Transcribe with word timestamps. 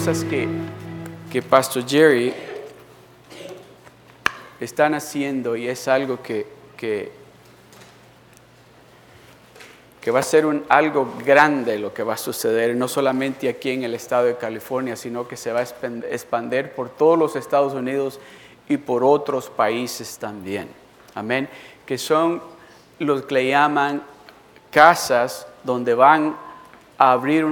cosas 0.00 0.24
que, 0.24 0.48
que 1.30 1.42
Pastor 1.42 1.86
Jerry 1.86 2.32
están 4.58 4.94
haciendo 4.94 5.56
y 5.56 5.68
es 5.68 5.88
algo 5.88 6.22
que, 6.22 6.46
que, 6.74 7.12
que 10.00 10.10
va 10.10 10.20
a 10.20 10.22
ser 10.22 10.46
un, 10.46 10.64
algo 10.70 11.16
grande 11.22 11.78
lo 11.78 11.92
que 11.92 12.02
va 12.02 12.14
a 12.14 12.16
suceder, 12.16 12.74
no 12.76 12.88
solamente 12.88 13.46
aquí 13.46 13.72
en 13.72 13.82
el 13.82 13.94
estado 13.94 14.24
de 14.24 14.38
California, 14.38 14.96
sino 14.96 15.28
que 15.28 15.36
se 15.36 15.52
va 15.52 15.60
a 15.60 15.64
expandir 15.64 16.70
por 16.70 16.88
todos 16.88 17.18
los 17.18 17.36
Estados 17.36 17.74
Unidos 17.74 18.20
y 18.70 18.78
por 18.78 19.04
otros 19.04 19.50
países 19.50 20.16
también. 20.16 20.70
Amén. 21.14 21.46
Que 21.84 21.98
son 21.98 22.40
los 23.00 23.26
que 23.26 23.34
le 23.34 23.48
llaman 23.50 24.02
casas 24.70 25.46
donde 25.62 25.92
van 25.92 26.34
a 26.96 27.12
abrir 27.12 27.46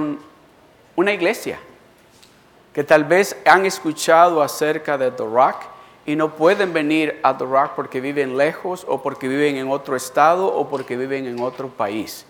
una 0.95 1.13
iglesia. 1.13 1.59
Que 2.73 2.83
tal 2.83 3.03
vez 3.03 3.35
han 3.45 3.65
escuchado 3.65 4.41
acerca 4.41 4.97
de 4.97 5.11
The 5.11 5.23
Rock 5.23 5.63
y 6.05 6.15
no 6.15 6.35
pueden 6.35 6.73
venir 6.73 7.19
a 7.23 7.37
The 7.37 7.45
Rock 7.45 7.71
porque 7.75 8.01
viven 8.01 8.37
lejos 8.37 8.85
o 8.87 9.01
porque 9.01 9.27
viven 9.27 9.57
en 9.57 9.69
otro 9.69 9.95
estado 9.95 10.47
o 10.47 10.67
porque 10.69 10.97
viven 10.97 11.25
en 11.25 11.39
otro 11.39 11.67
país. 11.69 12.25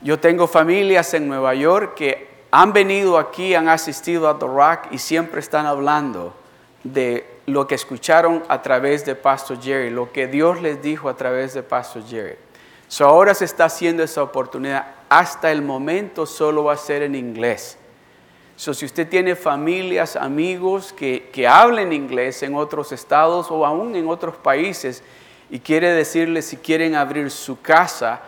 Yo 0.00 0.20
tengo 0.20 0.46
familias 0.46 1.12
en 1.14 1.28
Nueva 1.28 1.54
York 1.54 1.94
que 1.94 2.28
han 2.50 2.72
venido 2.72 3.18
aquí, 3.18 3.54
han 3.54 3.68
asistido 3.68 4.28
a 4.28 4.38
The 4.38 4.46
Rock 4.46 4.92
y 4.92 4.98
siempre 4.98 5.40
están 5.40 5.66
hablando 5.66 6.34
de 6.84 7.26
lo 7.46 7.66
que 7.66 7.74
escucharon 7.74 8.44
a 8.48 8.62
través 8.62 9.04
de 9.06 9.14
Pastor 9.14 9.60
Jerry, 9.60 9.90
lo 9.90 10.12
que 10.12 10.26
Dios 10.26 10.60
les 10.60 10.82
dijo 10.82 11.08
a 11.08 11.16
través 11.16 11.54
de 11.54 11.62
Pastor 11.62 12.04
Jerry. 12.06 12.36
So 12.86 13.06
ahora 13.06 13.34
se 13.34 13.46
está 13.46 13.64
haciendo 13.64 14.02
esa 14.02 14.22
oportunidad. 14.22 14.86
Hasta 15.08 15.50
el 15.50 15.62
momento 15.62 16.26
solo 16.26 16.64
va 16.64 16.74
a 16.74 16.76
ser 16.76 17.02
en 17.02 17.14
inglés. 17.14 17.77
So, 18.58 18.74
si 18.74 18.86
usted 18.86 19.08
tiene 19.08 19.36
familias, 19.36 20.16
amigos 20.16 20.92
que, 20.92 21.30
que 21.32 21.46
hablen 21.46 21.92
inglés 21.92 22.42
en 22.42 22.56
otros 22.56 22.90
estados 22.90 23.52
o 23.52 23.64
aún 23.64 23.94
en 23.94 24.08
otros 24.08 24.34
países 24.34 25.04
y 25.48 25.60
quiere 25.60 25.92
decirles 25.92 26.46
si 26.46 26.56
quieren 26.56 26.96
abrir 26.96 27.30
su 27.30 27.60
casa, 27.60 28.20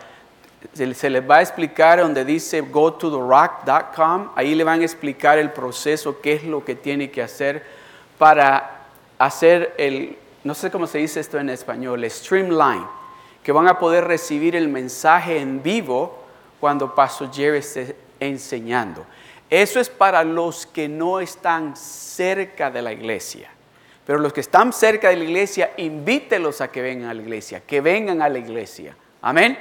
se, 0.71 1.09
les 1.09 1.29
va 1.29 1.35
a 1.35 1.41
explicar 1.41 1.99
donde 1.99 2.23
dice 2.23 2.61
go 2.61 2.93
to 2.93 3.11
the 3.11 3.17
rock.com, 3.17 4.29
ahí 4.33 4.55
le 4.55 4.63
van 4.63 4.79
a 4.79 4.83
explicar 4.83 5.37
el 5.37 5.51
proceso, 5.51 6.21
qué 6.21 6.31
es 6.31 6.45
lo 6.45 6.63
que 6.63 6.75
tiene 6.75 7.11
que 7.11 7.21
hacer 7.21 7.65
para 8.17 8.85
hacer 9.17 9.75
el, 9.77 10.17
no 10.45 10.53
sé 10.53 10.71
cómo 10.71 10.87
se 10.87 10.99
dice 10.99 11.19
esto 11.19 11.39
en 11.39 11.49
español, 11.49 12.09
streamline, 12.09 12.85
que 13.43 13.51
van 13.51 13.67
a 13.67 13.77
poder 13.77 14.05
recibir 14.05 14.55
el 14.55 14.69
mensaje 14.69 15.41
en 15.41 15.61
vivo 15.61 16.23
cuando 16.61 16.95
Pastor 16.95 17.29
Jerry 17.33 17.57
esté 17.57 17.97
enseñando. 18.21 19.05
Eso 19.51 19.81
es 19.81 19.89
para 19.89 20.23
los 20.23 20.65
que 20.65 20.87
no 20.87 21.19
están 21.19 21.75
cerca 21.75 22.71
de 22.71 22.81
la 22.81 22.93
iglesia. 22.93 23.49
Pero 24.05 24.17
los 24.19 24.31
que 24.31 24.39
están 24.39 24.71
cerca 24.71 25.09
de 25.09 25.17
la 25.17 25.25
iglesia, 25.25 25.73
invítelos 25.75 26.61
a 26.61 26.71
que 26.71 26.81
vengan 26.81 27.09
a 27.09 27.13
la 27.13 27.21
iglesia, 27.21 27.59
que 27.59 27.81
vengan 27.81 28.21
a 28.21 28.29
la 28.29 28.39
iglesia. 28.39 28.95
Amén. 29.21 29.59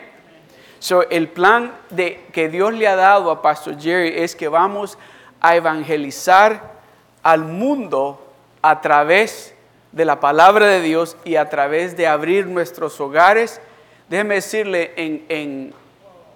So, 0.78 1.10
el 1.10 1.28
plan 1.28 1.74
de, 1.90 2.24
que 2.32 2.48
Dios 2.48 2.72
le 2.72 2.86
ha 2.86 2.94
dado 2.94 3.32
a 3.32 3.42
Pastor 3.42 3.80
Jerry 3.80 4.12
es 4.14 4.36
que 4.36 4.46
vamos 4.46 4.96
a 5.40 5.56
evangelizar 5.56 6.78
al 7.24 7.40
mundo 7.44 8.32
a 8.62 8.80
través 8.80 9.56
de 9.90 10.04
la 10.04 10.20
palabra 10.20 10.66
de 10.66 10.82
Dios 10.82 11.16
y 11.24 11.34
a 11.34 11.48
través 11.48 11.96
de 11.96 12.06
abrir 12.06 12.46
nuestros 12.46 13.00
hogares. 13.00 13.60
Déjeme 14.08 14.36
decirle, 14.36 14.92
en, 14.94 15.24
en, 15.28 15.74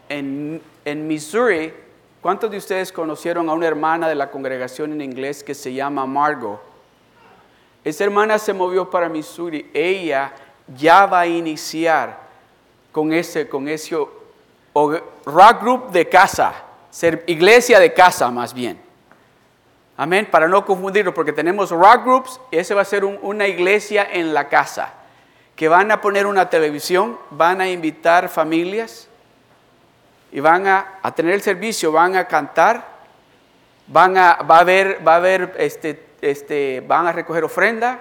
en, 0.09 0.63
en 0.85 1.07
Missouri 1.07 1.84
¿Cuántos 2.25 2.51
de 2.51 2.57
ustedes 2.57 2.91
conocieron 2.91 3.51
a 3.51 3.53
una 3.53 3.67
hermana 3.67 4.09
de 4.09 4.15
la 4.15 4.31
congregación 4.31 4.93
en 4.93 5.03
inglés 5.03 5.45
que 5.45 5.55
se 5.55 5.75
llama 5.75 6.07
Margot? 6.07 6.59
Esa 7.85 8.05
hermana 8.05 8.39
se 8.39 8.55
movió 8.55 8.89
para 8.89 9.11
Missouri. 9.11 9.71
Ella 9.75 10.33
ya 10.75 11.05
va 11.05 11.21
a 11.21 11.27
iniciar 11.27 12.19
con 12.93 13.13
ese, 13.13 13.47
con 13.47 13.69
ese 13.69 13.95
rock 14.75 15.61
group 15.61 15.91
de 15.91 16.09
casa, 16.09 16.55
ser 16.89 17.25
iglesia 17.27 17.79
de 17.79 17.93
casa 17.93 18.31
más 18.31 18.55
bien. 18.55 18.81
Amén, 19.95 20.27
para 20.31 20.49
no 20.49 20.65
confundirlo, 20.65 21.13
porque 21.13 21.35
tenemos 21.35 21.69
rock 21.73 22.05
groups 22.05 22.41
y 22.51 22.57
ese 22.57 22.73
va 22.73 22.81
a 22.81 22.87
ser 22.87 23.05
una 23.05 23.47
iglesia 23.47 24.09
en 24.11 24.33
la 24.33 24.49
casa, 24.49 24.95
que 25.55 25.69
van 25.69 25.91
a 25.91 26.01
poner 26.01 26.25
una 26.25 26.49
televisión, 26.49 27.19
van 27.29 27.61
a 27.61 27.69
invitar 27.69 28.31
familias, 28.31 29.11
y 30.35 30.41
van 30.41 30.67
a, 30.67 31.01
tener 31.15 31.33
el 31.33 31.43
servicio, 31.43 31.93
van 31.93 32.17
a 32.17 32.27
cantar, 32.27 32.85
van 33.87 34.19
a, 34.19 34.35
va 34.43 34.59
a 34.59 34.65
va 34.65 35.17
a 35.17 35.33
este, 35.59 36.07
este, 36.21 36.83
van 36.85 37.07
a 37.07 37.13
recoger 37.13 37.45
ofrenda. 37.45 38.01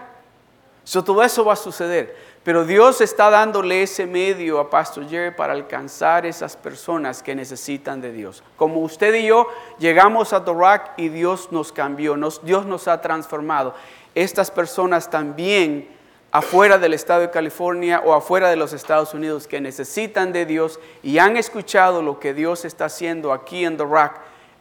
todo 0.84 1.22
eso 1.22 1.46
va 1.46 1.54
a 1.54 1.56
suceder. 1.56 2.34
Pero 2.44 2.66
Dios 2.66 3.02
está 3.02 3.30
dándole 3.30 3.84
ese 3.84 4.08
medio 4.08 4.60
a 4.60 4.68
Pastor 4.68 5.08
Jerry 5.08 5.36
para 5.36 5.54
alcanzar 5.54 6.26
esas 6.26 6.58
personas 6.58 7.22
que 7.22 7.36
necesitan 7.36 8.02
de 8.02 8.12
Dios. 8.12 8.44
Como 8.58 8.80
usted 8.80 9.14
y 9.14 9.28
yo 9.28 9.48
llegamos 9.78 10.34
a 10.34 10.40
Rock 10.40 10.90
y 10.98 11.10
Dios 11.10 11.52
nos 11.52 11.72
cambió, 11.72 12.18
Dios 12.42 12.66
nos 12.66 12.88
ha 12.88 13.00
transformado. 13.00 13.76
Estas 14.16 14.50
personas 14.50 15.08
también 15.08 15.88
afuera 16.34 16.80
del 16.80 16.96
estado 16.96 17.22
de 17.22 17.30
California 17.30 18.02
o 18.04 18.12
afuera 18.12 18.50
de 18.50 18.56
los 18.56 18.74
Estados 18.74 19.14
Unidos 19.14 19.48
que 19.48 19.62
necesitan 19.62 20.34
de 20.34 20.48
Dios 20.48 20.80
y 21.04 21.20
han 21.20 21.38
escuchado 21.38 22.02
lo 22.02 22.20
que 22.20 22.34
Dios 22.34 22.66
está 22.66 22.86
haciendo 22.86 23.32
aquí 23.32 23.64
en 23.64 23.78
The 23.78 23.84
Rock, 23.84 24.14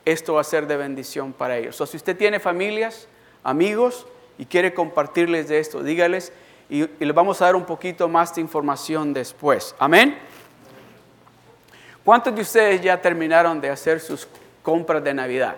esto 0.04 0.34
va 0.34 0.42
a 0.42 0.44
ser 0.44 0.66
de 0.66 0.76
bendición 0.76 1.32
para 1.32 1.56
ellos. 1.56 1.80
O 1.80 1.86
si 1.86 1.96
usted 1.96 2.14
tiene 2.14 2.40
familias, 2.40 3.08
amigos 3.42 4.06
y 4.36 4.44
quiere 4.44 4.74
compartirles 4.74 5.48
de 5.48 5.60
esto, 5.60 5.82
dígales 5.82 6.34
y, 6.68 6.86
les 7.02 7.14
vamos 7.14 7.40
a 7.40 7.46
dar 7.46 7.56
un 7.56 7.64
poquito 7.64 8.06
más 8.06 8.34
de 8.34 8.42
información 8.42 9.14
después. 9.14 9.74
Amén. 9.78 10.18
¿Cuántos 12.04 12.34
de 12.34 12.42
ustedes 12.42 12.82
ya 12.82 13.00
terminaron 13.00 13.62
de 13.62 13.70
hacer 13.70 13.98
sus 13.98 14.28
compras 14.62 15.02
de 15.02 15.14
Navidad? 15.14 15.56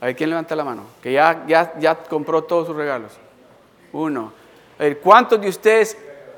A 0.00 0.06
ver, 0.06 0.16
¿quién 0.16 0.30
levanta 0.30 0.56
la 0.56 0.64
mano? 0.64 0.84
Que 1.02 1.12
ya, 1.12 1.44
ya, 1.46 1.78
ya 1.78 1.94
compró 1.94 2.42
todos 2.44 2.68
sus 2.68 2.76
regalos. 2.76 3.12
Uno. 3.92 4.45
¿Cuántos 5.02 5.40
de 5.40 5.48
ustedes 5.48 5.96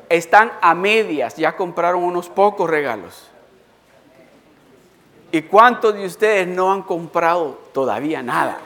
están 0.09 0.53
a 0.60 0.75
medias? 0.75 1.37
Ya 1.37 1.56
compraron 1.56 2.04
unos 2.04 2.28
pocos 2.28 2.71
regalos. 2.71 3.28
¿Y 5.31 5.43
cuántos 5.43 5.94
de 5.94 6.06
ustedes 6.06 6.47
no 6.47 6.72
han 6.72 6.82
comprado 6.82 7.59
todavía 7.72 8.22
nada? 8.22 8.59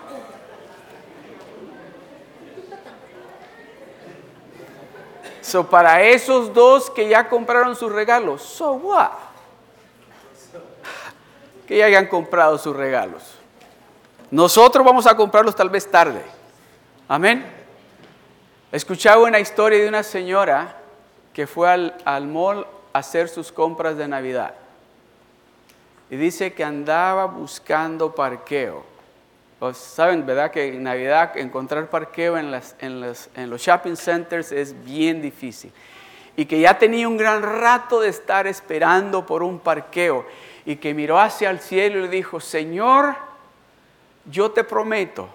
So, 5.41 5.69
para 5.69 6.03
esos 6.03 6.55
dos 6.55 6.88
que 6.88 7.09
ya 7.09 7.28
compraron 7.28 7.75
sus 7.75 7.91
regalos, 7.91 8.43
so 8.43 8.75
what? 8.75 9.11
Que 11.66 11.78
ya 11.78 11.87
hayan 11.87 12.06
comprado 12.06 12.59
sus 12.59 12.77
regalos. 12.77 13.34
Nosotros 14.31 14.87
vamos 14.87 15.06
a 15.06 15.16
comprarlos 15.16 15.56
tal 15.56 15.69
vez 15.69 15.91
tarde. 15.91 16.22
Amén. 17.09 17.62
Escuchaba 18.73 19.25
una 19.25 19.39
historia 19.39 19.79
de 19.83 19.87
una 19.87 20.03
señora 20.03 20.79
que 21.35 21.47
fue 21.47 21.69
al, 21.69 21.95
al 22.07 22.27
mall 22.27 22.67
a 22.95 23.01
hacer 23.01 23.29
sus 23.29 23.53
compras 23.53 23.99
de 23.99 24.09
Navidad. 24.09 24.55
Y 26.09 26.17
dice 26.17 26.55
que 26.55 26.65
andaba 26.65 27.27
buscando 27.27 28.15
parqueo. 28.15 28.83
Pues, 29.59 29.77
Saben, 29.77 30.25
¿verdad? 30.25 30.51
Que 30.51 30.69
en 30.69 30.85
Navidad 30.85 31.37
encontrar 31.37 31.91
parqueo 31.91 32.39
en, 32.39 32.51
las, 32.51 32.75
en, 32.79 33.05
en 33.35 33.51
los 33.51 33.61
shopping 33.61 33.95
centers 33.95 34.51
es 34.53 34.85
bien 34.87 35.21
difícil. 35.21 35.71
Y 36.35 36.47
que 36.47 36.59
ya 36.59 36.79
tenía 36.79 37.07
un 37.07 37.19
gran 37.19 37.43
rato 37.43 38.01
de 38.01 38.09
estar 38.09 38.47
esperando 38.47 39.27
por 39.27 39.43
un 39.43 39.59
parqueo. 39.59 40.25
Y 40.65 40.77
que 40.77 40.95
miró 40.95 41.21
hacia 41.21 41.51
el 41.51 41.61
cielo 41.61 42.07
y 42.07 42.09
dijo, 42.09 42.41
Señor, 42.41 43.17
yo 44.25 44.51
te 44.51 44.65
prometo 44.65 45.29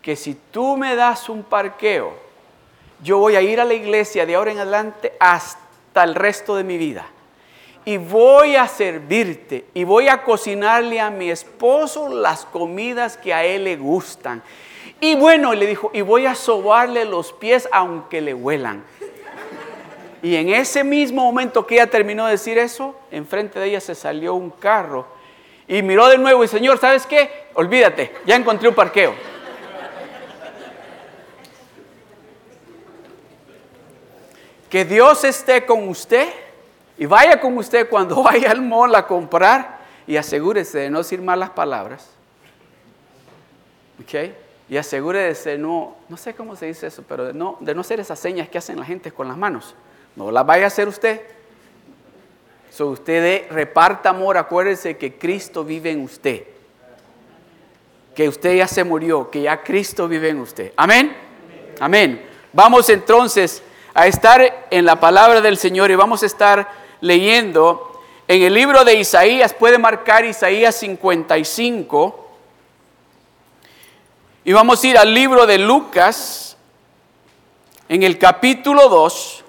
que 0.00 0.14
si 0.14 0.34
tú 0.52 0.76
me 0.76 0.94
das 0.94 1.28
un 1.28 1.42
parqueo, 1.42 2.23
yo 3.02 3.18
voy 3.18 3.36
a 3.36 3.42
ir 3.42 3.60
a 3.60 3.64
la 3.64 3.74
iglesia 3.74 4.26
de 4.26 4.34
ahora 4.34 4.52
en 4.52 4.58
adelante 4.58 5.12
hasta 5.18 6.04
el 6.04 6.14
resto 6.14 6.56
de 6.56 6.64
mi 6.64 6.78
vida. 6.78 7.06
Y 7.84 7.98
voy 7.98 8.56
a 8.56 8.66
servirte 8.66 9.66
y 9.74 9.84
voy 9.84 10.08
a 10.08 10.22
cocinarle 10.22 11.00
a 11.00 11.10
mi 11.10 11.30
esposo 11.30 12.08
las 12.08 12.46
comidas 12.46 13.16
que 13.16 13.34
a 13.34 13.44
él 13.44 13.64
le 13.64 13.76
gustan. 13.76 14.42
Y 15.00 15.16
bueno, 15.16 15.52
le 15.52 15.66
dijo, 15.66 15.90
y 15.92 16.00
voy 16.00 16.24
a 16.24 16.34
sobarle 16.34 17.04
los 17.04 17.32
pies 17.32 17.68
aunque 17.72 18.22
le 18.22 18.32
huelan. 18.32 18.84
Y 20.22 20.36
en 20.36 20.48
ese 20.48 20.82
mismo 20.82 21.22
momento 21.22 21.66
que 21.66 21.74
ella 21.74 21.88
terminó 21.88 22.24
de 22.24 22.32
decir 22.32 22.56
eso, 22.56 22.96
enfrente 23.10 23.60
de 23.60 23.66
ella 23.66 23.80
se 23.80 23.94
salió 23.94 24.34
un 24.34 24.48
carro 24.48 25.06
y 25.68 25.82
miró 25.82 26.08
de 26.08 26.16
nuevo 26.16 26.44
y 26.44 26.48
Señor, 26.48 26.78
¿sabes 26.78 27.06
qué? 27.06 27.48
Olvídate, 27.54 28.14
ya 28.24 28.36
encontré 28.36 28.68
un 28.68 28.74
parqueo. 28.74 29.14
Que 34.74 34.84
Dios 34.84 35.22
esté 35.22 35.64
con 35.64 35.88
usted 35.88 36.28
y 36.98 37.06
vaya 37.06 37.38
con 37.38 37.56
usted 37.56 37.88
cuando 37.88 38.20
vaya 38.24 38.50
al 38.50 38.60
mall 38.60 38.92
a 38.96 39.06
comprar 39.06 39.78
y 40.04 40.16
asegúrese 40.16 40.78
de 40.78 40.90
no 40.90 40.98
decir 40.98 41.22
malas 41.22 41.50
palabras. 41.50 42.08
¿ok? 44.02 44.32
Y 44.68 44.76
asegúrese, 44.76 45.58
no, 45.58 45.94
no 46.08 46.16
sé 46.16 46.34
cómo 46.34 46.56
se 46.56 46.66
dice 46.66 46.88
eso, 46.88 47.04
pero 47.08 47.26
de 47.26 47.32
no, 47.32 47.56
de 47.60 47.72
no 47.72 47.82
hacer 47.82 48.00
esas 48.00 48.18
señas 48.18 48.48
que 48.48 48.58
hacen 48.58 48.76
la 48.76 48.84
gente 48.84 49.12
con 49.12 49.28
las 49.28 49.36
manos. 49.36 49.76
No 50.16 50.32
las 50.32 50.44
vaya 50.44 50.64
a 50.64 50.66
hacer 50.66 50.88
usted. 50.88 51.20
So, 52.72 52.88
usted 52.88 53.48
reparta 53.52 54.08
amor, 54.08 54.36
acuérdese 54.36 54.96
que 54.96 55.16
Cristo 55.16 55.64
vive 55.64 55.92
en 55.92 56.00
usted. 56.00 56.48
Que 58.12 58.28
usted 58.28 58.56
ya 58.56 58.66
se 58.66 58.82
murió, 58.82 59.30
que 59.30 59.42
ya 59.42 59.62
Cristo 59.62 60.08
vive 60.08 60.30
en 60.30 60.40
usted. 60.40 60.72
Amén. 60.74 61.16
Amén. 61.78 62.26
Vamos 62.52 62.88
entonces 62.88 63.62
a 63.94 64.06
estar 64.08 64.66
en 64.70 64.84
la 64.84 64.98
palabra 64.98 65.40
del 65.40 65.56
Señor 65.56 65.90
y 65.90 65.94
vamos 65.94 66.22
a 66.22 66.26
estar 66.26 66.68
leyendo 67.00 67.92
en 68.26 68.42
el 68.42 68.54
libro 68.54 68.84
de 68.84 68.94
Isaías, 68.94 69.54
puede 69.54 69.78
marcar 69.78 70.24
Isaías 70.24 70.74
55. 70.76 72.28
Y 74.44 74.52
vamos 74.52 74.82
a 74.82 74.86
ir 74.86 74.98
al 74.98 75.14
libro 75.14 75.46
de 75.46 75.58
Lucas, 75.58 76.56
en 77.88 78.02
el 78.02 78.18
capítulo 78.18 78.88
2. 78.88 79.44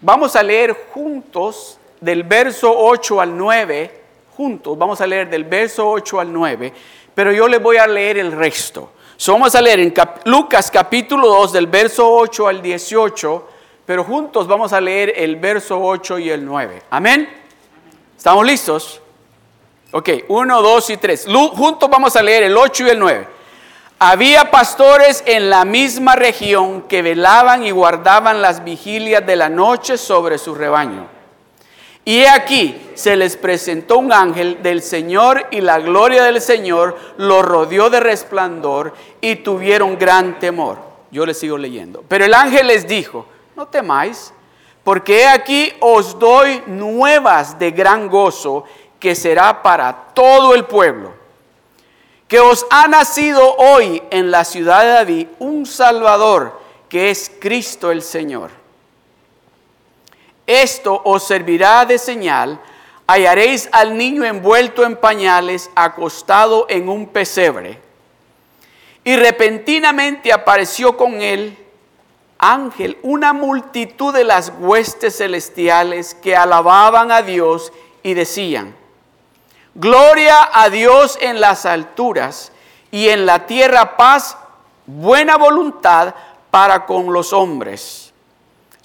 Vamos 0.00 0.36
a 0.36 0.42
leer 0.42 0.86
juntos 0.92 1.78
del 2.00 2.22
verso 2.22 2.72
8 2.72 3.20
al 3.20 3.36
9, 3.36 4.02
juntos, 4.36 4.78
vamos 4.78 5.00
a 5.00 5.06
leer 5.06 5.28
del 5.28 5.44
verso 5.44 5.88
8 5.90 6.20
al 6.20 6.32
9, 6.32 6.72
pero 7.14 7.32
yo 7.32 7.48
le 7.48 7.58
voy 7.58 7.76
a 7.76 7.86
leer 7.88 8.18
el 8.18 8.30
resto. 8.30 8.92
So, 9.20 9.32
vamos 9.32 9.52
a 9.56 9.60
leer 9.60 9.80
en 9.80 9.92
Lucas 10.26 10.70
capítulo 10.70 11.26
2 11.26 11.52
del 11.52 11.66
verso 11.66 12.08
8 12.08 12.46
al 12.46 12.62
18 12.62 13.48
pero 13.84 14.04
juntos 14.04 14.46
vamos 14.46 14.72
a 14.72 14.80
leer 14.80 15.12
el 15.16 15.34
verso 15.36 15.80
8 15.80 16.20
y 16.20 16.30
el 16.30 16.44
9. 16.44 16.82
Amén. 16.90 17.28
¿Estamos 18.16 18.46
listos? 18.46 19.00
Ok, 19.90 20.10
1, 20.28 20.62
2 20.62 20.90
y 20.90 20.96
3. 20.98 21.26
Juntos 21.54 21.90
vamos 21.90 22.14
a 22.14 22.22
leer 22.22 22.44
el 22.44 22.56
8 22.56 22.86
y 22.86 22.90
el 22.90 22.98
9. 23.00 23.28
Había 23.98 24.52
pastores 24.52 25.24
en 25.26 25.50
la 25.50 25.64
misma 25.64 26.14
región 26.14 26.82
que 26.82 27.02
velaban 27.02 27.64
y 27.64 27.72
guardaban 27.72 28.40
las 28.40 28.62
vigilias 28.62 29.26
de 29.26 29.34
la 29.34 29.48
noche 29.48 29.98
sobre 29.98 30.38
su 30.38 30.54
rebaño. 30.54 31.17
Y 32.08 32.22
he 32.22 32.28
aquí, 32.30 32.74
se 32.94 33.16
les 33.16 33.36
presentó 33.36 33.98
un 33.98 34.14
ángel 34.14 34.62
del 34.62 34.80
Señor 34.80 35.46
y 35.50 35.60
la 35.60 35.78
gloria 35.78 36.24
del 36.24 36.40
Señor 36.40 36.96
los 37.18 37.44
rodeó 37.44 37.90
de 37.90 38.00
resplandor 38.00 38.94
y 39.20 39.36
tuvieron 39.36 39.98
gran 39.98 40.38
temor. 40.38 40.78
Yo 41.10 41.26
les 41.26 41.38
sigo 41.38 41.58
leyendo. 41.58 42.02
Pero 42.08 42.24
el 42.24 42.32
ángel 42.32 42.68
les 42.68 42.88
dijo, 42.88 43.26
no 43.54 43.66
temáis, 43.66 44.32
porque 44.82 45.20
he 45.20 45.28
aquí 45.28 45.70
os 45.80 46.18
doy 46.18 46.62
nuevas 46.66 47.58
de 47.58 47.72
gran 47.72 48.08
gozo 48.08 48.64
que 48.98 49.14
será 49.14 49.62
para 49.62 49.92
todo 50.14 50.54
el 50.54 50.64
pueblo. 50.64 51.12
Que 52.26 52.40
os 52.40 52.64
ha 52.70 52.88
nacido 52.88 53.54
hoy 53.56 54.02
en 54.10 54.30
la 54.30 54.46
ciudad 54.46 54.80
de 54.80 54.88
David 54.88 55.26
un 55.40 55.66
Salvador, 55.66 56.58
que 56.88 57.10
es 57.10 57.30
Cristo 57.38 57.90
el 57.90 58.00
Señor. 58.00 58.57
Esto 60.48 61.02
os 61.04 61.24
servirá 61.24 61.84
de 61.84 61.98
señal. 61.98 62.58
Hallaréis 63.06 63.68
al 63.70 63.98
niño 63.98 64.24
envuelto 64.24 64.82
en 64.84 64.96
pañales, 64.96 65.70
acostado 65.74 66.64
en 66.70 66.88
un 66.88 67.06
pesebre. 67.06 67.78
Y 69.04 69.14
repentinamente 69.16 70.32
apareció 70.32 70.96
con 70.96 71.20
él 71.20 71.56
ángel, 72.38 72.98
una 73.02 73.32
multitud 73.32 74.14
de 74.14 74.24
las 74.24 74.52
huestes 74.58 75.18
celestiales 75.18 76.14
que 76.14 76.36
alababan 76.36 77.10
a 77.10 77.22
Dios 77.22 77.72
y 78.02 78.14
decían, 78.14 78.74
Gloria 79.74 80.48
a 80.52 80.70
Dios 80.70 81.18
en 81.20 81.40
las 81.40 81.66
alturas 81.66 82.52
y 82.90 83.08
en 83.08 83.26
la 83.26 83.46
tierra 83.46 83.96
paz, 83.96 84.36
buena 84.86 85.36
voluntad 85.36 86.14
para 86.50 86.86
con 86.86 87.12
los 87.12 87.32
hombres. 87.32 88.07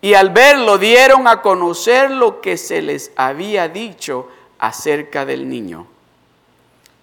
Y 0.00 0.14
al 0.14 0.30
verlo 0.30 0.78
dieron 0.78 1.26
a 1.26 1.42
conocer 1.42 2.10
lo 2.10 2.40
que 2.40 2.56
se 2.56 2.82
les 2.82 3.10
había 3.16 3.68
dicho 3.68 4.28
acerca 4.58 5.24
del 5.24 5.48
niño. 5.48 5.86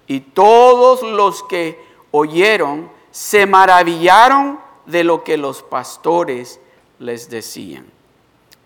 Y 0.07 0.19
todos 0.19 1.01
los 1.01 1.44
que 1.44 1.84
oyeron 2.12 2.90
se 3.12 3.45
maravillaron 3.45 4.60
de 4.86 5.04
lo 5.04 5.24
que 5.24 5.38
los 5.38 5.63
pastores 5.63 6.60
les 7.00 7.30
decían. 7.30 7.86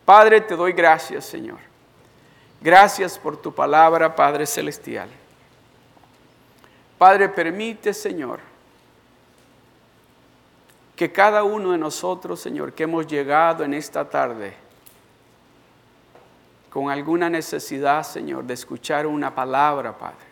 Padre, 0.06 0.42
te 0.42 0.56
doy 0.56 0.74
gracias, 0.74 1.26
Señor. 1.26 1.60
Gracias 2.62 3.20
por 3.20 3.38
tu 3.38 3.54
palabra, 3.54 4.16
Padre 4.16 4.46
Celestial. 4.46 5.10
Padre, 6.98 7.30
permite, 7.30 7.94
Señor, 7.94 8.40
que 10.98 11.12
cada 11.12 11.44
uno 11.44 11.74
de 11.74 11.78
nosotros, 11.78 12.40
Señor, 12.40 12.74
que 12.74 12.83
hemos 12.83 13.06
llegado 13.06 13.64
en 13.64 13.76
esta 13.76 14.10
tarde 14.10 14.56
con 16.71 16.90
alguna 16.90 17.30
necesidad, 17.30 18.02
Señor, 18.02 18.45
de 18.45 18.56
escuchar 18.56 19.06
una 19.06 19.33
palabra, 19.33 19.95
Padre. 19.95 20.26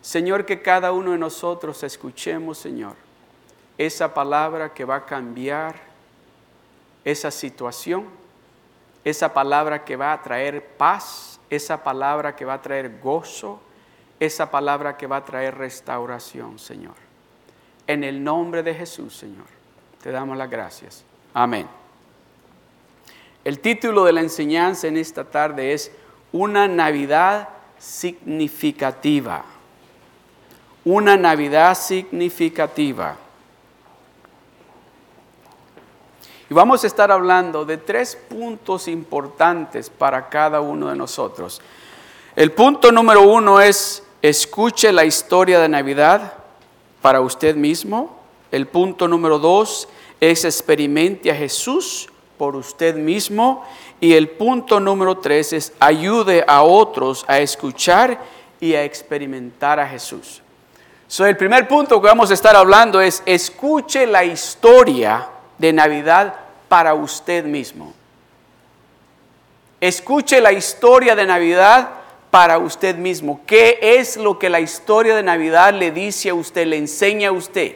Señor, 0.00 0.46
que 0.46 0.62
cada 0.62 0.92
uno 0.92 1.12
de 1.12 1.18
nosotros 1.18 1.82
escuchemos, 1.82 2.56
Señor, 2.56 2.94
esa 3.76 4.14
palabra 4.14 4.72
que 4.72 4.86
va 4.86 4.96
a 4.96 5.04
cambiar 5.04 5.76
esa 7.04 7.30
situación, 7.30 8.06
esa 9.04 9.34
palabra 9.34 9.84
que 9.84 9.96
va 9.96 10.14
a 10.14 10.22
traer 10.22 10.66
paz, 10.78 11.38
esa 11.50 11.84
palabra 11.84 12.34
que 12.34 12.46
va 12.46 12.54
a 12.54 12.62
traer 12.62 13.00
gozo, 13.00 13.60
esa 14.18 14.50
palabra 14.50 14.96
que 14.96 15.06
va 15.06 15.18
a 15.18 15.24
traer 15.26 15.58
restauración, 15.58 16.58
Señor. 16.58 16.96
En 17.86 18.02
el 18.02 18.24
nombre 18.24 18.62
de 18.62 18.74
Jesús, 18.74 19.14
Señor, 19.14 19.59
te 20.02 20.10
damos 20.10 20.36
las 20.36 20.50
gracias. 20.50 21.04
Amén. 21.34 21.68
El 23.44 23.60
título 23.60 24.04
de 24.04 24.12
la 24.12 24.20
enseñanza 24.20 24.86
en 24.86 24.96
esta 24.96 25.24
tarde 25.24 25.72
es 25.72 25.92
Una 26.32 26.68
Navidad 26.68 27.48
significativa. 27.78 29.44
Una 30.84 31.16
Navidad 31.16 31.74
significativa. 31.74 33.16
Y 36.50 36.54
vamos 36.54 36.82
a 36.82 36.86
estar 36.86 37.12
hablando 37.12 37.64
de 37.64 37.76
tres 37.76 38.16
puntos 38.16 38.88
importantes 38.88 39.88
para 39.88 40.28
cada 40.28 40.60
uno 40.60 40.88
de 40.88 40.96
nosotros. 40.96 41.60
El 42.34 42.52
punto 42.52 42.90
número 42.90 43.22
uno 43.22 43.60
es 43.60 44.02
escuche 44.22 44.92
la 44.92 45.04
historia 45.04 45.60
de 45.60 45.68
Navidad 45.68 46.34
para 47.00 47.20
usted 47.20 47.56
mismo. 47.56 48.19
El 48.50 48.66
punto 48.66 49.06
número 49.06 49.38
dos 49.38 49.88
es 50.20 50.44
experimente 50.44 51.30
a 51.30 51.34
Jesús 51.34 52.08
por 52.36 52.56
usted 52.56 52.94
mismo. 52.96 53.64
Y 54.00 54.14
el 54.14 54.30
punto 54.30 54.80
número 54.80 55.18
tres 55.18 55.52
es 55.52 55.72
ayude 55.78 56.44
a 56.46 56.62
otros 56.62 57.24
a 57.28 57.38
escuchar 57.38 58.18
y 58.60 58.74
a 58.74 58.84
experimentar 58.84 59.78
a 59.78 59.86
Jesús. 59.86 60.42
So, 61.06 61.26
el 61.26 61.36
primer 61.36 61.66
punto 61.66 62.00
que 62.00 62.06
vamos 62.06 62.30
a 62.30 62.34
estar 62.34 62.54
hablando 62.54 63.00
es 63.00 63.22
escuche 63.26 64.06
la 64.06 64.24
historia 64.24 65.28
de 65.58 65.72
Navidad 65.72 66.34
para 66.68 66.94
usted 66.94 67.44
mismo. 67.44 67.92
Escuche 69.80 70.40
la 70.40 70.52
historia 70.52 71.16
de 71.16 71.26
Navidad 71.26 71.90
para 72.30 72.58
usted 72.58 72.96
mismo. 72.96 73.40
¿Qué 73.46 73.78
es 73.80 74.16
lo 74.16 74.38
que 74.38 74.48
la 74.48 74.60
historia 74.60 75.16
de 75.16 75.22
Navidad 75.22 75.74
le 75.74 75.90
dice 75.90 76.30
a 76.30 76.34
usted, 76.34 76.66
le 76.66 76.76
enseña 76.76 77.30
a 77.30 77.32
usted? 77.32 77.74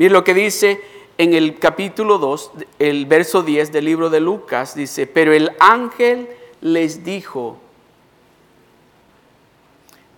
Mire 0.00 0.14
lo 0.14 0.24
que 0.24 0.32
dice 0.32 0.80
en 1.18 1.34
el 1.34 1.58
capítulo 1.58 2.16
2, 2.16 2.52
el 2.78 3.04
verso 3.04 3.42
10 3.42 3.70
del 3.70 3.84
libro 3.84 4.08
de 4.08 4.18
Lucas, 4.18 4.74
dice, 4.74 5.06
pero 5.06 5.34
el 5.34 5.52
ángel 5.60 6.26
les 6.62 7.04
dijo, 7.04 7.58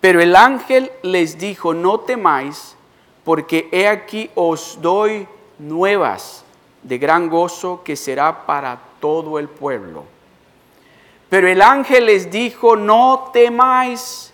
pero 0.01 0.21
el 0.21 0.37
ángel 0.37 0.93
les 1.03 1.37
dijo, 1.37 1.75
no 1.75 1.99
temáis, 1.99 2.77
porque 3.25 3.69
he 3.73 3.89
aquí 3.89 4.31
os 4.37 4.79
doy 4.81 5.27
nuevas 5.59 6.45
de 6.85 6.99
gran 6.99 7.29
gozo 7.29 7.83
que 7.83 7.97
será 7.97 8.47
para 8.47 8.79
todo 9.01 9.37
el 9.41 9.49
pueblo. 9.49 10.05
Pero 11.29 11.49
el 11.49 11.61
ángel 11.61 12.07
les 12.07 12.31
dijo, 12.31 12.77
no 12.77 13.31
temáis, 13.33 14.33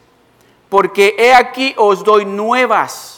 porque 0.68 1.16
he 1.18 1.32
aquí 1.32 1.72
os 1.78 2.04
doy 2.04 2.26
nuevas 2.26 3.17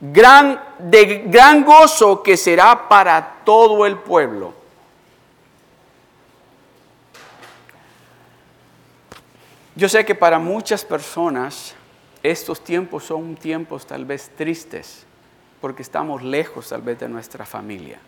gran, 0.00 0.60
de 0.78 1.24
gran 1.26 1.64
gozo 1.64 2.22
que 2.22 2.36
será 2.36 2.88
para 2.88 3.42
todo 3.44 3.86
el 3.86 3.98
pueblo. 3.98 4.54
Yo 9.76 9.88
sé 9.88 10.04
que 10.04 10.14
para 10.14 10.38
muchas 10.38 10.84
personas 10.84 11.74
estos 12.22 12.62
tiempos 12.62 13.04
son 13.04 13.34
tiempos 13.34 13.86
tal 13.86 14.04
vez 14.04 14.30
tristes, 14.36 15.04
porque 15.60 15.82
estamos 15.82 16.22
lejos 16.22 16.68
tal 16.68 16.82
vez 16.82 16.98
de 17.00 17.08
nuestra 17.08 17.44
familia. 17.44 17.98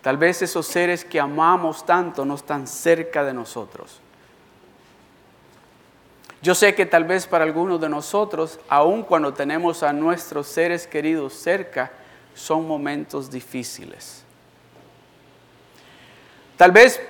Tal 0.00 0.16
vez 0.16 0.42
esos 0.42 0.66
seres 0.66 1.04
que 1.04 1.20
amamos 1.20 1.84
tanto 1.86 2.24
no 2.24 2.34
están 2.34 2.66
cerca 2.66 3.24
de 3.24 3.32
nosotros. 3.32 4.00
Yo 6.44 6.54
sé 6.54 6.74
que 6.74 6.84
tal 6.84 7.04
vez 7.04 7.26
para 7.26 7.42
algunos 7.42 7.80
de 7.80 7.88
nosotros, 7.88 8.60
aun 8.68 9.02
cuando 9.02 9.32
tenemos 9.32 9.82
a 9.82 9.94
nuestros 9.94 10.46
seres 10.46 10.86
queridos 10.86 11.32
cerca, 11.32 11.90
son 12.34 12.68
momentos 12.68 13.30
difíciles. 13.30 14.22
Tal 16.58 16.70
vez 16.70 17.00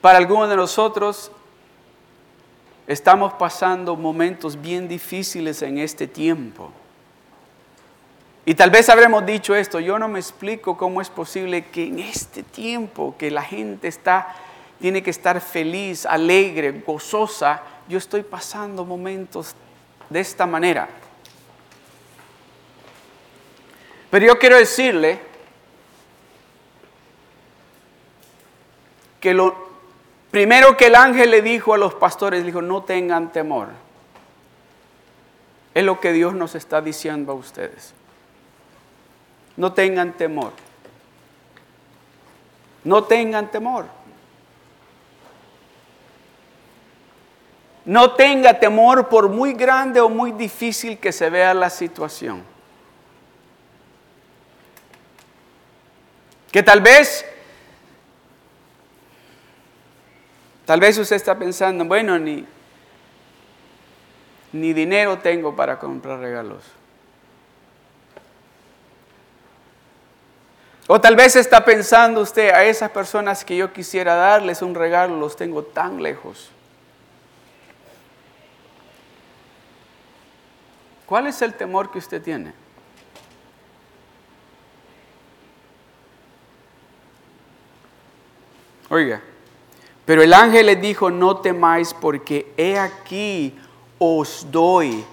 para 0.00 0.18
algunos 0.18 0.50
de 0.50 0.56
nosotros 0.56 1.30
estamos 2.88 3.32
pasando 3.34 3.94
momentos 3.94 4.60
bien 4.60 4.88
difíciles 4.88 5.62
en 5.62 5.78
este 5.78 6.08
tiempo. 6.08 6.72
Y 8.44 8.56
tal 8.56 8.70
vez 8.70 8.88
habremos 8.88 9.24
dicho 9.24 9.54
esto, 9.54 9.78
yo 9.78 10.00
no 10.00 10.08
me 10.08 10.18
explico 10.18 10.76
cómo 10.76 11.00
es 11.00 11.10
posible 11.10 11.66
que 11.66 11.86
en 11.86 12.00
este 12.00 12.42
tiempo 12.42 13.14
que 13.16 13.30
la 13.30 13.42
gente 13.42 13.86
está 13.86 14.34
tiene 14.80 15.00
que 15.00 15.10
estar 15.10 15.40
feliz, 15.40 16.06
alegre, 16.06 16.82
gozosa, 16.84 17.62
yo 17.90 17.98
estoy 17.98 18.22
pasando 18.22 18.84
momentos 18.84 19.54
de 20.08 20.20
esta 20.20 20.46
manera. 20.46 20.88
Pero 24.10 24.26
yo 24.26 24.38
quiero 24.38 24.56
decirle 24.56 25.20
que 29.20 29.34
lo 29.34 29.70
primero 30.30 30.76
que 30.76 30.86
el 30.86 30.94
ángel 30.94 31.32
le 31.32 31.42
dijo 31.42 31.74
a 31.74 31.78
los 31.78 31.94
pastores, 31.94 32.44
dijo, 32.44 32.62
no 32.62 32.84
tengan 32.84 33.32
temor. 33.32 33.68
Es 35.74 35.84
lo 35.84 36.00
que 36.00 36.12
Dios 36.12 36.34
nos 36.34 36.54
está 36.54 36.80
diciendo 36.80 37.32
a 37.32 37.34
ustedes. 37.34 37.92
No 39.56 39.72
tengan 39.72 40.12
temor. 40.12 40.52
No 42.84 43.04
tengan 43.04 43.50
temor. 43.50 43.86
No 47.84 48.14
tenga 48.14 48.58
temor 48.58 49.08
por 49.08 49.28
muy 49.28 49.54
grande 49.54 50.00
o 50.00 50.08
muy 50.08 50.32
difícil 50.32 50.98
que 50.98 51.12
se 51.12 51.30
vea 51.30 51.54
la 51.54 51.70
situación. 51.70 52.42
Que 56.52 56.62
tal 56.62 56.80
vez, 56.80 57.24
tal 60.66 60.80
vez 60.80 60.98
usted 60.98 61.16
está 61.16 61.38
pensando, 61.38 61.84
bueno, 61.84 62.18
ni, 62.18 62.44
ni 64.52 64.72
dinero 64.72 65.18
tengo 65.18 65.54
para 65.54 65.78
comprar 65.78 66.18
regalos. 66.18 66.64
O 70.88 71.00
tal 71.00 71.14
vez 71.14 71.36
está 71.36 71.64
pensando 71.64 72.20
usted 72.20 72.50
a 72.50 72.64
esas 72.64 72.90
personas 72.90 73.44
que 73.44 73.56
yo 73.56 73.72
quisiera 73.72 74.16
darles 74.16 74.60
un 74.60 74.74
regalo, 74.74 75.16
los 75.16 75.36
tengo 75.36 75.62
tan 75.62 76.02
lejos. 76.02 76.50
¿Cuál 81.10 81.26
es 81.26 81.42
el 81.42 81.54
temor 81.54 81.90
que 81.90 81.98
usted 81.98 82.22
tiene? 82.22 82.52
Oiga, 88.88 89.20
pero 90.04 90.22
el 90.22 90.32
ángel 90.32 90.66
le 90.66 90.76
dijo, 90.76 91.10
no 91.10 91.38
temáis 91.38 91.92
porque 91.94 92.52
he 92.56 92.78
aquí 92.78 93.58
os 93.98 94.46
doy, 94.52 95.04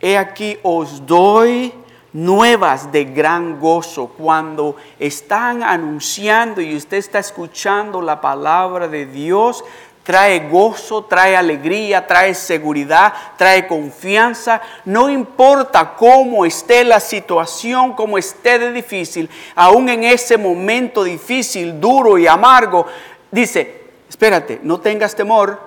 he 0.00 0.18
aquí 0.18 0.58
os 0.64 1.06
doy 1.06 1.72
nuevas 2.12 2.90
de 2.90 3.04
gran 3.04 3.60
gozo 3.60 4.08
cuando 4.08 4.74
están 4.98 5.62
anunciando 5.62 6.60
y 6.60 6.74
usted 6.74 6.96
está 6.96 7.20
escuchando 7.20 8.02
la 8.02 8.20
palabra 8.20 8.88
de 8.88 9.06
Dios 9.06 9.62
trae 10.06 10.48
gozo, 10.48 11.02
trae 11.04 11.36
alegría, 11.36 12.06
trae 12.06 12.32
seguridad, 12.32 13.12
trae 13.36 13.66
confianza. 13.66 14.62
No 14.84 15.10
importa 15.10 15.96
cómo 15.96 16.46
esté 16.46 16.84
la 16.84 17.00
situación, 17.00 17.92
cómo 17.92 18.16
esté 18.16 18.60
de 18.60 18.70
difícil, 18.70 19.28
aún 19.56 19.88
en 19.88 20.04
ese 20.04 20.38
momento 20.38 21.02
difícil, 21.02 21.80
duro 21.80 22.18
y 22.18 22.28
amargo, 22.28 22.86
dice, 23.32 23.82
espérate, 24.08 24.60
no 24.62 24.78
tengas 24.78 25.16
temor, 25.16 25.60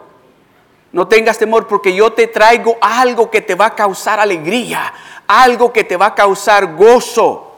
no 0.93 1.05
tengas 1.09 1.37
temor 1.37 1.67
porque 1.67 1.93
yo 1.93 2.13
te 2.13 2.27
traigo 2.27 2.77
algo 2.79 3.29
que 3.29 3.41
te 3.41 3.55
va 3.55 3.65
a 3.65 3.75
causar 3.75 4.21
alegría, 4.21 4.93
algo 5.27 5.73
que 5.73 5.83
te 5.83 5.97
va 5.97 6.07
a 6.07 6.15
causar 6.15 6.77
gozo. 6.77 7.48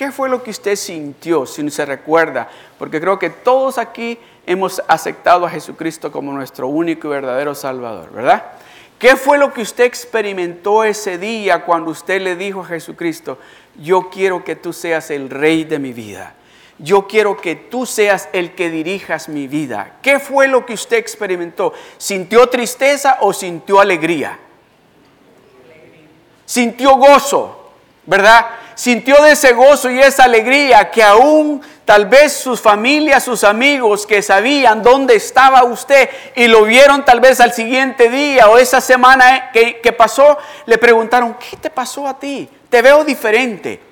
¿Qué 0.00 0.10
fue 0.10 0.30
lo 0.30 0.42
que 0.42 0.50
usted 0.50 0.76
sintió, 0.76 1.44
si 1.44 1.62
no 1.62 1.68
se 1.68 1.84
recuerda? 1.84 2.48
Porque 2.78 3.02
creo 3.02 3.18
que 3.18 3.28
todos 3.28 3.76
aquí 3.76 4.18
hemos 4.46 4.82
aceptado 4.88 5.44
a 5.44 5.50
Jesucristo 5.50 6.10
como 6.10 6.32
nuestro 6.32 6.68
único 6.68 7.08
y 7.08 7.10
verdadero 7.10 7.54
Salvador, 7.54 8.10
¿verdad? 8.10 8.44
¿Qué 8.98 9.14
fue 9.14 9.36
lo 9.36 9.52
que 9.52 9.60
usted 9.60 9.84
experimentó 9.84 10.84
ese 10.84 11.18
día 11.18 11.66
cuando 11.66 11.90
usted 11.90 12.22
le 12.22 12.34
dijo 12.34 12.62
a 12.62 12.64
Jesucristo, 12.64 13.36
yo 13.76 14.08
quiero 14.08 14.42
que 14.42 14.56
tú 14.56 14.72
seas 14.72 15.10
el 15.10 15.28
rey 15.28 15.64
de 15.64 15.78
mi 15.78 15.92
vida? 15.92 16.32
Yo 16.78 17.06
quiero 17.06 17.36
que 17.36 17.54
tú 17.54 17.84
seas 17.84 18.30
el 18.32 18.54
que 18.54 18.70
dirijas 18.70 19.28
mi 19.28 19.48
vida. 19.48 19.98
¿Qué 20.00 20.18
fue 20.18 20.48
lo 20.48 20.64
que 20.64 20.72
usted 20.72 20.96
experimentó? 20.96 21.74
¿Sintió 21.98 22.46
tristeza 22.46 23.18
o 23.20 23.34
sintió 23.34 23.78
alegría? 23.80 24.38
Sintió 26.46 26.96
gozo, 26.96 27.72
¿verdad? 28.06 28.46
Sintió 28.80 29.22
de 29.22 29.32
ese 29.32 29.52
gozo 29.52 29.90
y 29.90 30.00
esa 30.00 30.24
alegría 30.24 30.90
que 30.90 31.02
aún 31.02 31.60
tal 31.84 32.06
vez 32.06 32.32
sus 32.32 32.62
familias, 32.62 33.22
sus 33.22 33.44
amigos 33.44 34.06
que 34.06 34.22
sabían 34.22 34.82
dónde 34.82 35.16
estaba 35.16 35.64
usted 35.64 36.08
y 36.34 36.48
lo 36.48 36.62
vieron 36.62 37.04
tal 37.04 37.20
vez 37.20 37.40
al 37.40 37.52
siguiente 37.52 38.08
día 38.08 38.48
o 38.48 38.56
esa 38.56 38.80
semana 38.80 39.50
que, 39.52 39.82
que 39.82 39.92
pasó, 39.92 40.38
le 40.64 40.78
preguntaron, 40.78 41.34
¿qué 41.34 41.58
te 41.58 41.68
pasó 41.68 42.08
a 42.08 42.18
ti? 42.18 42.48
Te 42.70 42.80
veo 42.80 43.04
diferente. 43.04 43.82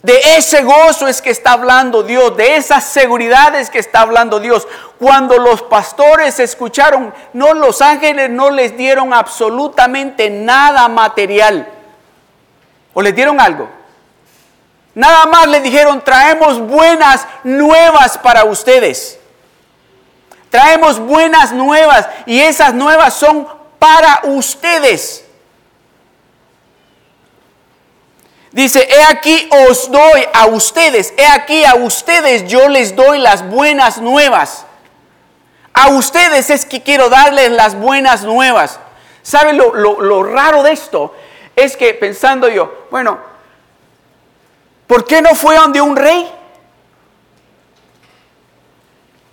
De 0.00 0.20
ese 0.36 0.62
gozo 0.62 1.08
es 1.08 1.20
que 1.20 1.30
está 1.30 1.54
hablando 1.54 2.04
Dios, 2.04 2.36
de 2.36 2.54
esas 2.54 2.84
seguridades 2.84 3.68
que 3.68 3.80
está 3.80 4.02
hablando 4.02 4.38
Dios. 4.38 4.68
Cuando 4.96 5.38
los 5.38 5.60
pastores 5.62 6.38
escucharon, 6.38 7.12
no 7.32 7.52
los 7.52 7.82
ángeles 7.82 8.30
no 8.30 8.50
les 8.50 8.76
dieron 8.76 9.12
absolutamente 9.12 10.30
nada 10.30 10.86
material. 10.86 11.79
¿O 12.92 13.02
les 13.02 13.14
dieron 13.14 13.40
algo? 13.40 13.68
Nada 14.94 15.26
más 15.26 15.46
le 15.46 15.60
dijeron, 15.60 16.02
traemos 16.02 16.58
buenas 16.58 17.26
nuevas 17.44 18.18
para 18.18 18.44
ustedes. 18.44 19.18
Traemos 20.50 20.98
buenas 20.98 21.52
nuevas 21.52 22.08
y 22.26 22.40
esas 22.40 22.74
nuevas 22.74 23.14
son 23.14 23.46
para 23.78 24.20
ustedes. 24.24 25.24
Dice, 28.50 28.88
he 28.90 29.02
aquí 29.04 29.48
os 29.68 29.88
doy 29.92 30.24
a 30.34 30.46
ustedes, 30.46 31.14
he 31.16 31.24
aquí 31.24 31.64
a 31.64 31.76
ustedes 31.76 32.48
yo 32.48 32.68
les 32.68 32.96
doy 32.96 33.18
las 33.18 33.48
buenas 33.48 33.98
nuevas. 33.98 34.66
A 35.72 35.90
ustedes 35.90 36.50
es 36.50 36.66
que 36.66 36.82
quiero 36.82 37.08
darles 37.08 37.52
las 37.52 37.76
buenas 37.76 38.24
nuevas. 38.24 38.80
¿Saben 39.22 39.56
lo, 39.56 39.72
lo 39.72 40.22
raro 40.24 40.64
de 40.64 40.72
esto? 40.72 41.14
Es 41.60 41.76
que 41.76 41.94
pensando 41.94 42.48
yo, 42.48 42.86
bueno, 42.90 43.18
¿por 44.86 45.04
qué 45.04 45.22
no 45.22 45.34
fue 45.34 45.56
donde 45.56 45.80
un 45.80 45.96
rey? 45.96 46.30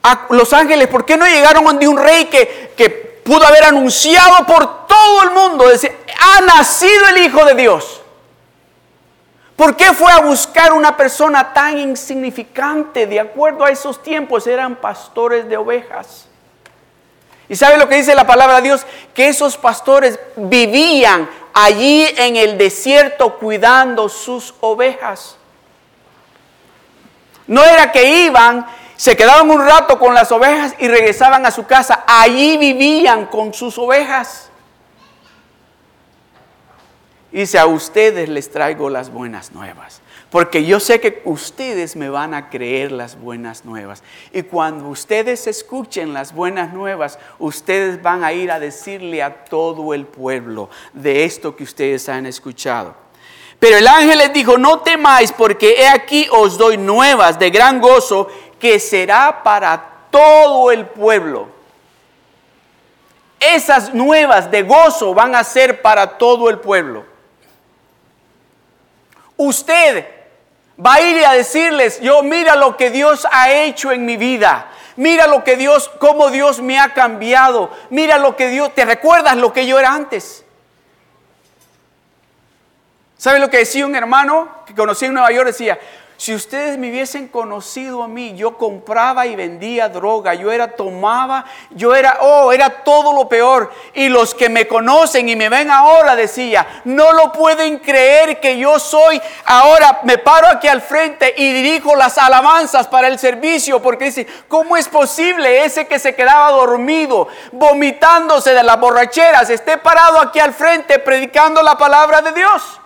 A 0.04 0.28
los 0.30 0.54
ángeles, 0.54 0.88
¿por 0.88 1.06
qué 1.06 1.18
no 1.18 1.26
llegaron 1.26 1.66
donde 1.66 1.88
un 1.88 1.98
rey 1.98 2.26
que, 2.26 2.74
que 2.78 2.90
pudo 2.90 3.46
haber 3.46 3.66
anunciado 3.66 4.46
por 4.46 4.88
todo 4.88 5.24
el 5.24 5.32
mundo, 5.32 5.68
decir, 5.68 5.92
ha 6.20 6.42
nacido 6.42 7.08
el 7.10 7.26
Hijo 7.26 7.44
de 7.46 7.56
Dios? 7.56 8.02
¿Por 9.58 9.76
qué 9.76 9.92
fue 9.94 10.12
a 10.12 10.20
buscar 10.20 10.72
una 10.72 10.96
persona 10.96 11.52
tan 11.52 11.80
insignificante? 11.80 13.08
De 13.08 13.20
acuerdo 13.20 13.66
a 13.66 13.72
esos 13.72 14.02
tiempos 14.04 14.46
eran 14.46 14.76
pastores 14.76 15.50
de 15.50 15.58
ovejas. 15.58 16.28
¿Y 17.50 17.56
sabe 17.56 17.78
lo 17.78 17.90
que 17.90 17.96
dice 17.96 18.14
la 18.14 18.28
palabra 18.28 18.58
de 18.58 18.62
Dios? 18.64 18.86
Que 19.16 19.30
esos 19.30 19.58
pastores 19.58 20.20
vivían 20.36 21.28
allí 21.66 22.06
en 22.18 22.36
el 22.36 22.58
desierto 22.58 23.38
cuidando 23.38 24.10
sus 24.10 24.54
ovejas. 24.62 25.38
No 27.48 27.64
era 27.64 27.92
que 27.92 28.26
iban 28.26 28.66
se 28.98 29.16
quedaban 29.16 29.50
un 29.52 29.64
rato 29.64 30.00
con 30.00 30.16
las 30.16 30.32
ovejas 30.32 30.74
y 30.80 30.88
regresaban 30.88 31.46
a 31.46 31.52
su 31.52 31.66
casa. 31.68 32.04
Allí 32.08 32.58
vivían 32.58 33.28
con 33.28 33.54
sus 33.54 33.78
ovejas. 33.78 34.50
Dice, 37.32 37.60
a 37.60 37.68
ustedes 37.68 38.28
les 38.28 38.50
traigo 38.50 38.90
las 38.90 39.12
buenas 39.12 39.52
nuevas. 39.52 40.02
Porque 40.30 40.66
yo 40.66 40.82
sé 40.82 41.00
que 41.00 41.22
ustedes 41.24 41.96
me 41.96 42.10
van 42.10 42.34
a 42.34 42.50
creer 42.50 42.92
las 42.92 43.18
buenas 43.18 43.64
nuevas. 43.64 44.04
Y 44.34 44.42
cuando 44.44 44.90
ustedes 44.90 45.48
escuchen 45.48 46.14
las 46.14 46.34
buenas 46.34 46.74
nuevas, 46.74 47.18
ustedes 47.40 48.02
van 48.02 48.26
a 48.26 48.34
ir 48.34 48.52
a 48.52 48.60
decirle 48.60 49.24
a 49.24 49.46
todo 49.46 49.94
el 49.94 50.06
pueblo 50.06 50.70
de 50.92 51.24
esto 51.24 51.56
que 51.56 51.64
ustedes 51.64 52.10
han 52.10 52.26
escuchado. 52.26 52.94
Pero 53.58 53.78
el 53.78 53.88
ángel 53.88 54.18
les 54.18 54.34
dijo, 54.34 54.58
no 54.58 54.82
temáis 54.82 55.32
porque 55.32 55.82
he 55.82 55.88
aquí 55.88 56.28
os 56.30 56.58
doy 56.58 56.78
nuevas 56.78 57.40
de 57.40 57.50
gran 57.50 57.80
gozo 57.80 58.28
que 58.60 58.80
será 58.80 59.44
para 59.44 60.10
todo 60.12 60.72
el 60.72 60.86
pueblo. 60.88 61.48
Esas 63.40 63.94
nuevas 63.94 64.52
de 64.52 64.64
gozo 64.64 65.14
van 65.14 65.36
a 65.36 65.44
ser 65.46 65.82
para 65.82 66.18
todo 66.18 66.50
el 66.50 66.60
pueblo. 66.60 67.06
Usted 69.38 70.17
va 70.84 70.96
a 70.96 71.02
ir 71.02 71.26
a 71.26 71.34
decirles, 71.34 72.00
yo 72.02 72.22
mira 72.24 72.56
lo 72.56 72.78
que 72.78 72.90
Dios 72.90 73.28
ha 73.32 73.52
hecho 73.52 73.92
en 73.92 74.06
mi 74.06 74.18
vida. 74.18 74.68
Mira 74.96 75.28
lo 75.28 75.44
que 75.44 75.56
Dios, 75.56 75.90
cómo 76.00 76.30
Dios 76.30 76.62
me 76.62 76.80
ha 76.80 76.94
cambiado. 76.94 77.72
Mira 77.90 78.18
lo 78.18 78.36
que 78.36 78.48
Dios, 78.50 78.74
¿te 78.74 78.86
recuerdas 78.86 79.38
lo 79.38 79.54
que 79.54 79.68
yo 79.68 79.80
era 79.80 79.94
antes? 79.94 80.44
¿Sabe 83.18 83.40
lo 83.40 83.50
que 83.50 83.58
decía 83.58 83.86
un 83.86 83.96
hermano 83.96 84.64
que 84.66 84.76
conocí 84.76 85.06
en 85.06 85.14
Nueva 85.14 85.32
York? 85.32 85.48
Decía, 85.48 85.80
si 86.18 86.34
ustedes 86.34 86.80
me 86.80 86.90
hubiesen 86.90 87.28
conocido 87.28 88.02
a 88.02 88.08
mí, 88.08 88.36
yo 88.36 88.58
compraba 88.58 89.28
y 89.28 89.36
vendía 89.36 89.88
droga, 89.88 90.34
yo 90.34 90.52
era 90.52 90.76
tomaba, 90.76 91.46
yo 91.70 91.94
era, 91.94 92.18
oh, 92.22 92.52
era 92.52 92.84
todo 92.84 93.14
lo 93.14 93.30
peor. 93.30 93.72
Y 93.94 94.10
los 94.10 94.34
que 94.34 94.50
me 94.50 94.68
conocen 94.68 95.30
y 95.30 95.36
me 95.36 95.48
ven 95.48 95.70
ahora, 95.70 96.16
decía, 96.16 96.82
no 96.86 97.14
lo 97.14 97.32
pueden 97.32 97.78
creer 97.78 98.40
que 98.40 98.58
yo 98.58 98.80
soy, 98.80 99.22
ahora 99.46 100.00
me 100.04 100.18
paro 100.18 100.48
aquí 100.48 100.68
al 100.68 100.82
frente 100.82 101.36
y 101.38 101.54
dirijo 101.54 101.96
las 101.96 102.18
alabanzas 102.18 102.88
para 102.88 103.08
el 103.08 103.20
servicio, 103.20 103.80
porque 103.80 104.06
dice, 104.06 104.26
¿cómo 104.48 104.76
es 104.76 104.88
posible 104.88 105.66
ese 105.66 105.86
que 105.86 106.00
se 106.00 106.16
quedaba 106.16 106.50
dormido, 106.50 107.28
vomitándose 107.52 108.56
de 108.56 108.64
las 108.64 108.80
borracheras, 108.80 109.52
esté 109.52 109.78
parado 109.78 110.20
aquí 110.20 110.40
al 110.40 110.54
frente 110.54 110.98
predicando 110.98 111.62
la 111.62 111.78
palabra 111.78 112.22
de 112.22 112.32
Dios? 112.32 112.82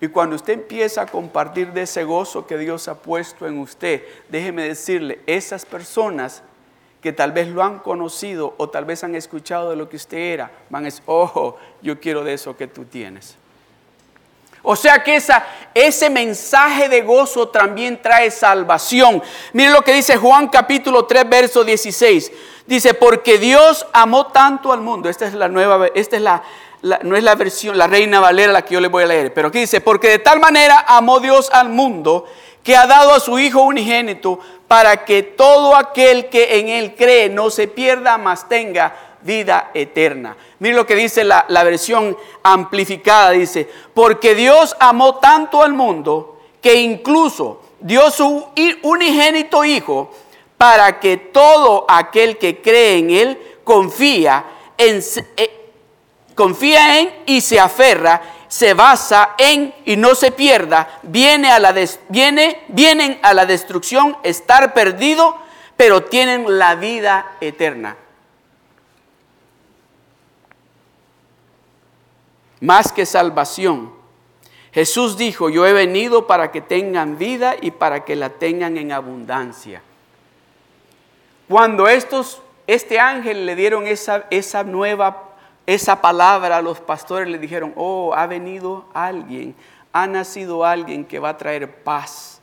Y 0.00 0.08
cuando 0.08 0.36
usted 0.36 0.54
empieza 0.54 1.02
a 1.02 1.06
compartir 1.06 1.72
de 1.72 1.82
ese 1.82 2.04
gozo 2.04 2.46
que 2.46 2.56
Dios 2.56 2.88
ha 2.88 2.94
puesto 2.94 3.46
en 3.46 3.58
usted, 3.58 4.02
déjeme 4.28 4.62
decirle, 4.62 5.20
esas 5.26 5.66
personas 5.66 6.42
que 7.02 7.12
tal 7.12 7.32
vez 7.32 7.48
lo 7.48 7.62
han 7.62 7.78
conocido 7.78 8.54
o 8.56 8.68
tal 8.68 8.84
vez 8.84 9.04
han 9.04 9.14
escuchado 9.14 9.70
de 9.70 9.76
lo 9.76 9.88
que 9.88 9.96
usted 9.96 10.16
era, 10.16 10.50
van 10.70 10.84
a 10.84 10.86
decir, 10.86 11.02
ojo, 11.06 11.58
yo 11.82 12.00
quiero 12.00 12.24
de 12.24 12.34
eso 12.34 12.56
que 12.56 12.66
tú 12.66 12.84
tienes. 12.84 13.36
O 14.62 14.76
sea 14.76 15.02
que 15.02 15.16
esa, 15.16 15.44
ese 15.74 16.10
mensaje 16.10 16.88
de 16.88 17.00
gozo 17.00 17.48
también 17.48 18.00
trae 18.00 18.30
salvación. 18.30 19.22
Mire 19.54 19.70
lo 19.70 19.82
que 19.82 19.94
dice 19.94 20.18
Juan 20.18 20.48
capítulo 20.48 21.06
3, 21.06 21.28
verso 21.28 21.64
16. 21.64 22.30
Dice, 22.66 22.92
porque 22.92 23.38
Dios 23.38 23.86
amó 23.92 24.26
tanto 24.26 24.72
al 24.72 24.80
mundo. 24.80 25.08
Esta 25.08 25.26
es 25.26 25.32
la 25.32 25.48
nueva, 25.48 25.86
esta 25.94 26.16
es 26.16 26.22
la, 26.22 26.42
no 26.82 27.16
es 27.16 27.22
la 27.22 27.34
versión, 27.34 27.76
la 27.76 27.86
Reina 27.86 28.20
Valera 28.20 28.52
la 28.52 28.62
que 28.62 28.74
yo 28.74 28.80
le 28.80 28.88
voy 28.88 29.04
a 29.04 29.06
leer, 29.06 29.34
pero 29.34 29.48
aquí 29.48 29.60
dice, 29.60 29.80
porque 29.80 30.08
de 30.08 30.18
tal 30.18 30.40
manera 30.40 30.84
amó 30.88 31.20
Dios 31.20 31.50
al 31.52 31.68
mundo 31.68 32.26
que 32.62 32.76
ha 32.76 32.86
dado 32.86 33.12
a 33.12 33.20
su 33.20 33.38
Hijo 33.38 33.62
unigénito 33.62 34.38
para 34.68 35.04
que 35.04 35.22
todo 35.22 35.74
aquel 35.74 36.28
que 36.28 36.58
en 36.58 36.68
Él 36.68 36.94
cree 36.94 37.28
no 37.28 37.50
se 37.50 37.68
pierda, 37.68 38.18
mas 38.18 38.48
tenga 38.48 38.94
vida 39.22 39.70
eterna. 39.74 40.36
Mire 40.58 40.74
lo 40.74 40.86
que 40.86 40.94
dice 40.94 41.24
la, 41.24 41.44
la 41.48 41.64
versión 41.64 42.16
amplificada, 42.42 43.30
dice, 43.30 43.68
porque 43.92 44.34
Dios 44.34 44.76
amó 44.80 45.16
tanto 45.16 45.62
al 45.62 45.72
mundo 45.72 46.38
que 46.62 46.74
incluso 46.74 47.62
dio 47.80 48.10
su 48.10 48.46
unigénito 48.82 49.64
Hijo 49.64 50.10
para 50.56 51.00
que 51.00 51.16
todo 51.16 51.86
aquel 51.88 52.36
que 52.36 52.60
cree 52.60 52.98
en 52.98 53.10
Él 53.10 53.38
confía 53.64 54.44
en, 54.76 55.02
confía 56.40 57.00
en 57.00 57.12
y 57.26 57.42
se 57.42 57.60
aferra, 57.60 58.22
se 58.48 58.72
basa 58.72 59.34
en 59.36 59.74
y 59.84 59.98
no 59.98 60.14
se 60.14 60.32
pierda, 60.32 60.88
viene 61.02 61.50
a 61.50 61.58
la 61.58 61.74
viene, 62.08 62.62
vienen 62.68 63.18
a 63.22 63.34
la 63.34 63.44
destrucción, 63.44 64.16
estar 64.22 64.72
perdido, 64.72 65.36
pero 65.76 66.04
tienen 66.04 66.58
la 66.58 66.76
vida 66.76 67.32
eterna. 67.42 67.94
Más 72.60 72.90
que 72.90 73.04
salvación. 73.04 73.92
Jesús 74.72 75.18
dijo, 75.18 75.50
yo 75.50 75.66
he 75.66 75.74
venido 75.74 76.26
para 76.26 76.50
que 76.50 76.62
tengan 76.62 77.18
vida 77.18 77.54
y 77.60 77.70
para 77.70 78.06
que 78.06 78.16
la 78.16 78.30
tengan 78.30 78.78
en 78.78 78.92
abundancia. 78.92 79.82
Cuando 81.50 81.86
estos, 81.86 82.40
este 82.66 82.98
ángel 82.98 83.44
le 83.44 83.56
dieron 83.56 83.86
esa, 83.86 84.24
esa 84.30 84.64
nueva 84.64 85.29
esa 85.74 86.00
palabra 86.00 86.60
los 86.62 86.80
pastores 86.80 87.28
le 87.28 87.38
dijeron, 87.38 87.72
oh, 87.76 88.12
ha 88.14 88.26
venido 88.26 88.86
alguien, 88.92 89.54
ha 89.92 90.06
nacido 90.06 90.64
alguien 90.64 91.04
que 91.04 91.18
va 91.18 91.30
a 91.30 91.38
traer 91.38 91.82
paz, 91.84 92.40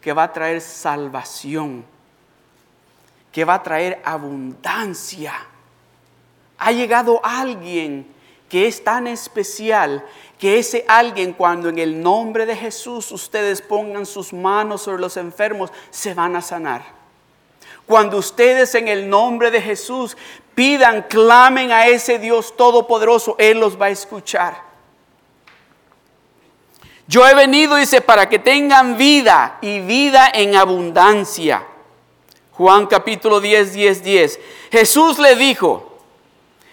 que 0.00 0.12
va 0.12 0.24
a 0.24 0.32
traer 0.32 0.60
salvación, 0.60 1.84
que 3.30 3.44
va 3.44 3.54
a 3.54 3.62
traer 3.62 4.02
abundancia. 4.04 5.34
Ha 6.58 6.72
llegado 6.72 7.20
alguien 7.22 8.12
que 8.48 8.66
es 8.66 8.82
tan 8.82 9.06
especial 9.06 10.04
que 10.38 10.58
ese 10.58 10.84
alguien 10.88 11.32
cuando 11.32 11.68
en 11.68 11.78
el 11.78 12.02
nombre 12.02 12.44
de 12.44 12.56
Jesús 12.56 13.12
ustedes 13.12 13.62
pongan 13.62 14.04
sus 14.04 14.32
manos 14.32 14.82
sobre 14.82 15.00
los 15.00 15.16
enfermos, 15.16 15.70
se 15.90 16.12
van 16.12 16.36
a 16.36 16.42
sanar. 16.42 16.93
Cuando 17.86 18.18
ustedes 18.18 18.74
en 18.74 18.88
el 18.88 19.08
nombre 19.08 19.50
de 19.50 19.60
Jesús 19.60 20.16
pidan, 20.54 21.02
clamen 21.02 21.70
a 21.72 21.86
ese 21.88 22.18
Dios 22.18 22.56
todopoderoso, 22.56 23.36
Él 23.38 23.60
los 23.60 23.80
va 23.80 23.86
a 23.86 23.90
escuchar. 23.90 24.62
Yo 27.06 27.26
he 27.26 27.34
venido, 27.34 27.76
dice, 27.76 28.00
para 28.00 28.28
que 28.28 28.38
tengan 28.38 28.96
vida 28.96 29.58
y 29.60 29.80
vida 29.80 30.30
en 30.32 30.56
abundancia. 30.56 31.66
Juan 32.52 32.86
capítulo 32.86 33.40
10, 33.40 33.74
10, 33.74 34.02
10. 34.02 34.40
Jesús 34.70 35.18
le 35.18 35.36
dijo, 35.36 35.98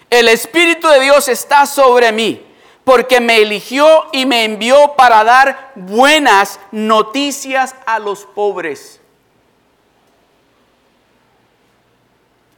el 0.08 0.28
Espíritu 0.28 0.88
de 0.88 1.00
Dios 1.00 1.28
está 1.28 1.66
sobre 1.66 2.12
mí, 2.12 2.46
porque 2.84 3.20
me 3.20 3.38
eligió 3.42 4.06
y 4.12 4.24
me 4.24 4.44
envió 4.44 4.94
para 4.96 5.22
dar 5.22 5.72
buenas 5.74 6.60
noticias 6.70 7.74
a 7.84 7.98
los 7.98 8.24
pobres. 8.24 9.01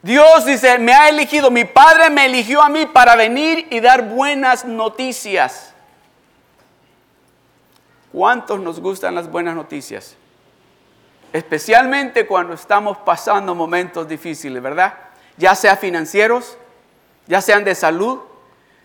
Dios 0.05 0.45
dice, 0.45 0.79
me 0.79 0.93
ha 0.93 1.09
elegido, 1.09 1.51
mi 1.51 1.65
Padre 1.65 2.11
me 2.11 2.27
eligió 2.27 2.61
a 2.61 2.69
mí 2.69 2.85
para 2.85 3.17
venir 3.17 3.67
y 3.71 3.81
dar 3.81 4.07
buenas 4.07 4.67
noticias. 4.67 5.73
¿Cuántos 8.13 8.61
nos 8.61 8.81
gustan 8.81 9.15
las 9.15 9.31
buenas 9.31 9.55
noticias? 9.55 10.15
Especialmente 11.33 12.27
cuando 12.27 12.53
estamos 12.53 12.99
pasando 12.99 13.55
momentos 13.55 14.07
difíciles, 14.07 14.63
¿verdad? 14.63 14.93
Ya 15.39 15.55
sea 15.55 15.75
financieros, 15.75 16.59
ya 17.27 17.41
sean 17.41 17.65
de 17.65 17.75
salud, 17.75 18.21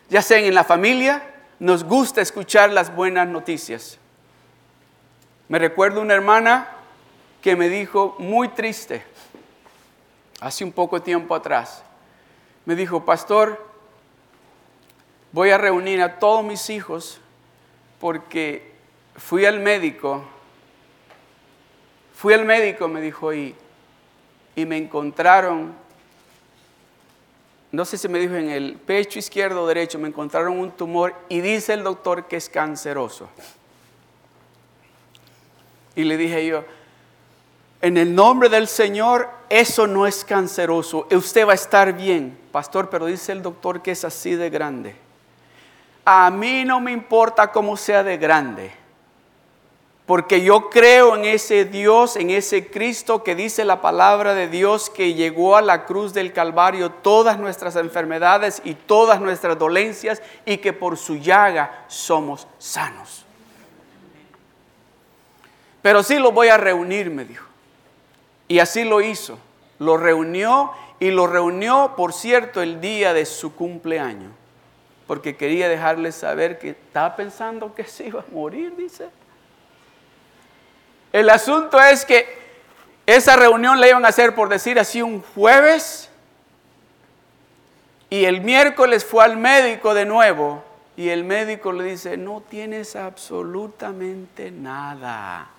ya 0.07 0.21
sean 0.21 0.45
en 0.45 0.55
la 0.55 0.63
familia, 0.63 1.21
nos 1.59 1.83
gusta 1.83 2.21
escuchar 2.21 2.69
las 2.69 2.95
buenas 2.95 3.27
noticias. 3.27 3.97
Me 5.49 5.59
recuerdo 5.59 5.99
una 5.99 6.13
hermana 6.13 6.69
que 7.41 7.57
me 7.57 7.67
dijo 7.67 8.15
muy 8.19 8.47
triste, 8.47 9.03
hace 10.39 10.63
un 10.63 10.71
poco 10.71 11.01
tiempo 11.01 11.35
atrás, 11.35 11.83
me 12.65 12.75
dijo, 12.75 13.03
pastor, 13.03 13.65
voy 15.31 15.49
a 15.51 15.57
reunir 15.57 16.01
a 16.01 16.19
todos 16.19 16.43
mis 16.43 16.69
hijos 16.69 17.19
porque 17.99 18.73
fui 19.15 19.45
al 19.45 19.59
médico, 19.59 20.23
fui 22.15 22.33
al 22.33 22.45
médico, 22.45 22.87
me 22.87 23.01
dijo, 23.01 23.33
y, 23.33 23.55
y 24.55 24.65
me 24.65 24.77
encontraron, 24.77 25.73
no 27.71 27.85
sé 27.85 27.97
si 27.97 28.07
me 28.07 28.19
dijo 28.19 28.35
en 28.35 28.49
el 28.49 28.75
pecho 28.75 29.19
izquierdo 29.19 29.63
o 29.63 29.67
derecho, 29.67 29.99
me 29.99 30.07
encontraron 30.07 30.57
un 30.57 30.71
tumor 30.71 31.15
y 31.29 31.41
dice 31.41 31.73
el 31.73 31.83
doctor 31.83 32.27
que 32.27 32.37
es 32.37 32.49
canceroso. 32.49 33.29
Y 35.95 36.03
le 36.03 36.17
dije 36.17 36.45
yo, 36.45 36.63
en 37.81 37.97
el 37.97 38.13
nombre 38.13 38.49
del 38.49 38.67
Señor, 38.67 39.29
eso 39.49 39.87
no 39.87 40.05
es 40.05 40.25
canceroso. 40.25 41.07
Usted 41.11 41.47
va 41.47 41.53
a 41.53 41.55
estar 41.55 41.93
bien. 41.93 42.37
Pastor, 42.51 42.89
pero 42.89 43.05
dice 43.05 43.31
el 43.31 43.41
doctor 43.41 43.81
que 43.81 43.91
es 43.91 44.03
así 44.03 44.35
de 44.35 44.49
grande. 44.49 44.95
A 46.03 46.29
mí 46.29 46.65
no 46.65 46.81
me 46.81 46.91
importa 46.91 47.51
cómo 47.51 47.77
sea 47.77 48.03
de 48.03 48.17
grande. 48.17 48.71
porque 50.09 50.41
yo 50.41 50.71
creo 50.71 51.15
en 51.15 51.23
ese 51.23 51.65
Dios, 51.65 52.15
en 52.15 52.31
ese 52.31 52.71
Cristo 52.71 53.23
que 53.23 53.35
dice 53.35 53.63
la 53.63 53.79
palabra 53.79 54.33
de 54.33 54.47
Dios 54.47 54.89
que 54.89 55.13
llegó 55.13 55.55
a 55.55 55.61
la 55.61 55.85
cruz 55.85 56.15
del 56.15 56.33
Calvario 56.33 56.89
todas 56.89 57.37
nuestras 57.37 57.75
enfermedades 57.75 58.59
y 58.65 58.73
todas 58.73 59.21
nuestras 59.21 59.59
dolencias 59.59 60.23
y 60.47 60.57
que 60.57 60.73
por 60.73 60.97
su 60.97 61.17
llaga 61.17 61.85
somos 61.87 62.47
sanos. 62.57 63.23
Pero 65.83 66.01
sí 66.01 66.17
lo 66.17 66.31
voy 66.31 66.47
a 66.47 66.57
reunir, 66.57 67.11
me 67.11 67.23
dijo. 67.23 67.48
Y 68.49 68.59
así 68.59 68.83
lo 68.83 68.99
hizo. 68.99 69.39
Lo 69.77 69.95
reunió 69.95 70.73
y 70.99 71.11
lo 71.11 71.27
reunió, 71.27 71.93
por 71.95 72.11
cierto, 72.11 72.61
el 72.61 72.81
día 72.81 73.13
de 73.13 73.25
su 73.25 73.55
cumpleaños. 73.55 74.33
Porque 75.07 75.37
quería 75.37 75.69
dejarles 75.69 76.15
saber 76.15 76.59
que 76.59 76.71
estaba 76.71 77.15
pensando 77.15 77.73
que 77.73 77.85
se 77.85 78.07
iba 78.07 78.19
a 78.19 78.33
morir, 78.33 78.75
dice. 78.75 79.09
El 81.13 81.29
asunto 81.29 81.79
es 81.79 82.03
que 82.03 82.37
esa 83.05 83.35
reunión 83.35 83.79
la 83.79 83.87
iban 83.87 84.03
a 84.05 84.09
hacer, 84.09 84.35
por 84.35 84.49
decir 84.49 84.79
así, 84.79 85.01
un 85.01 85.21
jueves. 85.21 86.09
Y 88.09 88.25
el 88.25 88.41
miércoles 88.41 89.05
fue 89.05 89.23
al 89.23 89.37
médico 89.37 89.93
de 89.93 90.05
nuevo. 90.05 90.63
Y 90.97 91.09
el 91.09 91.23
médico 91.23 91.71
le 91.71 91.85
dice, 91.85 92.17
no 92.17 92.41
tienes 92.41 92.95
absolutamente 92.95 94.51
nada. 94.51 95.49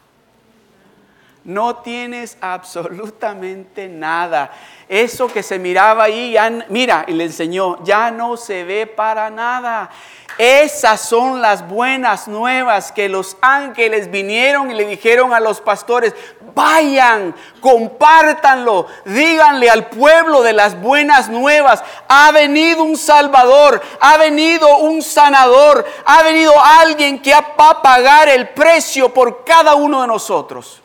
No 1.44 1.76
tienes 1.76 2.36
absolutamente 2.40 3.88
nada. 3.88 4.52
Eso 4.88 5.26
que 5.28 5.42
se 5.42 5.58
miraba 5.58 6.04
ahí, 6.04 6.36
mira, 6.68 7.04
y 7.08 7.12
le 7.12 7.24
enseñó, 7.24 7.82
ya 7.82 8.10
no 8.10 8.36
se 8.36 8.64
ve 8.64 8.86
para 8.86 9.30
nada. 9.30 9.90
Esas 10.36 11.00
son 11.00 11.40
las 11.40 11.66
buenas 11.66 12.28
nuevas 12.28 12.92
que 12.92 13.08
los 13.08 13.36
ángeles 13.40 14.10
vinieron 14.10 14.70
y 14.70 14.74
le 14.74 14.86
dijeron 14.86 15.32
a 15.32 15.40
los 15.40 15.60
pastores, 15.60 16.14
vayan, 16.54 17.34
compártanlo, 17.60 18.86
díganle 19.04 19.70
al 19.70 19.88
pueblo 19.88 20.42
de 20.42 20.52
las 20.52 20.80
buenas 20.80 21.28
nuevas, 21.28 21.82
ha 22.08 22.32
venido 22.32 22.82
un 22.84 22.96
salvador, 22.96 23.82
ha 24.00 24.16
venido 24.16 24.78
un 24.78 25.02
sanador, 25.02 25.86
ha 26.04 26.22
venido 26.22 26.52
alguien 26.58 27.20
que 27.20 27.32
va 27.32 27.70
a 27.70 27.82
pagar 27.82 28.28
el 28.28 28.48
precio 28.50 29.12
por 29.12 29.44
cada 29.44 29.74
uno 29.74 30.02
de 30.02 30.08
nosotros. 30.08 30.82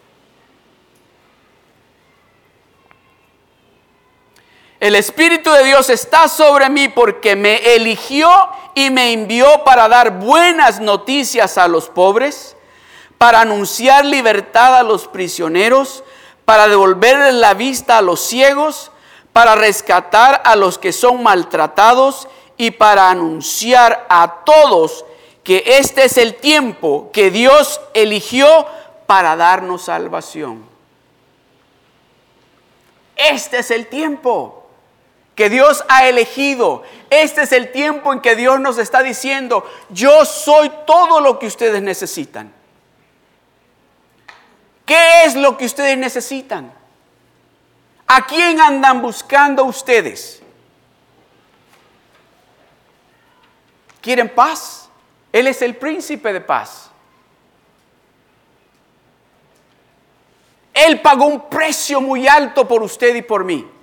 El 4.79 4.95
Espíritu 4.95 5.51
de 5.51 5.63
Dios 5.63 5.89
está 5.89 6.27
sobre 6.27 6.69
mí 6.69 6.89
porque 6.89 7.35
me 7.35 7.75
eligió 7.75 8.29
y 8.73 8.89
me 8.89 9.13
envió 9.13 9.63
para 9.63 9.87
dar 9.87 10.19
buenas 10.19 10.81
noticias 10.81 11.57
a 11.57 11.67
los 11.69 11.89
pobres, 11.89 12.57
para 13.17 13.41
anunciar 13.41 14.03
libertad 14.03 14.75
a 14.75 14.83
los 14.83 15.07
prisioneros, 15.07 16.03
para 16.43 16.67
devolver 16.67 17.33
la 17.33 17.53
vista 17.53 17.97
a 17.97 18.01
los 18.01 18.19
ciegos, 18.19 18.91
para 19.31 19.55
rescatar 19.55 20.41
a 20.43 20.57
los 20.57 20.77
que 20.77 20.91
son 20.91 21.23
maltratados 21.23 22.27
y 22.57 22.71
para 22.71 23.09
anunciar 23.09 24.05
a 24.09 24.43
todos 24.45 25.05
que 25.43 25.63
este 25.65 26.05
es 26.05 26.17
el 26.17 26.35
tiempo 26.35 27.11
que 27.13 27.31
Dios 27.31 27.79
eligió 27.93 28.65
para 29.05 29.37
darnos 29.37 29.83
salvación. 29.83 30.65
Este 33.15 33.59
es 33.59 33.71
el 33.71 33.87
tiempo 33.87 34.64
que 35.35 35.49
Dios 35.49 35.83
ha 35.89 36.07
elegido. 36.07 36.83
Este 37.09 37.43
es 37.43 37.51
el 37.51 37.71
tiempo 37.71 38.13
en 38.13 38.21
que 38.21 38.35
Dios 38.35 38.59
nos 38.59 38.77
está 38.77 39.03
diciendo, 39.03 39.69
yo 39.89 40.25
soy 40.25 40.71
todo 40.87 41.19
lo 41.19 41.37
que 41.37 41.47
ustedes 41.47 41.81
necesitan. 41.81 42.53
¿Qué 44.85 45.25
es 45.25 45.35
lo 45.35 45.57
que 45.57 45.65
ustedes 45.65 45.97
necesitan? 45.97 46.71
¿A 48.07 48.25
quién 48.25 48.61
andan 48.61 49.01
buscando 49.01 49.65
ustedes? 49.65 50.41
¿Quieren 53.99 54.29
paz? 54.29 54.87
Él 55.33 55.47
es 55.47 55.61
el 55.61 55.75
príncipe 55.75 56.31
de 56.31 56.39
paz. 56.39 56.91
Él 60.73 61.01
pagó 61.01 61.25
un 61.25 61.49
precio 61.49 61.99
muy 61.99 62.27
alto 62.27 62.67
por 62.67 62.83
usted 62.83 63.15
y 63.15 63.21
por 63.21 63.43
mí. 63.43 63.74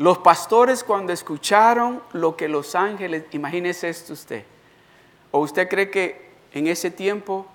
Los 0.00 0.16
pastores 0.16 0.82
cuando 0.82 1.12
escucharon 1.12 2.02
lo 2.12 2.34
que 2.34 2.48
los 2.48 2.74
ángeles, 2.74 3.24
imagínese 3.32 3.90
esto 3.90 4.14
usted, 4.14 4.44
o 5.30 5.40
usted 5.40 5.68
cree 5.68 5.90
que 5.90 6.30
en 6.54 6.68
ese 6.68 6.90
tiempo 6.90 7.46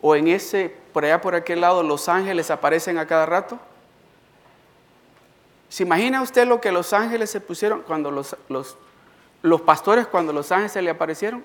o 0.00 0.16
en 0.16 0.28
ese, 0.28 0.74
por 0.94 1.04
allá 1.04 1.20
por 1.20 1.34
aquel 1.34 1.60
lado, 1.60 1.82
los 1.82 2.08
ángeles 2.08 2.50
aparecen 2.50 2.96
a 2.96 3.06
cada 3.06 3.26
rato. 3.26 3.58
¿Se 5.68 5.82
imagina 5.82 6.22
usted 6.22 6.46
lo 6.48 6.62
que 6.62 6.72
los 6.72 6.94
ángeles 6.94 7.28
se 7.28 7.42
pusieron 7.42 7.82
cuando 7.82 8.10
los, 8.10 8.34
los, 8.48 8.78
los 9.42 9.60
pastores, 9.60 10.06
cuando 10.06 10.32
los 10.32 10.50
ángeles 10.50 10.72
se 10.72 10.80
le 10.80 10.88
aparecieron? 10.88 11.44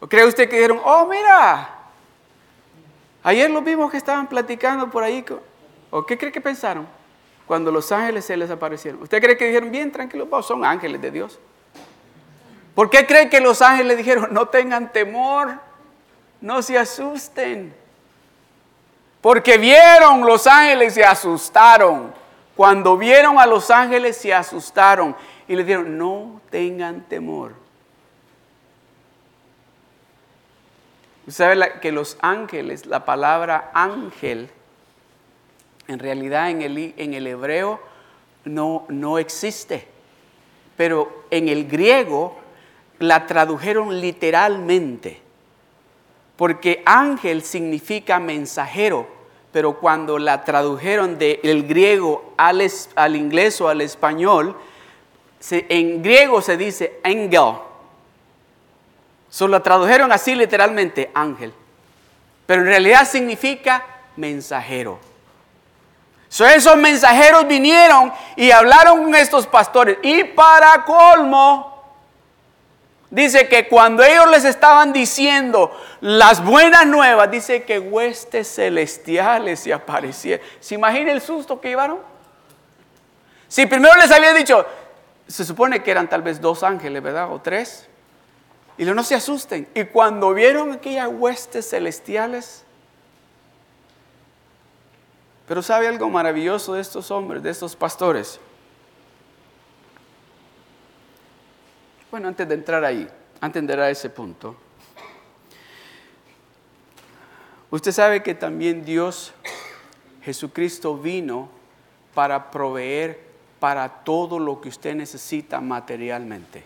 ¿O 0.00 0.06
cree 0.06 0.24
usted 0.24 0.48
que 0.48 0.56
dijeron, 0.56 0.80
oh, 0.82 1.06
mira, 1.06 1.68
ayer 3.22 3.50
los 3.50 3.62
vimos 3.62 3.90
que 3.90 3.98
estaban 3.98 4.26
platicando 4.26 4.88
por 4.88 5.02
ahí? 5.02 5.22
¿O 5.90 6.06
qué 6.06 6.16
cree 6.16 6.32
que 6.32 6.40
pensaron? 6.40 6.95
Cuando 7.46 7.70
los 7.70 7.92
ángeles 7.92 8.24
se 8.24 8.36
les 8.36 8.50
aparecieron. 8.50 9.02
¿Usted 9.02 9.22
cree 9.22 9.36
que 9.36 9.46
dijeron, 9.46 9.70
bien, 9.70 9.92
tranquilos, 9.92 10.28
son 10.46 10.64
ángeles 10.64 11.00
de 11.00 11.10
Dios? 11.10 11.38
¿Por 12.74 12.90
qué 12.90 13.06
cree 13.06 13.30
que 13.30 13.40
los 13.40 13.62
ángeles 13.62 13.96
dijeron, 13.96 14.28
no 14.32 14.48
tengan 14.48 14.92
temor, 14.92 15.54
no 16.40 16.60
se 16.60 16.76
asusten? 16.76 17.74
Porque 19.20 19.58
vieron 19.58 20.26
los 20.26 20.46
ángeles 20.46 20.92
y 20.92 20.94
se 20.96 21.04
asustaron. 21.04 22.12
Cuando 22.54 22.96
vieron 22.96 23.38
a 23.38 23.46
los 23.46 23.70
ángeles 23.70 24.16
se 24.16 24.34
asustaron 24.34 25.16
y 25.48 25.56
le 25.56 25.64
dijeron, 25.64 25.96
no 25.96 26.40
tengan 26.50 27.02
temor. 27.02 27.52
Usted 31.26 31.44
sabe 31.44 31.80
que 31.80 31.92
los 31.92 32.16
ángeles, 32.20 32.86
la 32.86 33.04
palabra 33.04 33.70
ángel, 33.74 34.50
en 35.88 35.98
realidad 35.98 36.50
en 36.50 36.62
el, 37.14 37.26
hebreo 37.26 37.80
no, 38.44 39.18
existe, 39.18 39.86
pero 40.76 41.24
en 41.30 41.48
el 41.48 41.66
griego 41.68 42.38
la 42.98 43.26
tradujeron 43.26 44.00
literalmente, 44.00 45.20
porque 46.36 46.82
ángel 46.84 47.42
significa 47.42 48.18
mensajero, 48.18 49.06
pero 49.52 49.78
cuando 49.78 50.18
la 50.18 50.44
tradujeron 50.44 51.18
del 51.18 51.66
griego 51.66 52.34
al, 52.36 52.68
al, 52.94 53.16
inglés 53.16 53.60
o 53.60 53.68
al 53.68 53.80
español, 53.80 54.56
en 55.50 56.02
griego 56.02 56.42
se 56.42 56.56
dice 56.56 57.00
angel. 57.04 57.54
Solo 59.30 59.52
la 59.52 59.62
tradujeron 59.62 60.12
así 60.12 60.34
literalmente, 60.34 61.10
ángel. 61.14 61.52
Pero 62.46 62.62
en 62.62 62.68
realidad 62.68 63.06
significa 63.08 63.84
mensajero 64.16 64.98
esos 66.28 66.76
mensajeros 66.76 67.46
vinieron 67.46 68.12
y 68.36 68.50
hablaron 68.50 69.04
con 69.04 69.14
estos 69.14 69.46
pastores. 69.46 69.98
Y 70.02 70.24
para 70.24 70.84
colmo, 70.84 71.82
dice 73.10 73.48
que 73.48 73.68
cuando 73.68 74.02
ellos 74.02 74.28
les 74.30 74.44
estaban 74.44 74.92
diciendo 74.92 75.70
las 76.00 76.44
buenas 76.44 76.86
nuevas, 76.86 77.30
dice 77.30 77.62
que 77.62 77.78
huestes 77.78 78.54
celestiales 78.54 79.60
se 79.60 79.72
aparecieron. 79.72 80.44
¿Se 80.60 80.74
imagina 80.74 81.12
el 81.12 81.20
susto 81.20 81.60
que 81.60 81.68
llevaron? 81.68 81.98
Si 83.48 83.66
primero 83.66 83.94
les 83.96 84.10
había 84.10 84.34
dicho, 84.34 84.66
se 85.26 85.44
supone 85.44 85.82
que 85.82 85.90
eran 85.90 86.08
tal 86.08 86.22
vez 86.22 86.40
dos 86.40 86.62
ángeles, 86.62 87.02
¿verdad? 87.02 87.32
O 87.32 87.40
tres. 87.40 87.86
Y 88.76 88.84
no 88.84 89.02
se 89.02 89.14
asusten. 89.14 89.68
Y 89.74 89.84
cuando 89.84 90.34
vieron 90.34 90.72
aquellas 90.72 91.08
huestes 91.10 91.70
celestiales, 91.70 92.65
pero 95.46 95.62
¿sabe 95.62 95.86
algo 95.86 96.08
maravilloso 96.10 96.74
de 96.74 96.80
estos 96.80 97.10
hombres, 97.10 97.42
de 97.42 97.50
estos 97.50 97.76
pastores? 97.76 98.40
Bueno, 102.10 102.28
antes 102.28 102.48
de 102.48 102.54
entrar 102.54 102.84
ahí, 102.84 103.08
antes 103.40 103.66
de 103.66 103.74
a 103.74 103.90
ese 103.90 104.10
punto, 104.10 104.56
usted 107.70 107.92
sabe 107.92 108.22
que 108.22 108.34
también 108.34 108.84
Dios, 108.84 109.32
Jesucristo, 110.22 110.96
vino 110.96 111.48
para 112.14 112.50
proveer 112.50 113.26
para 113.60 113.88
todo 113.88 114.38
lo 114.38 114.60
que 114.60 114.68
usted 114.68 114.94
necesita 114.94 115.60
materialmente. 115.60 116.64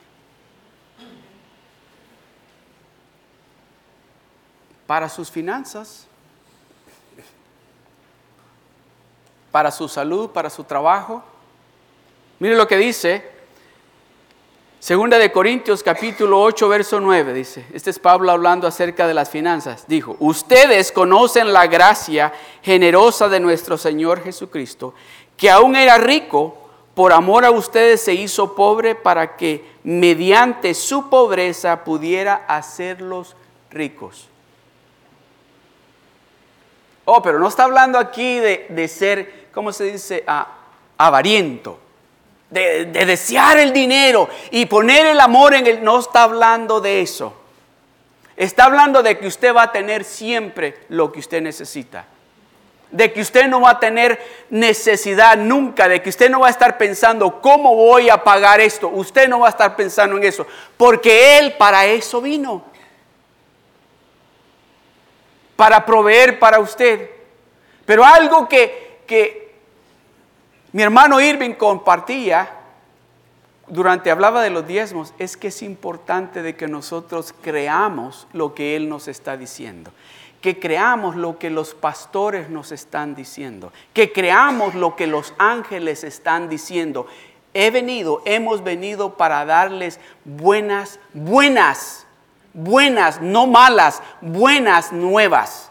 Para 4.86 5.08
sus 5.08 5.30
finanzas, 5.30 6.06
para 9.50 9.70
su 9.70 9.88
salud, 9.88 10.30
para 10.30 10.50
su 10.50 10.64
trabajo. 10.64 11.22
Mire 12.38 12.56
lo 12.56 12.66
que 12.66 12.76
dice 12.76 13.40
Segunda 14.80 15.18
de 15.18 15.30
Corintios 15.30 15.82
capítulo 15.82 16.40
8 16.40 16.66
verso 16.70 17.00
9 17.00 17.34
dice, 17.34 17.66
este 17.74 17.90
es 17.90 17.98
Pablo 17.98 18.32
hablando 18.32 18.66
acerca 18.66 19.06
de 19.06 19.12
las 19.12 19.28
finanzas, 19.28 19.84
dijo, 19.86 20.16
ustedes 20.20 20.90
conocen 20.90 21.52
la 21.52 21.66
gracia 21.66 22.32
generosa 22.62 23.28
de 23.28 23.40
nuestro 23.40 23.76
Señor 23.76 24.22
Jesucristo, 24.22 24.94
que 25.36 25.50
aún 25.50 25.76
era 25.76 25.98
rico, 25.98 26.56
por 26.94 27.12
amor 27.12 27.44
a 27.44 27.50
ustedes 27.50 28.00
se 28.00 28.14
hizo 28.14 28.54
pobre 28.54 28.94
para 28.94 29.36
que 29.36 29.70
mediante 29.84 30.72
su 30.72 31.10
pobreza 31.10 31.84
pudiera 31.84 32.46
hacerlos 32.48 33.36
ricos. 33.70 34.30
Oh, 37.04 37.20
pero 37.20 37.38
no 37.38 37.48
está 37.48 37.64
hablando 37.64 37.98
aquí 37.98 38.38
de, 38.38 38.88
ser, 38.88 39.39
¿cómo 39.52 39.72
se 39.72 39.84
dice? 39.84 40.24
Ah, 40.26 40.46
avariento 40.98 41.78
de, 42.50 42.86
desear 42.86 43.58
el 43.58 43.72
dinero 43.72 44.28
y 44.50 44.66
poner 44.66 45.06
el 45.06 45.20
amor 45.20 45.54
en 45.54 45.66
él, 45.66 45.82
no 45.82 45.98
está 45.98 46.24
hablando 46.24 46.80
de 46.80 47.00
eso. 47.00 47.34
Está 48.36 48.64
hablando 48.64 49.02
de 49.02 49.18
que 49.18 49.26
usted 49.26 49.54
va 49.54 49.64
a 49.64 49.72
tener 49.72 50.04
siempre 50.04 50.78
lo 50.88 51.12
que 51.12 51.20
usted 51.20 51.40
necesita. 51.40 52.06
De 52.90 53.12
que 53.12 53.20
usted 53.20 53.46
no 53.46 53.60
va 53.60 53.70
a 53.70 53.80
tener 53.80 54.20
necesidad 54.50 55.36
nunca, 55.36 55.88
de 55.88 56.02
que 56.02 56.08
usted 56.08 56.28
no 56.28 56.40
va 56.40 56.48
a 56.48 56.50
estar 56.50 56.76
pensando, 56.76 57.40
¿cómo 57.40 57.76
voy 57.76 58.10
a 58.10 58.24
pagar 58.24 58.60
esto? 58.60 58.88
Usted 58.88 59.28
no 59.28 59.40
va 59.40 59.46
a 59.46 59.50
estar 59.50 59.76
pensando 59.76 60.16
en 60.16 60.24
eso, 60.24 60.46
porque 60.76 61.38
Él 61.38 61.52
para 61.52 61.86
eso 61.86 62.20
vino. 62.20 62.64
Para 65.54 65.84
proveer 65.84 66.38
para 66.38 66.58
usted. 66.58 67.10
Pero 67.84 68.04
algo 68.04 68.48
que, 68.48 68.89
que 69.10 69.52
mi 70.70 70.84
hermano 70.84 71.20
Irving 71.20 71.54
compartía 71.54 72.48
durante 73.66 74.08
hablaba 74.08 74.40
de 74.40 74.50
los 74.50 74.68
diezmos, 74.68 75.14
es 75.18 75.36
que 75.36 75.48
es 75.48 75.62
importante 75.62 76.42
de 76.42 76.54
que 76.54 76.68
nosotros 76.68 77.34
creamos 77.42 78.28
lo 78.32 78.54
que 78.54 78.76
Él 78.76 78.88
nos 78.88 79.08
está 79.08 79.36
diciendo, 79.36 79.90
que 80.40 80.60
creamos 80.60 81.16
lo 81.16 81.40
que 81.40 81.50
los 81.50 81.74
pastores 81.74 82.50
nos 82.50 82.70
están 82.70 83.16
diciendo, 83.16 83.72
que 83.94 84.12
creamos 84.12 84.76
lo 84.76 84.94
que 84.94 85.08
los 85.08 85.34
ángeles 85.38 86.04
están 86.04 86.48
diciendo. 86.48 87.08
He 87.52 87.72
venido, 87.72 88.22
hemos 88.26 88.62
venido 88.62 89.16
para 89.16 89.44
darles 89.44 89.98
buenas, 90.24 91.00
buenas, 91.14 92.06
buenas, 92.54 93.20
no 93.20 93.48
malas, 93.48 94.04
buenas 94.20 94.92
nuevas. 94.92 95.69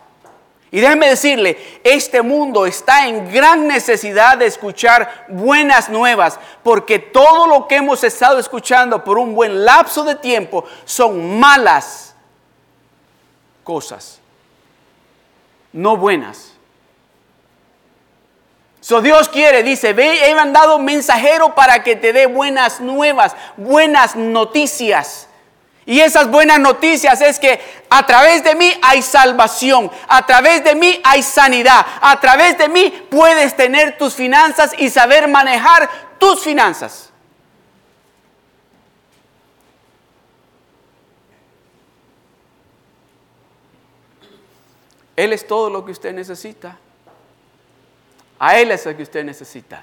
Y 0.72 0.82
déjeme 0.82 1.10
decirle, 1.10 1.58
este 1.84 2.22
mundo 2.22 2.66
está 2.68 3.08
en 3.08 3.32
gran 3.32 3.68
necesidad 3.68 4.38
de 4.38 4.46
escuchar 4.46 5.26
buenas 5.30 5.90
nuevas, 5.90 6.40
porque 6.64 7.00
todo 7.00 7.48
lo 7.48 7.68
que 7.68 7.78
hemos 7.78 8.04
estado 8.04 8.38
escuchando 8.38 9.04
por 9.04 9.18
un 9.18 9.34
buen 9.34 9.66
lapso 9.66 10.04
de 10.04 10.16
tiempo 10.16 10.66
son 10.86 11.40
malas 11.40 12.16
cosas, 13.64 14.20
no 15.74 15.98
buenas. 15.98 16.54
So 18.82 19.02
Dios 19.02 19.28
quiere, 19.28 19.64
dice, 19.64 19.94
ve, 19.94 20.30
he 20.30 20.36
mandado 20.36 20.80
mensajero 20.80 21.56
para 21.56 21.84
que 21.84 21.96
te 21.96 22.14
dé 22.14 22.28
buenas 22.28 22.80
nuevas, 22.80 23.36
buenas 23.58 24.16
noticias. 24.16 25.29
Y 25.90 26.02
esas 26.02 26.30
buenas 26.30 26.60
noticias 26.60 27.20
es 27.20 27.40
que 27.40 27.60
a 27.90 28.06
través 28.06 28.44
de 28.44 28.54
mí 28.54 28.72
hay 28.84 29.02
salvación, 29.02 29.90
a 30.08 30.24
través 30.24 30.64
de 30.64 30.76
mí 30.76 31.02
hay 31.04 31.24
sanidad, 31.24 31.84
a 32.00 32.20
través 32.20 32.60
de 32.60 32.70
mí 32.70 32.94
puedes 33.10 33.56
tener 33.56 33.98
tus 33.98 34.14
finanzas 34.14 34.72
y 34.78 34.92
saber 34.92 35.28
manejar 35.28 35.90
tus 36.20 36.44
finanzas. 36.44 37.10
Él 45.16 45.34
es 45.34 45.48
todo 45.48 45.72
lo 45.72 45.84
que 45.84 45.92
usted 45.92 46.14
necesita. 46.14 46.78
A 48.38 48.60
Él 48.60 48.70
es 48.70 48.86
lo 48.86 48.96
que 48.96 49.02
usted 49.02 49.24
necesita. 49.24 49.82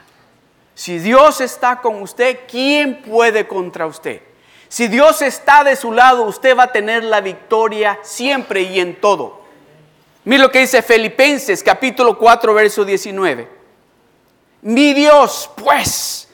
Si 0.72 1.00
Dios 1.00 1.40
está 1.40 1.80
con 1.80 2.00
usted, 2.00 2.42
¿quién 2.46 3.02
puede 3.02 3.48
contra 3.48 3.86
usted? 3.86 4.22
Si 4.68 4.88
Dios 4.88 5.22
está 5.22 5.64
de 5.64 5.76
su 5.76 5.92
lado, 5.92 6.24
usted 6.24 6.56
va 6.56 6.64
a 6.64 6.72
tener 6.72 7.04
la 7.04 7.20
victoria 7.20 7.98
siempre 8.02 8.62
y 8.62 8.80
en 8.80 9.00
todo. 9.00 9.42
Mira 10.24 10.42
lo 10.42 10.50
que 10.50 10.60
dice 10.60 10.82
Filipenses 10.82 11.62
capítulo 11.62 12.18
4, 12.18 12.52
verso 12.52 12.84
19. 12.84 13.48
Mi 14.62 14.92
Dios, 14.92 15.48
pues, 15.56 16.28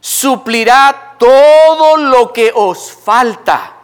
suplirá 0.00 1.16
todo 1.18 1.98
lo 1.98 2.32
que 2.32 2.50
os 2.54 2.90
falta. 2.90 3.74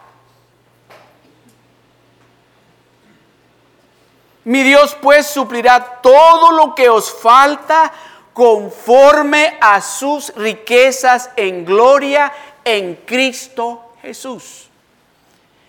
Mi 4.45 4.63
Dios, 4.63 4.97
pues, 5.03 5.27
suplirá 5.27 6.01
todo 6.01 6.53
lo 6.53 6.75
que 6.75 6.89
os 6.89 7.13
falta 7.13 7.93
conforme 8.33 9.59
a 9.61 9.81
sus 9.81 10.35
riquezas 10.35 11.31
en 11.37 11.65
gloria 11.65 12.33
en 12.65 12.97
Cristo 13.07 13.95
Jesús. 14.03 14.69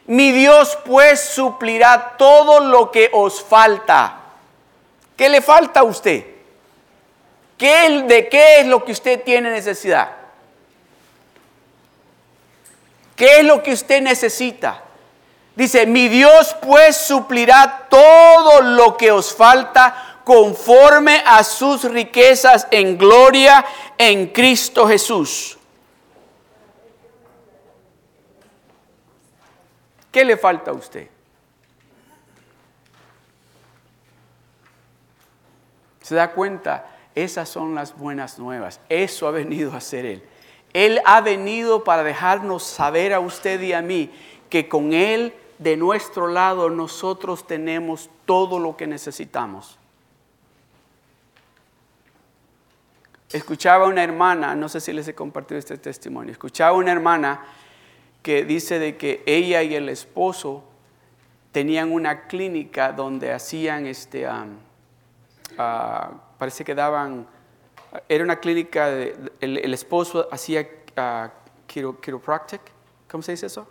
Mi 0.07 0.31
Dios 0.31 0.77
pues 0.85 1.19
suplirá 1.19 2.15
todo 2.17 2.59
lo 2.59 2.91
que 2.91 3.09
os 3.11 3.41
falta. 3.41 4.19
¿Qué 5.17 5.29
le 5.29 5.41
falta 5.41 5.79
a 5.79 5.83
usted? 5.83 6.25
¿Qué, 7.57 8.03
¿De 8.07 8.27
qué 8.27 8.59
es 8.59 8.67
lo 8.67 8.83
que 8.83 8.91
usted 8.91 9.23
tiene 9.23 9.49
necesidad? 9.49 10.09
¿Qué 13.15 13.39
es 13.39 13.45
lo 13.45 13.63
que 13.63 13.73
usted 13.73 14.01
necesita? 14.01 14.83
Dice, 15.55 15.85
mi 15.85 16.09
Dios 16.09 16.55
pues 16.61 16.97
suplirá 16.97 17.87
todo 17.89 18.61
lo 18.61 18.97
que 18.97 19.11
os 19.11 19.33
falta 19.33 20.19
conforme 20.25 21.23
a 21.25 21.43
sus 21.43 21.83
riquezas 21.85 22.67
en 22.71 22.97
gloria 22.97 23.65
en 23.97 24.27
Cristo 24.27 24.87
Jesús. 24.87 25.57
¿Qué 30.15 30.23
le 30.23 30.37
falta 30.37 30.71
a 30.71 30.73
usted? 30.73 31.09
¿Se 36.01 36.15
da 36.15 36.31
cuenta? 36.31 36.87
Esas 37.13 37.49
son 37.49 37.75
las 37.75 37.97
buenas 37.97 38.39
nuevas. 38.39 38.79
Eso 38.87 39.27
ha 39.27 39.31
venido 39.31 39.73
a 39.73 39.77
hacer 39.79 40.05
Él. 40.05 40.23
Él 40.71 41.01
ha 41.03 41.19
venido 41.19 41.83
para 41.83 42.01
dejarnos 42.01 42.63
saber 42.63 43.13
a 43.13 43.19
usted 43.19 43.59
y 43.59 43.73
a 43.73 43.81
mí 43.81 44.09
que 44.49 44.69
con 44.69 44.93
Él 44.93 45.33
de 45.57 45.75
nuestro 45.75 46.29
lado 46.29 46.69
nosotros 46.69 47.45
tenemos 47.45 48.09
todo 48.23 48.57
lo 48.57 48.77
que 48.77 48.87
necesitamos. 48.87 49.77
Escuchaba 53.33 53.87
una 53.87 54.01
hermana, 54.01 54.55
no 54.55 54.69
sé 54.69 54.79
si 54.79 54.93
les 54.93 55.09
he 55.09 55.13
compartido 55.13 55.59
este 55.59 55.77
testimonio, 55.77 56.31
escuchaba 56.31 56.77
una 56.77 56.93
hermana 56.93 57.43
que 58.25 58.43
dice 58.43 58.79
de 58.79 58.97
que 58.97 59.21
ella 59.27 59.61
y 59.61 59.75
el 59.75 59.87
esposo 59.87 60.63
tenían 61.51 61.91
una 61.91 62.25
clínica 62.25 62.91
donde 62.91 63.31
hacían 63.31 63.85
este, 63.85 64.25
ah, 64.25 66.09
parece 66.39 66.65
que 66.65 66.73
daban, 66.73 67.27
era 68.09 68.23
una 68.23 68.39
clínica, 68.39 68.89
el, 68.89 69.73
esposo 69.75 70.27
hacía 70.31 70.67
uh, 70.97 71.29
chiropractic, 71.67 72.61
¿cómo 73.07 73.21
se 73.21 73.33
dice 73.33 73.45
eso? 73.45 73.67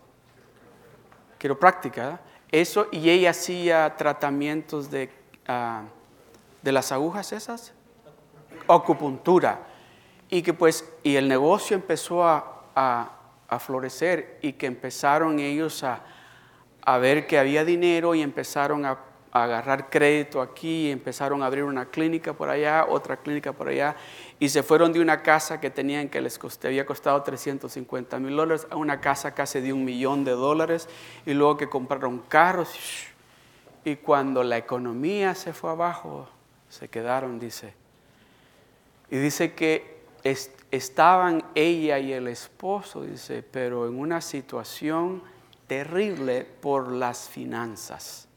Quiropráctica, 1.37 2.21
eso, 2.53 2.87
y 2.93 3.11
ella 3.11 3.31
hacía 3.31 3.97
tratamientos 3.97 4.89
de, 4.89 5.11
ah, 5.49 5.83
de 6.63 6.71
las 6.71 6.93
agujas 6.93 7.33
esas, 7.33 7.73
acupuntura, 8.69 9.67
y 10.31 10.43
que 10.43 10.55
pues, 10.55 10.89
y 11.03 11.17
el 11.17 11.27
negocio 11.27 11.75
empezó 11.75 12.25
a 12.25 13.24
florecer 13.59 14.39
y 14.43 14.55
que 14.55 14.67
empezaron 14.67 15.39
ellos 15.39 15.85
a, 15.85 16.03
ver 16.99 17.27
que 17.27 17.39
había 17.39 17.65
dinero 17.65 18.15
y 18.15 18.23
empezaron 18.23 18.85
a, 18.85 18.99
agarrar 19.33 19.91
crédito 19.91 20.41
aquí, 20.41 20.93
empezaron 20.93 21.43
a 21.43 21.47
abrir 21.47 21.65
una 21.65 21.87
clínica 21.87 22.35
por 22.35 22.49
allá, 22.49 22.87
otra 22.89 23.17
clínica 23.17 23.53
por 23.53 23.67
allá, 23.67 23.97
y 24.39 24.49
se 24.49 24.63
fueron 24.63 24.93
de 24.93 25.01
una 25.01 25.23
casa 25.23 25.59
que 25.59 25.71
tenían 25.71 26.09
que 26.09 26.21
les 26.21 26.39
había 26.63 26.87
costado 26.87 27.21
350 27.21 28.21
mil 28.21 28.37
dólares 28.37 28.65
a 28.71 28.77
una 28.77 29.01
casa 29.01 29.35
casi 29.35 29.61
de 29.61 29.73
un 29.73 29.85
millón 29.85 30.23
de 30.23 30.31
dólares, 30.31 30.89
y 31.27 31.35
luego 31.35 31.57
que 31.57 31.69
compraron 31.69 32.21
carros, 32.21 32.77
y 33.85 33.97
cuando 33.97 34.45
la 34.45 34.57
economía 34.57 35.35
se 35.35 35.53
fue 35.53 35.71
abajo, 35.71 36.29
se 36.69 36.89
quedaron, 36.89 37.41
dice. 37.41 37.75
Y 39.11 39.17
dice 39.17 39.53
que 39.53 40.03
estaban 40.75 41.45
ella 41.55 41.99
y 41.99 42.13
el 42.13 42.29
esposo, 42.29 43.03
dice, 43.03 43.43
pero 43.43 43.87
en 43.87 43.99
una 43.99 44.21
situación 44.21 45.23
terrible 45.67 46.45
por 46.45 46.93
las 46.93 47.29
finanzas. 47.29 48.29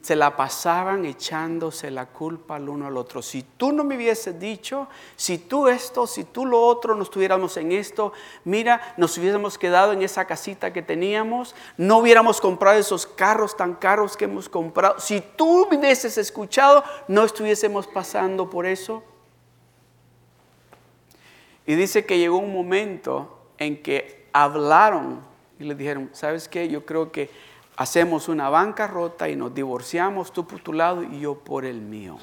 se 0.00 0.16
la 0.16 0.34
pasaban 0.34 1.04
echándose 1.04 1.90
la 1.90 2.06
culpa 2.06 2.56
al 2.56 2.70
uno 2.70 2.86
al 2.86 2.96
otro. 2.96 3.20
Si 3.20 3.42
tú 3.42 3.72
no 3.72 3.84
me 3.84 3.96
hubieses 3.96 4.40
dicho, 4.40 4.88
si 5.16 5.36
tú 5.36 5.68
esto, 5.68 6.06
si 6.06 6.24
tú 6.24 6.46
lo 6.46 6.62
otro, 6.62 6.94
no 6.94 7.02
estuviéramos 7.02 7.58
en 7.58 7.72
esto, 7.72 8.14
mira, 8.44 8.94
nos 8.96 9.18
hubiésemos 9.18 9.58
quedado 9.58 9.92
en 9.92 10.00
esa 10.00 10.24
casita 10.24 10.72
que 10.72 10.80
teníamos, 10.80 11.54
no 11.76 11.98
hubiéramos 11.98 12.40
comprado 12.40 12.78
esos 12.78 13.06
carros 13.06 13.54
tan 13.54 13.74
caros 13.74 14.16
que 14.16 14.24
hemos 14.24 14.48
comprado. 14.48 14.98
Si 14.98 15.20
tú 15.20 15.68
me 15.70 15.76
hubieses 15.76 16.16
escuchado, 16.16 16.82
no 17.06 17.24
estuviésemos 17.24 17.86
pasando 17.86 18.48
por 18.48 18.64
eso. 18.64 19.02
Y 21.70 21.76
dice 21.76 22.04
que 22.04 22.18
llegó 22.18 22.38
un 22.38 22.52
momento 22.52 23.46
en 23.56 23.80
que 23.80 24.26
hablaron 24.32 25.20
y 25.56 25.62
le 25.62 25.76
dijeron, 25.76 26.10
¿sabes 26.12 26.48
qué? 26.48 26.68
Yo 26.68 26.84
creo 26.84 27.12
que 27.12 27.30
hacemos 27.76 28.28
una 28.28 28.48
bancarrota 28.48 29.28
y 29.28 29.36
nos 29.36 29.54
divorciamos, 29.54 30.32
tú 30.32 30.48
por 30.48 30.58
tu 30.58 30.72
lado 30.72 31.04
y 31.04 31.20
yo 31.20 31.36
por 31.36 31.64
el 31.64 31.80
mío. 31.80 32.18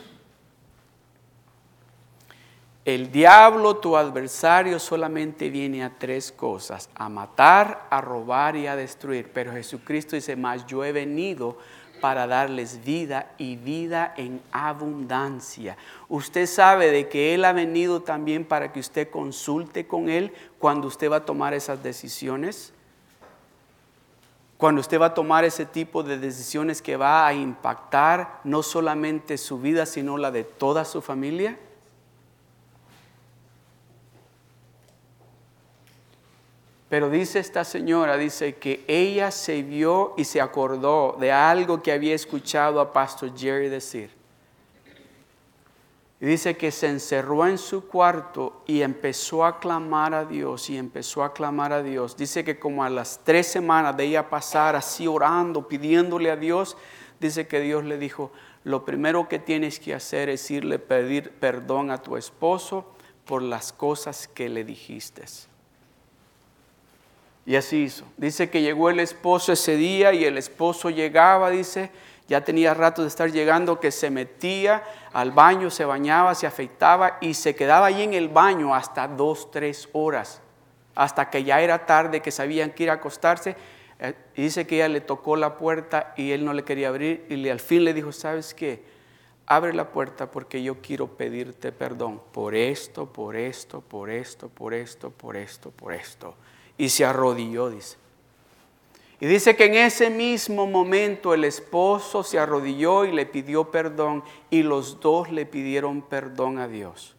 El 2.83 3.09
diablo, 3.09 3.77
tu 3.77 3.95
adversario, 3.95 4.79
solamente 4.79 5.49
viene 5.49 5.81
a 5.81 5.97
tres 5.97 6.33
cosas, 6.33 6.89
a 6.93 7.07
matar, 7.07 7.87
a 7.89 8.01
robar 8.01 8.57
y 8.57 8.67
a 8.67 8.75
destruir. 8.75 9.31
Pero 9.33 9.53
Jesucristo 9.53 10.17
dice, 10.17 10.35
más 10.35 10.65
yo 10.65 10.83
he 10.83 10.91
venido 10.91 11.57
para 11.99 12.27
darles 12.27 12.83
vida 12.83 13.31
y 13.37 13.55
vida 13.55 14.13
en 14.17 14.41
abundancia. 14.51 15.77
Usted 16.09 16.45
sabe 16.45 16.91
de 16.91 17.07
que 17.07 17.33
Él 17.33 17.45
ha 17.45 17.53
venido 17.53 18.01
también 18.01 18.45
para 18.45 18.71
que 18.71 18.79
usted 18.79 19.09
consulte 19.09 19.87
con 19.87 20.09
Él 20.09 20.33
cuando 20.59 20.87
usted 20.87 21.11
va 21.11 21.17
a 21.17 21.25
tomar 21.25 21.53
esas 21.53 21.81
decisiones 21.83 22.73
cuando 24.57 24.81
usted 24.81 24.99
va 24.99 25.07
a 25.07 25.13
tomar 25.13 25.45
ese 25.45 25.65
tipo 25.65 26.01
de 26.01 26.17
decisiones 26.17 26.81
que 26.81 26.97
va 26.97 27.27
a 27.27 27.33
impactar 27.33 28.41
no 28.43 28.63
solamente 28.63 29.37
su 29.37 29.59
vida, 29.59 29.85
sino 29.85 30.17
la 30.17 30.31
de 30.31 30.43
toda 30.43 30.83
su 30.83 31.01
familia? 31.01 31.59
Pero 36.89 37.09
dice 37.09 37.39
esta 37.39 37.65
señora, 37.65 38.15
dice 38.15 38.55
que 38.55 38.85
ella 38.87 39.31
se 39.31 39.61
vio 39.61 40.13
y 40.15 40.23
se 40.23 40.39
acordó 40.39 41.17
de 41.19 41.31
algo 41.31 41.81
que 41.81 41.91
había 41.91 42.15
escuchado 42.15 42.79
a 42.79 42.93
Pastor 42.93 43.37
Jerry 43.37 43.67
decir. 43.67 44.17
Y 46.19 46.25
dice 46.25 46.57
que 46.57 46.71
se 46.71 46.87
encerró 46.87 47.45
en 47.45 47.59
su 47.59 47.87
cuarto 47.87 48.63
y 48.65 48.81
empezó 48.81 49.45
a 49.45 49.59
clamar 49.59 50.15
a 50.15 50.25
Dios 50.25 50.69
y 50.69 50.77
empezó 50.77 51.23
a 51.23 51.33
clamar 51.33 51.73
a 51.73 51.83
Dios. 51.83 52.17
Dice 52.17 52.43
que 52.43 52.57
como 52.57 52.83
a 52.83 52.89
las 52.89 53.19
tres 53.23 53.47
semanas 53.47 53.95
de 53.95 54.05
ella 54.05 54.29
pasar 54.29 54.75
así 54.75 55.05
orando, 55.05 55.67
pidiéndole 55.67 56.31
a 56.31 56.35
Dios, 56.35 56.75
dice 57.19 57.47
que 57.47 57.59
Dios 57.59 57.83
le 57.83 57.99
dijo, 57.99 58.31
lo 58.63 58.83
primero 58.83 59.27
que 59.27 59.37
tienes 59.37 59.79
que 59.79 59.93
hacer 59.93 60.29
es 60.29 60.49
irle 60.49 60.79
pedir 60.79 61.33
perdón 61.33 61.91
a 61.91 62.01
tu 62.01 62.17
esposo 62.17 62.85
por 63.25 63.43
las 63.43 63.71
cosas 63.71 64.27
que 64.27 64.49
le 64.49 64.63
dijiste. 64.63 65.23
Y 67.47 67.55
así 67.55 67.83
hizo. 67.83 68.03
Dice 68.17 68.49
que 68.49 68.61
llegó 68.61 68.89
el 68.89 68.99
esposo 68.99 69.53
ese 69.53 69.77
día 69.77 70.11
y 70.11 70.25
el 70.25 70.37
esposo 70.37 70.89
llegaba, 70.89 71.49
dice, 71.49 71.91
ya 72.27 72.43
tenía 72.43 72.73
rato 72.73 73.03
de 73.03 73.07
estar 73.07 73.31
llegando 73.31 73.79
que 73.79 73.89
se 73.89 74.09
metía 74.09 74.83
al 75.13 75.31
baño, 75.31 75.69
se 75.69 75.85
bañaba, 75.85 76.35
se 76.35 76.45
afeitaba 76.45 77.17
y 77.21 77.35
se 77.35 77.55
quedaba 77.55 77.85
allí 77.85 78.03
en 78.03 78.13
el 78.13 78.27
baño 78.27 78.75
hasta 78.75 79.07
dos, 79.07 79.49
tres 79.49 79.87
horas, 79.93 80.41
hasta 80.93 81.29
que 81.29 81.45
ya 81.45 81.61
era 81.61 81.85
tarde, 81.85 82.21
que 82.21 82.31
sabían 82.31 82.71
que 82.71 82.83
ir 82.83 82.89
a 82.89 82.95
acostarse. 82.95 83.55
Eh, 83.99 84.13
dice 84.35 84.67
que 84.67 84.75
ella 84.75 84.89
le 84.89 84.99
tocó 84.99 85.37
la 85.37 85.55
puerta 85.55 86.13
y 86.17 86.33
él 86.33 86.43
no 86.43 86.51
le 86.51 86.65
quería 86.65 86.89
abrir 86.89 87.25
y 87.29 87.47
al 87.47 87.61
fin 87.61 87.85
le 87.85 87.93
dijo, 87.93 88.11
¿sabes 88.11 88.53
qué? 88.53 88.83
Abre 89.45 89.73
la 89.73 89.89
puerta 89.89 90.29
porque 90.29 90.61
yo 90.61 90.81
quiero 90.81 91.07
pedirte 91.07 91.71
perdón 91.71 92.21
por 92.33 92.55
esto, 92.55 93.05
por 93.05 93.37
esto, 93.37 93.79
por 93.79 94.09
esto, 94.09 94.49
por 94.49 94.73
esto, 94.73 95.11
por 95.11 95.37
esto, 95.37 95.71
por 95.71 95.93
esto. 95.93 96.35
Y 96.77 96.89
se 96.89 97.05
arrodilló, 97.05 97.69
dice. 97.69 97.97
Y 99.19 99.25
dice 99.25 99.55
que 99.55 99.65
en 99.65 99.73
ese 99.75 100.11
mismo 100.11 100.67
momento 100.67 101.33
el 101.33 101.43
esposo 101.43 102.23
se 102.23 102.37
arrodilló 102.37 103.03
y 103.05 103.11
le 103.11 103.25
pidió 103.25 103.71
perdón 103.71 104.23
y 104.51 104.61
los 104.61 104.99
dos 104.99 105.31
le 105.31 105.47
pidieron 105.47 106.03
perdón 106.03 106.59
a 106.59 106.67
Dios. 106.67 107.15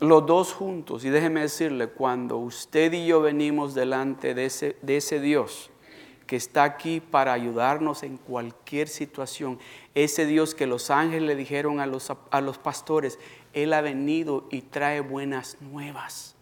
Los 0.00 0.24
dos 0.26 0.52
juntos, 0.52 1.04
y 1.04 1.10
déjeme 1.10 1.40
decirle, 1.40 1.88
cuando 1.88 2.36
usted 2.36 2.92
y 2.92 3.06
yo 3.06 3.20
venimos 3.20 3.74
delante 3.74 4.32
de 4.32 4.46
ese, 4.46 5.20
Dios 5.20 5.70
que 6.26 6.36
está 6.36 6.62
aquí 6.62 7.00
para 7.00 7.32
ayudarnos 7.32 8.02
en 8.04 8.16
cualquier 8.16 8.86
situación, 8.88 9.58
ese 9.94 10.24
Dios 10.26 10.54
que 10.54 10.66
los 10.66 10.90
ángeles 10.90 11.26
le 11.26 11.34
dijeron 11.34 11.80
a 11.80 11.86
los, 11.86 12.12
a 12.30 12.40
los 12.40 12.58
pastores, 12.58 13.18
Él 13.54 13.72
ha 13.72 13.80
venido 13.80 14.46
y 14.50 14.60
trae 14.62 15.00
buenas 15.00 15.56
nuevas. 15.60 16.37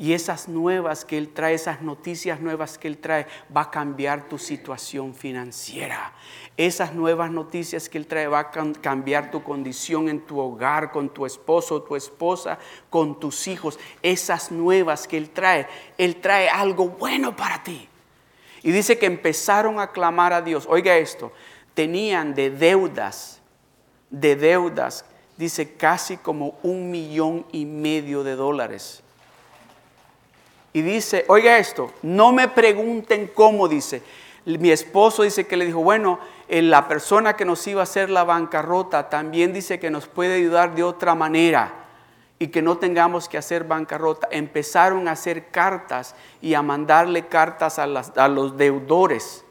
Y 0.00 0.12
esas 0.12 0.46
nuevas 0.46 1.04
que 1.04 1.18
Él 1.18 1.30
trae, 1.30 1.54
esas 1.54 1.82
noticias 1.82 2.40
nuevas 2.40 2.78
que 2.78 2.86
Él 2.86 2.98
trae, 2.98 3.26
va 3.54 3.62
a 3.62 3.70
cambiar 3.72 4.28
tu 4.28 4.38
situación 4.38 5.12
financiera. 5.12 6.12
Esas 6.56 6.94
nuevas 6.94 7.32
noticias 7.32 7.88
que 7.88 7.98
Él 7.98 8.06
trae 8.06 8.28
va 8.28 8.38
a 8.38 8.50
cambiar 8.80 9.32
tu 9.32 9.42
condición 9.42 10.08
en 10.08 10.20
tu 10.20 10.38
hogar, 10.38 10.92
con 10.92 11.08
tu 11.12 11.26
esposo, 11.26 11.82
tu 11.82 11.96
esposa, 11.96 12.60
con 12.90 13.18
tus 13.18 13.48
hijos. 13.48 13.76
Esas 14.00 14.52
nuevas 14.52 15.08
que 15.08 15.16
Él 15.16 15.30
trae, 15.30 15.66
Él 15.98 16.20
trae 16.20 16.48
algo 16.48 16.90
bueno 16.90 17.34
para 17.34 17.64
ti. 17.64 17.88
Y 18.62 18.70
dice 18.70 18.98
que 18.98 19.06
empezaron 19.06 19.80
a 19.80 19.90
clamar 19.90 20.32
a 20.32 20.42
Dios. 20.42 20.64
Oiga 20.70 20.96
esto, 20.96 21.32
tenían 21.74 22.36
de 22.36 22.50
deudas, 22.50 23.40
de 24.10 24.36
deudas, 24.36 25.04
dice 25.36 25.74
casi 25.74 26.18
como 26.18 26.56
un 26.62 26.88
millón 26.88 27.46
y 27.50 27.66
medio 27.66 28.22
de 28.22 28.36
dólares 28.36 29.02
y 30.78 30.82
dice, 30.82 31.24
oiga 31.26 31.58
esto, 31.58 31.92
no 32.02 32.32
me 32.32 32.46
pregunten 32.46 33.32
cómo, 33.34 33.66
dice. 33.66 34.00
Mi 34.44 34.70
esposo 34.70 35.24
dice 35.24 35.44
que 35.44 35.56
le 35.56 35.66
dijo, 35.66 35.80
bueno, 35.80 36.20
eh, 36.46 36.62
la 36.62 36.86
persona 36.86 37.34
que 37.34 37.44
nos 37.44 37.66
iba 37.66 37.80
a 37.80 37.82
hacer 37.82 38.08
la 38.08 38.22
bancarrota 38.22 39.08
también 39.10 39.52
dice 39.52 39.80
que 39.80 39.90
nos 39.90 40.06
puede 40.06 40.36
ayudar 40.36 40.76
de 40.76 40.84
otra 40.84 41.16
manera 41.16 41.74
y 42.38 42.46
que 42.46 42.62
no 42.62 42.78
tengamos 42.78 43.28
que 43.28 43.38
hacer 43.38 43.64
bancarrota. 43.64 44.28
Empezaron 44.30 45.08
a 45.08 45.12
hacer 45.12 45.48
cartas 45.48 46.14
y 46.40 46.54
a 46.54 46.62
mandarle 46.62 47.26
cartas 47.26 47.80
a, 47.80 48.28
los 48.28 48.56
deudores. 48.56 49.44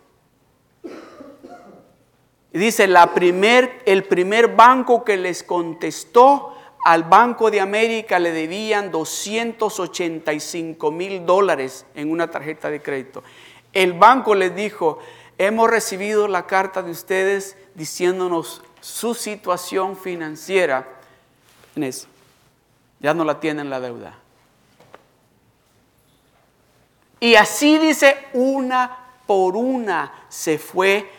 Y 2.53 2.57
dice, 2.57 2.87
la 2.87 3.13
primer, 3.13 3.81
el 3.85 4.05
primer 4.05 4.55
banco 4.55 5.03
que 5.03 5.17
les 5.17 5.43
contestó 5.43 6.56
al 6.87 7.03
Banco 7.03 7.51
de 7.51 7.59
América 7.59 8.17
le 8.17 8.31
debían 8.31 8.91
285 8.91 10.89
mil 10.89 11.25
dólares 11.25 11.85
en 11.95 12.09
una 12.09 12.31
tarjeta 12.31 12.69
de 12.69 12.81
crédito. 12.81 13.25
El 13.73 13.91
banco 13.91 14.33
les 14.35 14.55
dijo, 14.55 14.99
hemos 15.37 15.69
recibido 15.69 16.29
la 16.29 16.47
carta 16.47 16.81
de 16.81 16.91
ustedes 16.91 17.57
diciéndonos 17.75 18.61
su 18.79 19.15
situación 19.15 19.97
financiera. 19.97 20.87
Ya 23.01 23.13
no 23.13 23.25
la 23.25 23.41
tienen 23.41 23.69
la 23.69 23.81
deuda. 23.81 24.17
Y 27.19 27.35
así 27.35 27.79
dice, 27.79 28.15
una 28.31 28.97
por 29.25 29.57
una 29.57 30.13
se 30.29 30.57
fue 30.57 31.11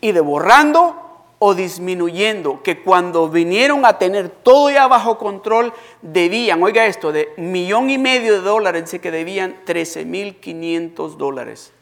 y 0.00 0.10
de 0.10 0.20
borrando 0.20 1.03
o 1.46 1.54
disminuyendo, 1.54 2.62
que 2.62 2.80
cuando 2.80 3.28
vinieron 3.28 3.84
a 3.84 3.98
tener 3.98 4.30
todo 4.30 4.70
ya 4.70 4.88
bajo 4.88 5.18
control, 5.18 5.74
debían, 6.00 6.62
oiga 6.62 6.86
esto, 6.86 7.12
de 7.12 7.34
millón 7.36 7.90
y 7.90 7.98
medio 7.98 8.32
de 8.32 8.40
dólares, 8.40 8.84
dice 8.84 8.98
que 8.98 9.10
debían 9.10 9.62
13 9.66 10.06
mil 10.06 10.36
500 10.36 11.18
dólares. 11.18 11.74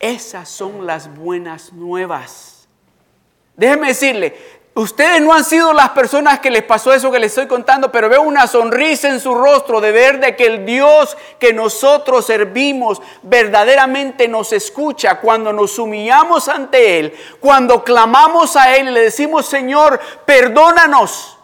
Esas 0.00 0.48
son 0.48 0.84
las 0.84 1.14
buenas 1.14 1.72
nuevas. 1.72 2.66
Déjeme 3.56 3.86
decirle, 3.86 4.36
Ustedes 4.74 5.20
no 5.20 5.34
han 5.34 5.44
sido 5.44 5.74
las 5.74 5.90
personas 5.90 6.40
que 6.40 6.50
les 6.50 6.62
pasó 6.62 6.94
eso 6.94 7.12
que 7.12 7.18
les 7.18 7.32
estoy 7.32 7.46
contando, 7.46 7.92
pero 7.92 8.08
veo 8.08 8.22
una 8.22 8.46
sonrisa 8.46 9.08
en 9.08 9.20
su 9.20 9.34
rostro 9.34 9.82
de 9.82 9.92
ver 9.92 10.18
de 10.18 10.34
que 10.34 10.46
el 10.46 10.64
Dios 10.64 11.14
que 11.38 11.52
nosotros 11.52 12.24
servimos 12.24 13.02
verdaderamente 13.22 14.28
nos 14.28 14.50
escucha 14.54 15.20
cuando 15.20 15.52
nos 15.52 15.78
humillamos 15.78 16.48
ante 16.48 16.98
Él, 16.98 17.14
cuando 17.38 17.84
clamamos 17.84 18.56
a 18.56 18.74
Él 18.74 18.88
y 18.88 18.92
le 18.92 19.00
decimos, 19.02 19.44
Señor, 19.44 20.00
perdónanos. 20.24 21.36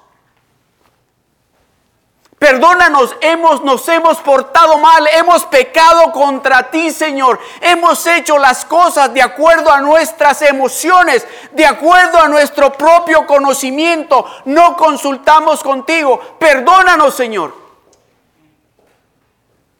Perdónanos, 2.38 3.16
hemos, 3.20 3.64
nos 3.64 3.88
hemos 3.88 4.18
portado 4.18 4.78
mal, 4.78 5.08
hemos 5.12 5.44
pecado 5.46 6.12
contra 6.12 6.70
ti, 6.70 6.92
Señor. 6.92 7.40
Hemos 7.60 8.06
hecho 8.06 8.38
las 8.38 8.64
cosas 8.64 9.12
de 9.12 9.20
acuerdo 9.20 9.72
a 9.72 9.80
nuestras 9.80 10.42
emociones, 10.42 11.26
de 11.50 11.66
acuerdo 11.66 12.20
a 12.20 12.28
nuestro 12.28 12.72
propio 12.72 13.26
conocimiento. 13.26 14.24
No 14.44 14.76
consultamos 14.76 15.64
contigo. 15.64 16.20
Perdónanos, 16.38 17.14
Señor. 17.14 17.54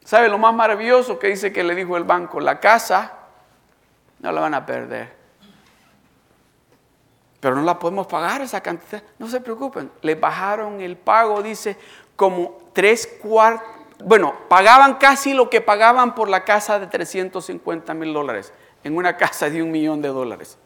¿Sabe 0.05 0.29
lo 0.29 0.39
más 0.39 0.53
maravilloso 0.53 1.17
que 1.19 1.29
dice 1.29 1.53
que 1.53 1.63
le 1.63 1.77
dijo 1.77 1.97
el 1.97 2.05
banco? 2.05 2.41
La 2.41 2.59
casa 2.59 3.13
no 4.19 4.33
la 4.33 4.41
van 4.41 4.55
a 4.55 4.67
perder. 4.67 5.17
Pero 7.39 7.55
no 7.55 7.63
la 7.63 7.79
podemos 7.79 8.09
pagar 8.09 8.41
esa 8.41 8.61
cantidad. 8.61 9.03
No 9.19 9.29
se 9.29 9.41
preocupen. 9.41 9.93
Le 10.01 10.17
bajaron 10.17 10.81
el 10.81 10.97
pago, 10.97 11.41
dice, 11.41 11.77
como 12.19 12.59
tres 12.73 13.07
cuartos. 13.07 13.65
Bueno, 14.05 14.35
pagaban 14.49 14.97
casi 14.97 15.35
lo 15.35 15.49
que 15.49 15.61
pagaban 15.61 16.17
por 16.17 16.29
la 16.29 16.45
casa 16.45 16.81
de 16.81 16.89
350 16.89 17.95
mil 17.95 18.13
dólares 18.13 18.53
en 18.83 18.97
una 18.97 19.17
casa 19.17 19.49
de 19.49 19.63
un 19.63 19.71
millón 19.71 20.03
de 20.03 20.09
dólares. 20.09 20.59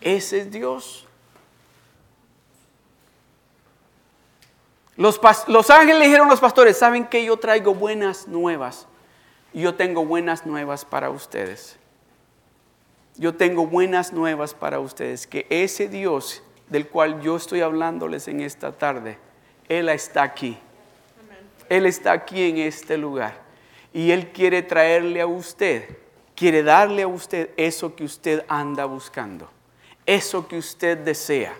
Ese 0.00 0.38
es 0.42 0.52
Dios. 0.52 1.04
Los, 4.96 5.20
los 5.48 5.68
ángeles 5.70 6.04
dijeron 6.04 6.28
a 6.28 6.30
los 6.30 6.40
pastores, 6.40 6.78
¿saben 6.78 7.04
que 7.04 7.24
yo 7.24 7.36
traigo 7.38 7.74
buenas 7.74 8.28
nuevas? 8.28 8.86
Yo 9.52 9.74
tengo 9.74 10.04
buenas 10.04 10.46
nuevas 10.46 10.84
para 10.84 11.10
ustedes. 11.10 11.76
Yo 13.16 13.34
tengo 13.34 13.66
buenas 13.66 14.12
nuevas 14.12 14.54
para 14.54 14.78
ustedes, 14.78 15.26
que 15.26 15.44
ese 15.50 15.88
Dios 15.88 16.44
del 16.70 16.88
cual 16.88 17.20
yo 17.20 17.36
estoy 17.36 17.60
hablándoles 17.60 18.28
en 18.28 18.40
esta 18.40 18.72
tarde, 18.72 19.18
Él 19.68 19.88
está 19.88 20.22
aquí. 20.22 20.58
Él 21.68 21.86
está 21.86 22.12
aquí 22.12 22.48
en 22.48 22.58
este 22.58 22.96
lugar. 22.96 23.34
Y 23.92 24.10
Él 24.10 24.30
quiere 24.32 24.62
traerle 24.62 25.20
a 25.20 25.26
usted, 25.26 25.96
quiere 26.34 26.62
darle 26.62 27.02
a 27.02 27.08
usted 27.08 27.50
eso 27.56 27.94
que 27.94 28.04
usted 28.04 28.44
anda 28.48 28.84
buscando, 28.84 29.50
eso 30.06 30.46
que 30.46 30.58
usted 30.58 30.98
desea. 30.98 31.54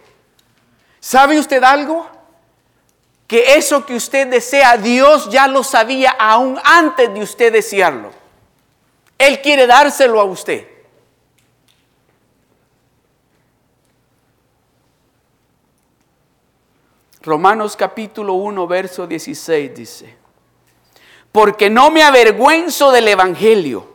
¿Sabe 1.00 1.38
usted 1.38 1.62
algo? 1.62 2.08
Que 3.26 3.56
eso 3.56 3.84
que 3.84 3.94
usted 3.94 4.26
desea, 4.28 4.76
Dios 4.76 5.30
ya 5.30 5.46
lo 5.48 5.62
sabía 5.62 6.10
aún 6.18 6.58
antes 6.64 7.12
de 7.12 7.20
usted 7.20 7.52
desearlo. 7.52 8.10
Él 9.18 9.40
quiere 9.42 9.66
dárselo 9.66 10.20
a 10.20 10.24
usted. 10.24 10.77
Romanos 17.22 17.76
capítulo 17.76 18.34
1, 18.34 18.66
verso 18.66 19.06
16 19.06 19.74
dice, 19.74 20.16
porque 21.32 21.68
no 21.68 21.90
me 21.90 22.02
avergüenzo 22.02 22.92
del 22.92 23.08
Evangelio, 23.08 23.86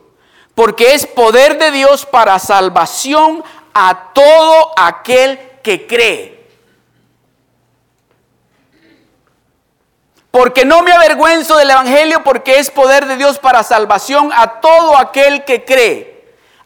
porque 0.54 0.94
es 0.94 1.06
poder 1.06 1.58
de 1.58 1.70
Dios 1.70 2.06
para 2.06 2.38
salvación 2.38 3.42
a 3.72 4.12
todo 4.12 4.72
aquel 4.76 5.38
que 5.62 5.86
cree. 5.86 6.34
Porque 10.30 10.64
no 10.64 10.82
me 10.82 10.92
avergüenzo 10.92 11.56
del 11.56 11.70
Evangelio, 11.70 12.24
porque 12.24 12.58
es 12.58 12.70
poder 12.70 13.06
de 13.06 13.16
Dios 13.16 13.38
para 13.38 13.62
salvación 13.62 14.30
a 14.34 14.60
todo 14.60 14.96
aquel 14.96 15.44
que 15.44 15.64
cree 15.64 16.13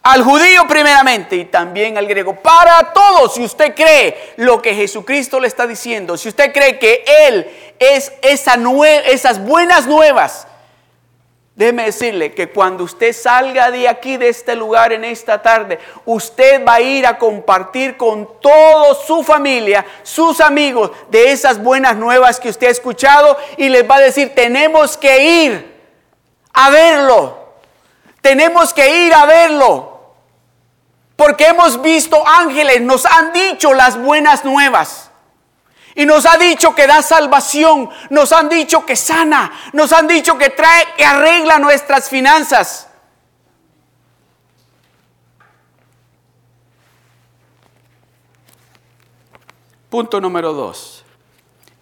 al 0.01 0.23
judío 0.23 0.67
primeramente 0.67 1.35
y 1.35 1.45
también 1.45 1.97
al 1.97 2.07
griego. 2.07 2.35
Para 2.35 2.93
todos, 2.93 3.35
si 3.35 3.43
usted 3.43 3.75
cree 3.75 4.33
lo 4.37 4.61
que 4.61 4.73
Jesucristo 4.73 5.39
le 5.39 5.47
está 5.47 5.67
diciendo, 5.67 6.17
si 6.17 6.29
usted 6.29 6.53
cree 6.53 6.79
que 6.79 7.03
Él 7.27 7.49
es 7.79 8.13
esa 8.21 8.57
esas 9.05 9.43
buenas 9.43 9.87
nuevas, 9.87 10.47
déjeme 11.55 11.83
decirle 11.83 12.31
que 12.31 12.49
cuando 12.49 12.85
usted 12.85 13.11
salga 13.11 13.69
de 13.69 13.89
aquí, 13.89 14.15
de 14.15 14.29
este 14.29 14.55
lugar 14.55 14.93
en 14.93 15.03
esta 15.03 15.41
tarde, 15.41 15.77
usted 16.05 16.65
va 16.65 16.75
a 16.75 16.81
ir 16.81 17.05
a 17.05 17.17
compartir 17.17 17.97
con 17.97 18.39
toda 18.39 18.95
su 18.95 19.23
familia, 19.23 19.85
sus 20.03 20.39
amigos, 20.39 20.91
de 21.09 21.31
esas 21.31 21.61
buenas 21.61 21.97
nuevas 21.97 22.39
que 22.39 22.47
usted 22.47 22.67
ha 22.67 22.71
escuchado 22.71 23.37
y 23.57 23.67
les 23.67 23.89
va 23.89 23.95
a 23.95 23.99
decir, 23.99 24.33
tenemos 24.33 24.95
que 24.95 25.45
ir 25.45 25.79
a 26.53 26.69
verlo. 26.69 27.38
Tenemos 28.21 28.73
que 28.73 29.05
ir 29.05 29.13
a 29.13 29.25
verlo. 29.25 29.99
Porque 31.15 31.47
hemos 31.47 31.81
visto 31.81 32.25
ángeles, 32.25 32.81
nos 32.81 33.05
han 33.05 33.33
dicho 33.33 33.73
las 33.73 34.01
buenas 34.01 34.45
nuevas. 34.45 35.11
Y 35.93 36.05
nos 36.05 36.25
ha 36.25 36.37
dicho 36.37 36.73
que 36.73 36.87
da 36.87 37.01
salvación, 37.01 37.89
nos 38.09 38.31
han 38.31 38.47
dicho 38.47 38.85
que 38.85 38.95
sana, 38.95 39.51
nos 39.73 39.91
han 39.91 40.07
dicho 40.07 40.37
que 40.37 40.49
trae, 40.49 40.85
que 40.95 41.03
arregla 41.03 41.59
nuestras 41.59 42.07
finanzas. 42.07 42.87
Punto 49.89 50.21
número 50.21 50.53
dos. 50.53 51.03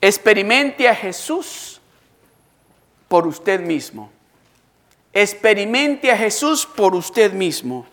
Experimente 0.01 0.89
a 0.89 0.95
Jesús 0.95 1.79
por 3.07 3.27
usted 3.27 3.59
mismo. 3.59 4.16
Experimente 5.19 6.11
a 6.11 6.15
Jesús 6.15 6.63
por 6.63 6.93
usted 6.93 7.33
mismo. 7.33 7.87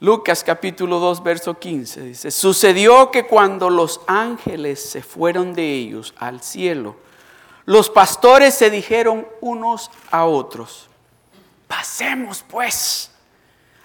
Lucas 0.00 0.42
capítulo 0.42 0.98
2, 0.98 1.22
verso 1.22 1.58
15 1.58 2.00
dice, 2.00 2.30
sucedió 2.30 3.10
que 3.10 3.26
cuando 3.26 3.68
los 3.68 4.00
ángeles 4.06 4.82
se 4.82 5.02
fueron 5.02 5.52
de 5.52 5.70
ellos 5.70 6.14
al 6.16 6.40
cielo, 6.40 6.96
los 7.66 7.90
pastores 7.90 8.54
se 8.54 8.70
dijeron 8.70 9.28
unos 9.42 9.90
a 10.10 10.24
otros, 10.24 10.88
pasemos 11.66 12.42
pues 12.48 13.10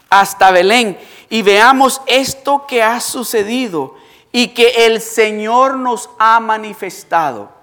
hasta 0.10 0.52
Belén 0.52 0.98
y 1.30 1.42
veamos 1.42 2.02
esto 2.08 2.66
que 2.68 2.82
ha 2.82 3.02
sucedido 3.02 3.96
y 4.32 4.54
que 4.54 4.86
el 4.86 5.02
Señor 5.02 5.76
nos 5.76 6.10
ha 6.20 6.40
manifestado. 6.40 7.63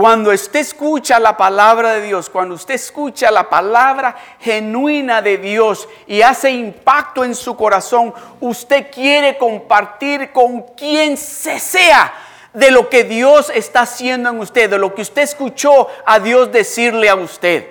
Cuando 0.00 0.30
usted 0.30 0.60
escucha 0.60 1.20
la 1.20 1.36
palabra 1.36 1.92
de 1.92 2.00
Dios, 2.00 2.30
cuando 2.30 2.54
usted 2.54 2.72
escucha 2.72 3.30
la 3.30 3.50
palabra 3.50 4.16
genuina 4.40 5.20
de 5.20 5.36
Dios 5.36 5.86
y 6.06 6.22
hace 6.22 6.50
impacto 6.50 7.22
en 7.22 7.34
su 7.34 7.54
corazón, 7.54 8.14
usted 8.40 8.90
quiere 8.90 9.36
compartir 9.36 10.32
con 10.32 10.62
quien 10.74 11.18
se 11.18 11.60
sea 11.60 12.14
de 12.54 12.70
lo 12.70 12.88
que 12.88 13.04
Dios 13.04 13.52
está 13.54 13.82
haciendo 13.82 14.30
en 14.30 14.38
usted, 14.38 14.70
de 14.70 14.78
lo 14.78 14.94
que 14.94 15.02
usted 15.02 15.20
escuchó 15.20 15.88
a 16.06 16.18
Dios 16.18 16.50
decirle 16.50 17.10
a 17.10 17.16
usted. 17.16 17.68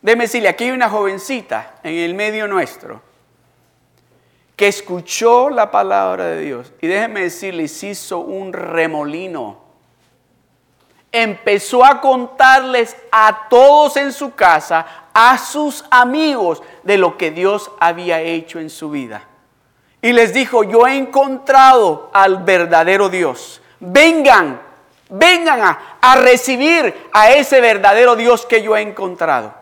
Déjeme 0.00 0.24
decirle, 0.24 0.48
aquí 0.48 0.64
hay 0.64 0.72
una 0.72 0.90
jovencita 0.90 1.76
en 1.84 1.94
el 1.94 2.14
medio 2.14 2.48
nuestro 2.48 3.00
que 4.56 4.66
escuchó 4.66 5.48
la 5.48 5.70
palabra 5.70 6.24
de 6.24 6.40
Dios 6.40 6.72
y 6.80 6.88
déjeme 6.88 7.20
decirle, 7.20 7.68
se 7.68 7.90
hizo 7.90 8.18
un 8.18 8.52
remolino 8.52 9.61
empezó 11.12 11.84
a 11.84 12.00
contarles 12.00 12.96
a 13.12 13.48
todos 13.48 13.96
en 13.98 14.12
su 14.12 14.34
casa, 14.34 14.86
a 15.12 15.36
sus 15.38 15.84
amigos, 15.90 16.62
de 16.82 16.96
lo 16.96 17.18
que 17.18 17.30
Dios 17.30 17.70
había 17.78 18.20
hecho 18.20 18.58
en 18.58 18.70
su 18.70 18.90
vida. 18.90 19.28
Y 20.00 20.12
les 20.12 20.34
dijo, 20.34 20.64
yo 20.64 20.86
he 20.86 20.96
encontrado 20.96 22.10
al 22.12 22.38
verdadero 22.38 23.08
Dios. 23.08 23.60
Vengan, 23.78 24.60
vengan 25.10 25.62
a, 25.62 25.98
a 26.00 26.16
recibir 26.16 27.08
a 27.12 27.30
ese 27.30 27.60
verdadero 27.60 28.16
Dios 28.16 28.46
que 28.46 28.62
yo 28.62 28.76
he 28.76 28.80
encontrado. 28.80 29.61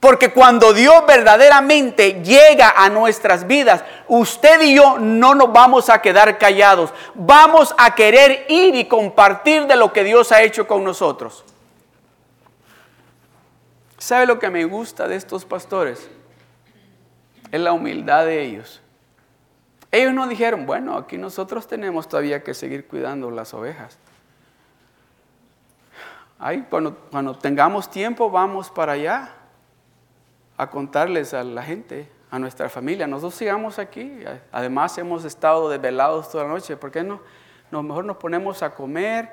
Porque 0.00 0.32
cuando 0.32 0.72
Dios 0.72 1.04
verdaderamente 1.06 2.22
llega 2.22 2.70
a 2.70 2.88
nuestras 2.88 3.46
vidas, 3.48 3.82
usted 4.06 4.62
y 4.62 4.74
yo 4.74 4.98
no 4.98 5.34
nos 5.34 5.52
vamos 5.52 5.90
a 5.90 6.00
quedar 6.00 6.38
callados. 6.38 6.94
Vamos 7.14 7.74
a 7.76 7.94
querer 7.94 8.46
ir 8.48 8.76
y 8.76 8.84
compartir 8.86 9.66
de 9.66 9.74
lo 9.74 9.92
que 9.92 10.04
Dios 10.04 10.30
ha 10.30 10.42
hecho 10.42 10.68
con 10.68 10.84
nosotros. 10.84 11.44
¿Sabe 13.98 14.26
lo 14.26 14.38
que 14.38 14.50
me 14.50 14.64
gusta 14.64 15.08
de 15.08 15.16
estos 15.16 15.44
pastores? 15.44 16.08
Es 17.50 17.60
la 17.60 17.72
humildad 17.72 18.24
de 18.24 18.42
ellos. 18.42 18.80
Ellos 19.90 20.14
no 20.14 20.28
dijeron, 20.28 20.64
bueno, 20.64 20.96
aquí 20.96 21.18
nosotros 21.18 21.66
tenemos 21.66 22.08
todavía 22.08 22.44
que 22.44 22.54
seguir 22.54 22.86
cuidando 22.86 23.32
las 23.32 23.52
ovejas. 23.52 23.98
Ay, 26.38 26.66
cuando, 26.70 26.94
cuando 27.10 27.36
tengamos 27.36 27.90
tiempo 27.90 28.30
vamos 28.30 28.70
para 28.70 28.92
allá 28.92 29.34
a 30.58 30.68
contarles 30.68 31.32
a 31.32 31.44
la 31.44 31.62
gente, 31.62 32.10
a 32.30 32.38
nuestra 32.38 32.68
familia. 32.68 33.06
Nosotros 33.06 33.36
sigamos 33.36 33.78
aquí. 33.78 34.20
Además 34.50 34.98
hemos 34.98 35.24
estado 35.24 35.70
desvelados 35.70 36.30
toda 36.30 36.44
la 36.44 36.50
noche. 36.50 36.76
¿Por 36.76 36.90
qué 36.90 37.02
no? 37.02 37.20
mejor 37.82 38.04
nos 38.04 38.16
ponemos 38.16 38.62
a 38.62 38.74
comer 38.74 39.30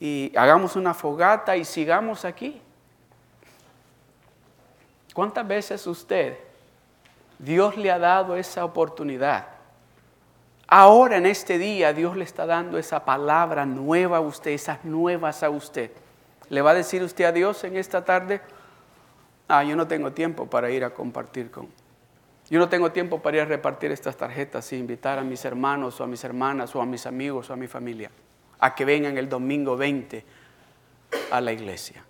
y 0.00 0.32
hagamos 0.36 0.74
una 0.74 0.92
fogata 0.92 1.56
y 1.56 1.64
sigamos 1.64 2.24
aquí. 2.24 2.60
¿Cuántas 5.14 5.46
veces 5.46 5.86
usted, 5.86 6.36
Dios 7.38 7.76
le 7.76 7.92
ha 7.92 7.98
dado 8.00 8.36
esa 8.36 8.64
oportunidad? 8.64 9.46
Ahora 10.66 11.18
en 11.18 11.26
este 11.26 11.56
día 11.56 11.92
Dios 11.92 12.16
le 12.16 12.24
está 12.24 12.46
dando 12.46 12.78
esa 12.78 13.04
palabra 13.04 13.64
nueva 13.64 14.16
a 14.16 14.20
usted, 14.20 14.50
esas 14.50 14.84
nuevas 14.84 15.44
a 15.44 15.50
usted. 15.50 15.92
¿Le 16.48 16.62
va 16.62 16.72
a 16.72 16.74
decir 16.74 17.00
usted 17.04 17.26
a 17.26 17.32
Dios 17.32 17.62
en 17.62 17.76
esta 17.76 18.04
tarde? 18.04 18.40
Ah, 19.48 19.62
yo 19.64 19.76
no 19.76 19.86
tengo 19.86 20.12
tiempo 20.12 20.46
para 20.46 20.70
ir 20.70 20.84
a 20.84 20.90
compartir 20.90 21.50
con. 21.50 21.68
Yo 22.50 22.58
no 22.58 22.68
tengo 22.68 22.92
tiempo 22.92 23.20
para 23.20 23.38
ir 23.38 23.42
a 23.42 23.46
repartir 23.46 23.90
estas 23.92 24.16
tarjetas 24.16 24.72
y 24.72 24.76
invitar 24.76 25.18
a 25.18 25.22
mis 25.22 25.44
hermanos 25.44 26.00
o 26.00 26.04
a 26.04 26.06
mis 26.06 26.22
hermanas 26.24 26.74
o 26.74 26.80
a 26.80 26.86
mis 26.86 27.06
amigos 27.06 27.50
o 27.50 27.52
a 27.52 27.56
mi 27.56 27.66
familia. 27.66 28.10
a 28.64 28.74
que 28.74 28.84
vengan 28.84 29.18
el 29.18 29.28
domingo 29.28 29.76
20 29.76 30.24
a 31.30 31.40
la 31.40 31.52
iglesia. 31.52 32.02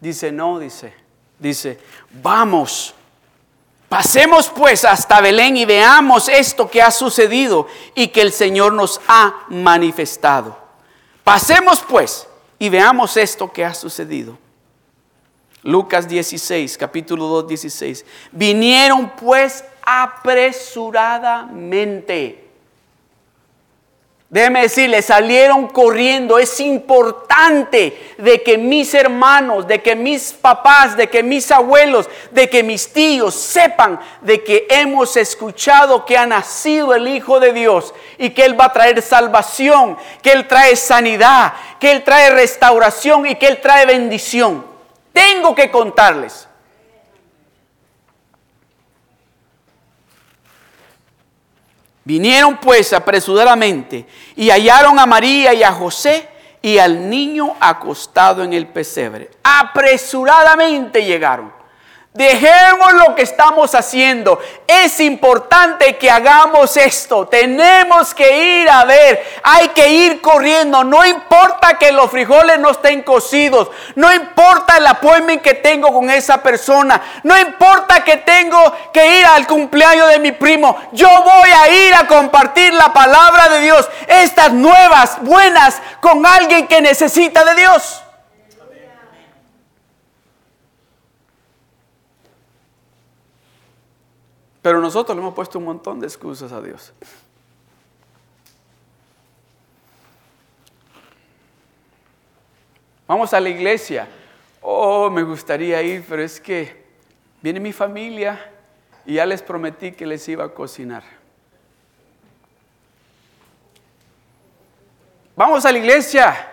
Dice, 0.00 0.32
no, 0.32 0.58
dice, 0.58 0.92
dice, 1.38 1.78
vamos, 2.20 2.94
pasemos 3.88 4.50
pues 4.50 4.84
hasta 4.84 5.20
Belén 5.20 5.56
y 5.56 5.64
veamos 5.64 6.28
esto 6.28 6.68
que 6.68 6.82
ha 6.82 6.90
sucedido 6.90 7.68
y 7.94 8.08
que 8.08 8.22
el 8.22 8.32
Señor 8.32 8.72
nos 8.72 9.00
ha 9.06 9.44
manifestado. 9.50 10.58
Pasemos 11.22 11.84
pues 11.88 12.26
y 12.58 12.68
veamos 12.68 13.16
esto 13.16 13.52
que 13.52 13.64
ha 13.64 13.74
sucedido. 13.74 14.38
Lucas 15.62 16.08
16, 16.08 16.76
capítulo 16.76 17.26
2, 17.26 17.48
16. 17.48 18.04
Vinieron 18.32 19.12
pues 19.16 19.64
apresuradamente 19.84 22.42
Déjeme 24.32 24.62
decirle, 24.62 25.02
salieron 25.02 25.66
corriendo. 25.66 26.38
Es 26.38 26.58
importante 26.58 28.14
de 28.16 28.42
que 28.42 28.56
mis 28.56 28.94
hermanos, 28.94 29.68
de 29.68 29.82
que 29.82 29.94
mis 29.94 30.32
papás, 30.32 30.96
de 30.96 31.10
que 31.10 31.22
mis 31.22 31.50
abuelos, 31.50 32.08
de 32.30 32.48
que 32.48 32.62
mis 32.62 32.94
tíos 32.94 33.34
sepan 33.34 34.00
de 34.22 34.42
que 34.42 34.66
hemos 34.70 35.18
escuchado 35.18 36.06
que 36.06 36.16
ha 36.16 36.24
nacido 36.24 36.94
el 36.94 37.08
Hijo 37.08 37.40
de 37.40 37.52
Dios 37.52 37.92
y 38.16 38.30
que 38.30 38.46
Él 38.46 38.58
va 38.58 38.64
a 38.64 38.72
traer 38.72 39.02
salvación, 39.02 39.98
que 40.22 40.32
Él 40.32 40.48
trae 40.48 40.76
sanidad, 40.76 41.52
que 41.78 41.92
Él 41.92 42.02
trae 42.02 42.30
restauración 42.30 43.26
y 43.26 43.34
que 43.34 43.48
Él 43.48 43.60
trae 43.60 43.84
bendición. 43.84 44.71
Tengo 45.12 45.54
que 45.54 45.70
contarles. 45.70 46.48
Vinieron 52.04 52.56
pues 52.56 52.92
apresuradamente 52.92 54.06
y 54.34 54.50
hallaron 54.50 54.98
a 54.98 55.06
María 55.06 55.54
y 55.54 55.62
a 55.62 55.72
José 55.72 56.28
y 56.60 56.78
al 56.78 57.08
niño 57.08 57.54
acostado 57.60 58.42
en 58.42 58.52
el 58.52 58.66
pesebre. 58.66 59.30
Apresuradamente 59.42 61.04
llegaron. 61.04 61.61
Dejemos 62.14 62.92
lo 62.92 63.14
que 63.14 63.22
estamos 63.22 63.74
haciendo. 63.74 64.38
Es 64.66 65.00
importante 65.00 65.96
que 65.96 66.10
hagamos 66.10 66.76
esto. 66.76 67.26
Tenemos 67.26 68.12
que 68.12 68.60
ir 68.60 68.68
a 68.68 68.84
ver. 68.84 69.24
Hay 69.42 69.68
que 69.68 69.88
ir 69.88 70.20
corriendo. 70.20 70.84
No 70.84 71.06
importa 71.06 71.78
que 71.78 71.90
los 71.90 72.10
frijoles 72.10 72.58
no 72.58 72.70
estén 72.70 73.00
cocidos. 73.00 73.70
No 73.94 74.12
importa 74.12 74.76
el 74.76 74.86
appointment 74.88 75.40
que 75.40 75.54
tengo 75.54 75.90
con 75.90 76.10
esa 76.10 76.42
persona. 76.42 77.00
No 77.22 77.38
importa 77.38 78.04
que 78.04 78.18
tengo 78.18 78.60
que 78.92 79.20
ir 79.20 79.24
al 79.24 79.46
cumpleaños 79.46 80.10
de 80.10 80.18
mi 80.18 80.32
primo. 80.32 80.76
Yo 80.92 81.08
voy 81.08 81.48
a 81.48 81.70
ir 81.70 81.94
a 81.94 82.06
compartir 82.06 82.74
la 82.74 82.92
palabra 82.92 83.48
de 83.48 83.60
Dios. 83.62 83.88
Estas 84.06 84.52
nuevas, 84.52 85.16
buenas, 85.22 85.80
con 86.02 86.26
alguien 86.26 86.66
que 86.66 86.82
necesita 86.82 87.42
de 87.42 87.54
Dios. 87.54 88.01
Pero 94.62 94.80
nosotros 94.80 95.16
le 95.16 95.22
hemos 95.22 95.34
puesto 95.34 95.58
un 95.58 95.64
montón 95.64 95.98
de 95.98 96.06
excusas 96.06 96.52
a 96.52 96.62
Dios. 96.62 96.92
Vamos 103.08 103.34
a 103.34 103.40
la 103.40 103.48
iglesia. 103.48 104.08
Oh, 104.60 105.10
me 105.10 105.24
gustaría 105.24 105.82
ir, 105.82 106.04
pero 106.08 106.22
es 106.22 106.40
que 106.40 106.84
viene 107.42 107.58
mi 107.58 107.72
familia 107.72 108.52
y 109.04 109.14
ya 109.14 109.26
les 109.26 109.42
prometí 109.42 109.92
que 109.92 110.06
les 110.06 110.26
iba 110.28 110.44
a 110.44 110.48
cocinar. 110.48 111.02
Vamos 115.34 115.66
a 115.66 115.72
la 115.72 115.78
iglesia. 115.78 116.48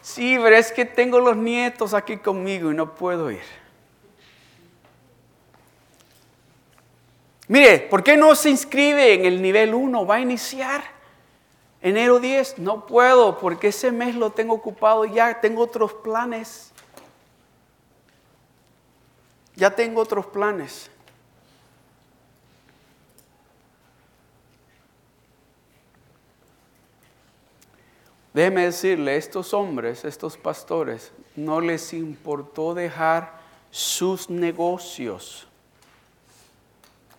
Sí, 0.00 0.38
pero 0.40 0.54
es 0.54 0.70
que 0.70 0.84
tengo 0.84 1.18
los 1.18 1.36
nietos 1.36 1.92
aquí 1.92 2.16
conmigo 2.16 2.70
y 2.70 2.74
no 2.74 2.94
puedo 2.94 3.30
ir. 3.30 3.59
Mire, 7.50 7.80
¿por 7.80 8.04
qué 8.04 8.16
no 8.16 8.32
se 8.36 8.48
inscribe 8.48 9.12
en 9.12 9.24
el 9.24 9.42
nivel 9.42 9.74
1? 9.74 10.06
Va 10.06 10.14
a 10.14 10.20
iniciar 10.20 10.84
enero 11.82 12.20
10. 12.20 12.60
No 12.60 12.86
puedo 12.86 13.38
porque 13.38 13.68
ese 13.68 13.90
mes 13.90 14.14
lo 14.14 14.30
tengo 14.30 14.54
ocupado 14.54 15.04
ya, 15.04 15.40
tengo 15.40 15.64
otros 15.64 15.92
planes. 15.92 16.70
Ya 19.56 19.74
tengo 19.74 20.00
otros 20.00 20.26
planes. 20.26 20.88
Déjeme 28.32 28.66
decirle, 28.66 29.16
estos 29.16 29.52
hombres, 29.54 30.04
estos 30.04 30.36
pastores, 30.36 31.10
no 31.34 31.60
les 31.60 31.92
importó 31.94 32.74
dejar 32.74 33.40
sus 33.72 34.30
negocios 34.30 35.49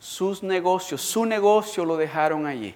sus 0.02 0.42
negocios, 0.42 1.00
su 1.00 1.28
negocio 1.28 1.86
lo 1.86 1.96
dejaron 1.96 2.48
allí. 2.48 2.74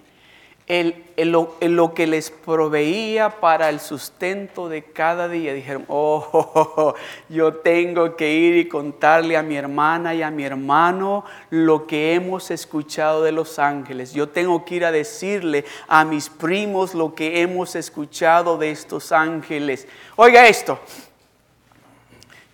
El, 0.68 1.04
lo, 1.16 1.94
que 1.94 2.06
les 2.06 2.30
proveía 2.30 3.40
para 3.40 3.68
el 3.68 3.80
sustento 3.80 4.68
de 4.68 4.84
cada 4.84 5.28
día. 5.28 5.52
Dijeron, 5.52 5.84
oh, 5.88 6.94
yo 7.28 7.54
tengo 7.54 8.14
que 8.16 8.32
ir 8.32 8.56
y 8.56 8.68
contarle 8.68 9.36
a 9.36 9.42
mi 9.42 9.56
hermana 9.56 10.14
y 10.14 10.22
a 10.22 10.30
mi 10.30 10.44
hermano 10.44 11.24
lo 11.50 11.88
que 11.88 12.14
hemos 12.14 12.52
escuchado 12.52 13.24
de 13.24 13.32
los 13.32 13.58
ángeles. 13.58 14.12
Yo 14.12 14.28
tengo 14.28 14.64
que 14.64 14.76
ir 14.76 14.84
a 14.84 14.92
decirle 14.92 15.64
a 15.88 16.04
mis 16.04 16.28
primos 16.28 16.94
lo 16.94 17.12
que 17.14 17.40
hemos 17.40 17.74
escuchado 17.74 18.56
de 18.56 18.70
estos 18.70 19.10
ángeles. 19.10 19.88
Oiga 20.14 20.46
esto. 20.46 20.78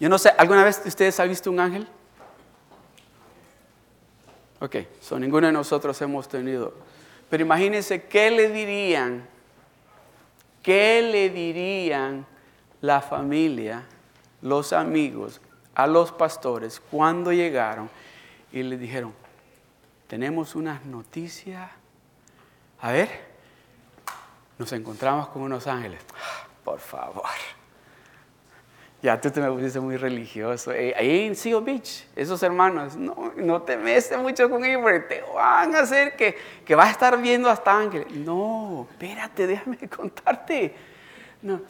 Yo 0.01 0.09
no 0.09 0.18
sé, 0.18 0.31
¿alguna 0.39 0.64
vez 0.64 0.81
ustedes 0.85 1.20
han 1.20 1.29
visto 1.29 1.51
un 1.51 1.61
ángel? 1.61 1.87
Ok, 4.63 4.77
so 5.01 5.19
ninguno 5.19 5.49
de 5.49 5.53
nosotros 5.53 6.01
hemos 6.03 6.29
tenido. 6.29 6.73
Pero 7.29 7.43
imagínense 7.43 8.05
qué 8.05 8.31
le 8.31 8.49
dirían, 8.49 9.27
qué 10.63 11.03
le 11.03 11.31
dirían 11.31 12.25
la 12.81 13.01
familia, 13.01 13.83
los 14.41 14.73
amigos, 14.73 15.41
a 15.75 15.89
los 15.89 16.13
pastores 16.13 16.79
cuando 16.79 17.33
llegaron 17.33 17.91
y 18.53 18.63
le 18.63 18.77
dijeron, 18.77 19.13
tenemos 20.07 20.55
unas 20.55 20.85
noticias. 20.85 21.69
A 22.83 22.93
ver, 22.93 23.11
nos 24.59 24.73
encontramos 24.73 25.27
con 25.27 25.43
unos 25.43 25.67
ángeles. 25.67 26.01
Por 26.63 26.79
favor. 26.79 27.25
Ya 29.03 29.21
tú 29.21 29.33
te 29.33 29.41
me 29.41 29.51
pusiste 29.51 29.81
muy 29.81 29.97
religioso. 29.97 30.71
Eh, 30.71 30.95
ahí 30.97 31.27
en 31.27 31.35
Seal 31.35 31.61
Beach, 31.61 32.07
esos 32.15 32.41
hermanos, 32.45 32.95
no, 32.95 33.33
no 33.37 33.61
te 33.63 33.77
metes 33.77 34.17
mucho 34.17 34.49
con 34.49 34.65
ellos 34.65 34.81
porque 34.81 35.01
te 35.01 35.25
van 35.35 35.75
a 35.75 35.81
hacer 35.81 36.15
que, 36.15 36.39
que 36.65 36.77
vas 36.77 36.87
a 36.87 36.91
estar 36.93 37.21
viendo 37.21 37.51
hasta 37.51 37.77
ángeles. 37.77 38.09
No, 38.13 38.87
espérate, 38.89 39.49
déjame 39.49 39.77
contarte. 39.97 40.73
No. 41.43 41.61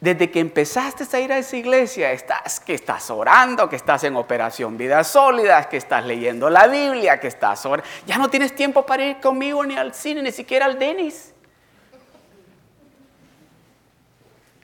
Desde 0.00 0.30
que 0.30 0.38
empezaste 0.38 1.04
a 1.16 1.20
ir 1.20 1.32
a 1.32 1.38
esa 1.38 1.56
iglesia, 1.56 2.12
estás, 2.12 2.60
que 2.60 2.74
estás 2.74 3.10
orando, 3.10 3.68
que 3.68 3.74
estás 3.74 4.04
en 4.04 4.14
operación 4.14 4.78
Vidas 4.78 5.08
Sólidas, 5.08 5.66
que 5.66 5.78
estás 5.78 6.06
leyendo 6.06 6.48
la 6.48 6.68
Biblia, 6.68 7.18
que 7.18 7.26
estás 7.26 7.66
orando. 7.66 7.90
Ya 8.06 8.18
no 8.18 8.30
tienes 8.30 8.54
tiempo 8.54 8.86
para 8.86 9.04
ir 9.04 9.16
conmigo 9.18 9.64
ni 9.64 9.76
al 9.76 9.92
cine, 9.94 10.22
ni 10.22 10.30
siquiera 10.30 10.66
al 10.66 10.78
Denis. 10.78 11.32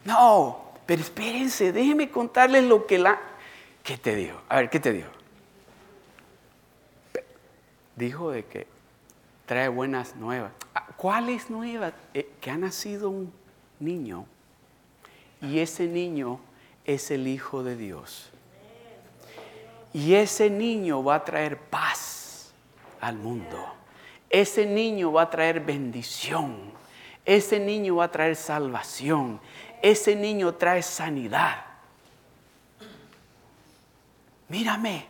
No, 0.05 0.62
pero 0.87 1.03
espérense, 1.03 1.73
déjenme 1.73 2.11
contarles 2.11 2.65
lo 2.65 2.87
que 2.87 2.99
la... 2.99 3.21
¿Qué 3.83 3.97
te 3.97 4.15
dijo? 4.15 4.41
A 4.49 4.57
ver, 4.57 4.71
¿qué 4.71 4.81
te 4.81 4.93
dijo? 4.93 5.11
Dijo 7.97 8.31
de 8.31 8.45
que 8.45 8.67
trae 9.47 9.69
buenas 9.69 10.17
nuevas. 10.17 10.53
Ah, 10.75 10.87
¿Cuáles 10.97 11.51
nuevas? 11.51 11.93
Eh, 12.15 12.31
que 12.41 12.51
ha 12.51 12.57
nacido 12.57 13.11
un 13.11 13.33
niño 13.81 14.27
y 15.43 15.59
ese 15.59 15.87
niño 15.89 16.41
es 16.85 17.11
el 17.11 17.27
Hijo 17.27 17.63
de 17.63 17.77
Dios. 17.77 18.31
Y 19.93 20.15
ese 20.15 20.49
niño 20.49 21.05
va 21.05 21.17
a 21.17 21.25
traer 21.25 21.59
paz 21.59 22.53
al 23.01 23.17
mundo. 23.17 23.59
Ese 24.31 24.65
niño 24.65 25.13
va 25.13 25.23
a 25.23 25.31
traer 25.31 25.61
bendición. 25.61 26.73
Ese 27.25 27.61
niño 27.61 27.97
va 27.97 28.05
a 28.05 28.11
traer 28.11 28.37
salvación 28.37 29.41
ese 29.83 30.15
niño 30.15 30.55
trae 30.55 30.81
sanidad. 30.81 31.67
Mírame, 34.49 35.07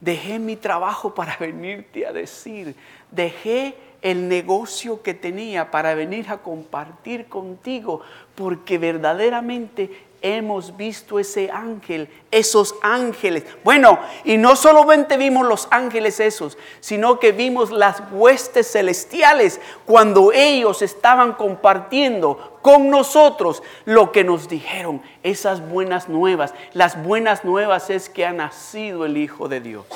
dejé 0.00 0.38
mi 0.38 0.56
trabajo 0.56 1.14
para 1.14 1.36
venirte 1.36 2.06
a 2.06 2.12
decir, 2.12 2.76
dejé 3.10 3.76
el 4.00 4.28
negocio 4.28 5.02
que 5.02 5.14
tenía 5.14 5.70
para 5.70 5.94
venir 5.94 6.30
a 6.30 6.38
compartir 6.38 7.28
contigo, 7.28 8.02
porque 8.34 8.78
verdaderamente 8.78 9.90
hemos 10.22 10.76
visto 10.76 11.18
ese 11.18 11.50
ángel, 11.50 12.08
esos 12.30 12.74
ángeles. 12.80 13.44
Bueno, 13.64 13.98
y 14.24 14.38
no 14.38 14.56
solamente 14.56 15.16
vimos 15.16 15.46
los 15.46 15.68
ángeles 15.70 16.20
esos, 16.20 16.56
sino 16.80 17.18
que 17.18 17.32
vimos 17.32 17.70
las 17.70 18.02
huestes 18.10 18.70
celestiales 18.70 19.60
cuando 19.84 20.32
ellos 20.32 20.80
estaban 20.80 21.34
compartiendo 21.34 22.58
con 22.62 22.88
nosotros 22.88 23.62
lo 23.84 24.12
que 24.12 24.24
nos 24.24 24.48
dijeron, 24.48 25.02
esas 25.22 25.68
buenas 25.68 26.08
nuevas. 26.08 26.54
Las 26.72 27.02
buenas 27.02 27.44
nuevas 27.44 27.90
es 27.90 28.08
que 28.08 28.24
ha 28.24 28.32
nacido 28.32 29.04
el 29.04 29.16
Hijo 29.16 29.48
de 29.48 29.60
Dios. 29.60 29.86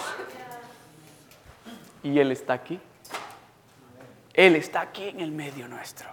Y 2.02 2.18
Él 2.18 2.32
está 2.32 2.52
aquí. 2.52 2.80
Él 4.34 4.56
está 4.56 4.82
aquí 4.82 5.08
en 5.08 5.20
el 5.20 5.30
medio 5.30 5.66
nuestro. 5.66 6.08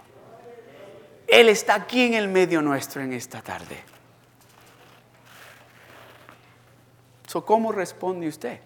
Él 1.26 1.48
está 1.48 1.74
aquí 1.74 2.02
en 2.02 2.14
el 2.14 2.28
medio 2.28 2.62
nuestro 2.62 3.02
en 3.02 3.12
esta 3.12 3.42
tarde. 3.42 3.93
¿Cómo 7.42 7.72
responde 7.72 8.28
usted 8.28 8.60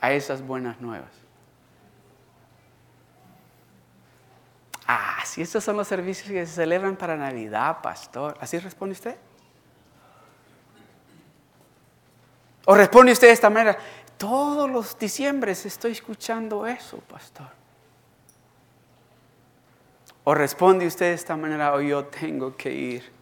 a 0.00 0.12
esas 0.12 0.42
buenas 0.42 0.80
nuevas? 0.80 1.10
Ah, 4.86 5.22
si 5.24 5.40
estos 5.40 5.62
son 5.62 5.76
los 5.76 5.86
servicios 5.86 6.28
que 6.28 6.44
se 6.44 6.52
celebran 6.52 6.96
para 6.96 7.16
Navidad, 7.16 7.80
pastor. 7.80 8.36
¿Así 8.40 8.58
responde 8.58 8.94
usted? 8.94 9.16
¿O 12.66 12.74
responde 12.74 13.12
usted 13.12 13.28
de 13.28 13.32
esta 13.32 13.48
manera? 13.48 13.78
Todos 14.18 14.68
los 14.68 14.98
diciembres 14.98 15.64
estoy 15.64 15.92
escuchando 15.92 16.66
eso, 16.66 16.98
pastor. 16.98 17.48
O 20.24 20.34
responde 20.34 20.86
usted 20.86 21.06
de 21.06 21.14
esta 21.14 21.36
manera, 21.36 21.72
o 21.72 21.76
oh, 21.76 21.80
yo 21.80 22.04
tengo 22.06 22.56
que 22.56 22.72
ir. 22.72 23.12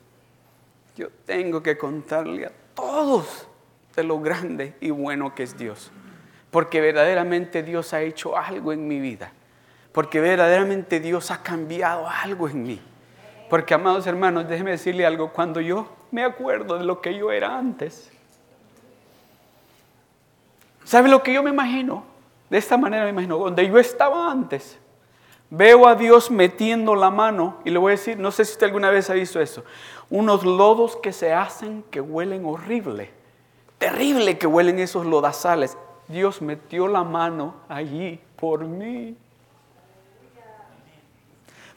Yo 0.96 1.10
tengo 1.24 1.62
que 1.62 1.78
contarle 1.78 2.46
a 2.46 2.52
todos 2.78 3.48
de 3.96 4.04
lo 4.04 4.20
grande 4.20 4.76
y 4.80 4.90
bueno 4.90 5.34
que 5.34 5.42
es 5.42 5.58
Dios. 5.58 5.90
Porque 6.52 6.80
verdaderamente 6.80 7.64
Dios 7.64 7.92
ha 7.92 8.02
hecho 8.02 8.36
algo 8.36 8.72
en 8.72 8.86
mi 8.86 9.00
vida. 9.00 9.32
Porque 9.90 10.20
verdaderamente 10.20 11.00
Dios 11.00 11.32
ha 11.32 11.42
cambiado 11.42 12.08
algo 12.08 12.48
en 12.48 12.62
mí. 12.62 12.80
Porque, 13.50 13.74
amados 13.74 14.06
hermanos, 14.06 14.48
déjeme 14.48 14.70
decirle 14.70 15.04
algo. 15.04 15.32
Cuando 15.32 15.60
yo 15.60 15.88
me 16.12 16.22
acuerdo 16.22 16.78
de 16.78 16.84
lo 16.84 17.00
que 17.00 17.18
yo 17.18 17.32
era 17.32 17.58
antes, 17.58 18.10
¿sabe 20.84 21.08
lo 21.08 21.20
que 21.22 21.32
yo 21.34 21.42
me 21.42 21.50
imagino? 21.50 22.04
De 22.48 22.58
esta 22.58 22.76
manera 22.76 23.04
me 23.04 23.10
imagino, 23.10 23.38
donde 23.38 23.66
yo 23.66 23.78
estaba 23.78 24.30
antes 24.30 24.78
Veo 25.50 25.88
a 25.88 25.94
Dios 25.94 26.30
metiendo 26.30 26.94
la 26.94 27.10
mano 27.10 27.56
y 27.64 27.70
le 27.70 27.78
voy 27.78 27.90
a 27.90 27.96
decir, 27.96 28.18
no 28.18 28.30
sé 28.30 28.44
si 28.44 28.52
usted 28.52 28.66
alguna 28.66 28.90
vez 28.90 29.08
ha 29.08 29.14
visto 29.14 29.40
eso, 29.40 29.64
unos 30.10 30.44
lodos 30.44 30.96
que 30.96 31.12
se 31.12 31.32
hacen 31.32 31.84
que 31.90 32.00
huelen 32.02 32.44
horrible, 32.44 33.10
terrible 33.78 34.36
que 34.36 34.46
huelen 34.46 34.78
esos 34.78 35.06
lodazales. 35.06 35.76
Dios 36.06 36.42
metió 36.42 36.86
la 36.86 37.02
mano 37.02 37.54
allí 37.68 38.20
por 38.36 38.64
mí. 38.64 39.16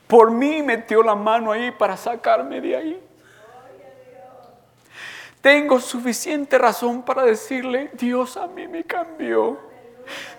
Por 0.07 0.32
mí 0.32 0.61
metió 0.61 1.01
la 1.01 1.15
mano 1.15 1.53
ahí 1.53 1.72
para 1.72 1.95
sacarme 1.95 2.59
de 2.59 2.76
ahí. 2.76 3.03
Tengo 5.41 5.80
suficiente 5.80 6.57
razón 6.57 7.01
para 7.01 7.24
decirle, 7.24 7.89
Dios 7.93 8.36
a 8.36 8.47
mí 8.47 8.67
me 8.67 8.84
cambió. 8.84 9.70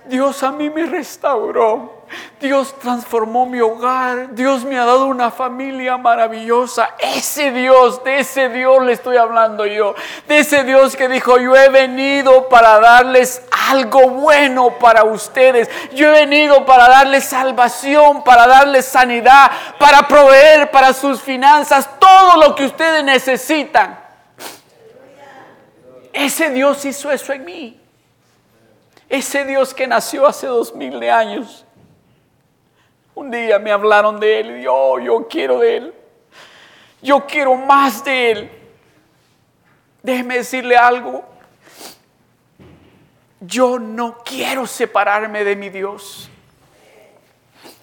Dios 0.05 0.43
a 0.43 0.51
mí 0.51 0.69
me 0.69 0.87
restauró. 0.87 2.03
Dios 2.41 2.75
transformó 2.79 3.47
mi 3.47 3.61
hogar. 3.61 4.35
Dios 4.35 4.65
me 4.65 4.79
ha 4.79 4.85
dado 4.85 5.07
una 5.07 5.31
familia 5.31 5.97
maravillosa. 5.97 6.95
Ese 6.99 7.53
Dios, 7.53 8.03
de 8.05 8.19
ese 8.19 8.49
Dios 8.49 8.85
le 8.85 8.93
estoy 8.93 9.17
hablando 9.17 9.65
yo. 9.65 9.95
De 10.27 10.41
ese 10.41 10.65
Dios 10.65 10.97
que 10.97 11.09
dijo, 11.09 11.39
yo 11.39 11.57
he 11.57 11.69
venido 11.69 12.49
para 12.49 12.81
darles 12.81 13.43
algo 13.71 14.11
bueno 14.11 14.79
para 14.79 15.05
ustedes. 15.05 15.71
Yo 15.95 16.09
he 16.09 16.27
venido 16.27 16.67
para 16.67 16.89
darles 16.89 17.25
salvación, 17.25 18.25
para 18.25 18.47
darles 18.47 18.85
sanidad, 18.85 19.51
para 19.79 20.07
proveer 20.09 20.71
para 20.71 20.93
sus 20.93 21.21
finanzas 21.23 21.89
todo 21.99 22.37
lo 22.39 22.55
que 22.55 22.67
ustedes 22.67 23.05
necesitan. 23.05 23.99
Ese 26.13 26.51
Dios 26.51 26.85
hizo 26.85 27.11
eso 27.11 27.33
en 27.33 27.45
mí. 27.45 27.82
Ese 29.13 29.45
Dios 29.45 29.75
que 29.75 29.87
nació 29.87 30.27
hace 30.27 30.47
dos 30.47 30.75
mil 30.75 30.99
de 30.99 31.11
años. 31.11 31.67
Un 33.15 33.31
día 33.31 33.59
me 33.59 33.71
hablaron 33.71 34.19
de 34.19 34.41
Él 34.41 34.63
yo, 34.63 34.99
yo 35.01 35.29
quiero 35.29 35.59
de 35.59 35.77
Él. 35.77 35.95
Yo 37.03 37.27
quiero 37.27 37.55
más 37.55 38.03
de 38.03 38.31
Él. 38.31 38.51
Déjeme 40.03 40.37
decirle 40.37 40.79
algo. 40.79 41.23
Yo 43.41 43.79
no 43.79 44.17
quiero 44.25 44.67
separarme 44.67 45.45
de 45.45 45.57
mi 45.57 45.69
Dios. 45.69 46.31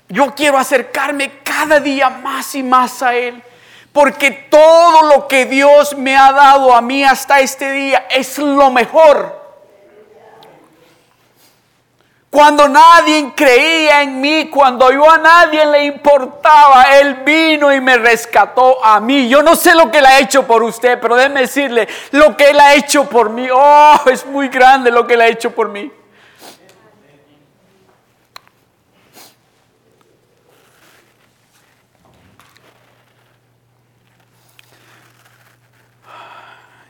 Yo 0.07 0.33
quiero 0.33 0.57
acercarme 0.57 1.43
cada 1.43 1.79
día 1.79 2.09
más 2.09 2.55
y 2.55 2.63
más 2.63 3.03
a 3.03 3.13
Él. 3.13 3.43
Porque 3.93 4.31
todo 4.31 5.03
lo 5.03 5.27
que 5.27 5.45
Dios 5.45 5.95
me 5.95 6.17
ha 6.17 6.31
dado 6.31 6.73
a 6.73 6.81
mí 6.81 7.03
hasta 7.03 7.39
este 7.39 7.71
día 7.71 8.07
es 8.09 8.39
lo 8.39 8.71
mejor. 8.71 9.38
Cuando 12.29 12.69
nadie 12.69 13.33
creía 13.35 14.03
en 14.03 14.21
mí, 14.21 14.49
cuando 14.49 14.91
yo 14.91 15.09
a 15.09 15.17
nadie 15.17 15.65
le 15.65 15.85
importaba, 15.85 16.99
Él 16.99 17.15
vino 17.25 17.73
y 17.73 17.81
me 17.81 17.97
rescató 17.97 18.85
a 18.85 18.99
mí. 18.99 19.27
Yo 19.27 19.41
no 19.41 19.55
sé 19.55 19.73
lo 19.73 19.89
que 19.89 19.97
Él 19.97 20.05
ha 20.05 20.19
hecho 20.19 20.45
por 20.45 20.61
usted, 20.61 20.99
pero 21.01 21.15
déjeme 21.15 21.41
decirle, 21.41 21.87
lo 22.11 22.37
que 22.37 22.51
Él 22.51 22.59
ha 22.59 22.75
hecho 22.75 23.09
por 23.09 23.31
mí, 23.31 23.47
oh, 23.51 23.99
es 24.11 24.27
muy 24.27 24.47
grande 24.47 24.91
lo 24.91 25.07
que 25.07 25.15
Él 25.15 25.21
ha 25.21 25.27
hecho 25.27 25.49
por 25.49 25.69
mí. 25.69 25.91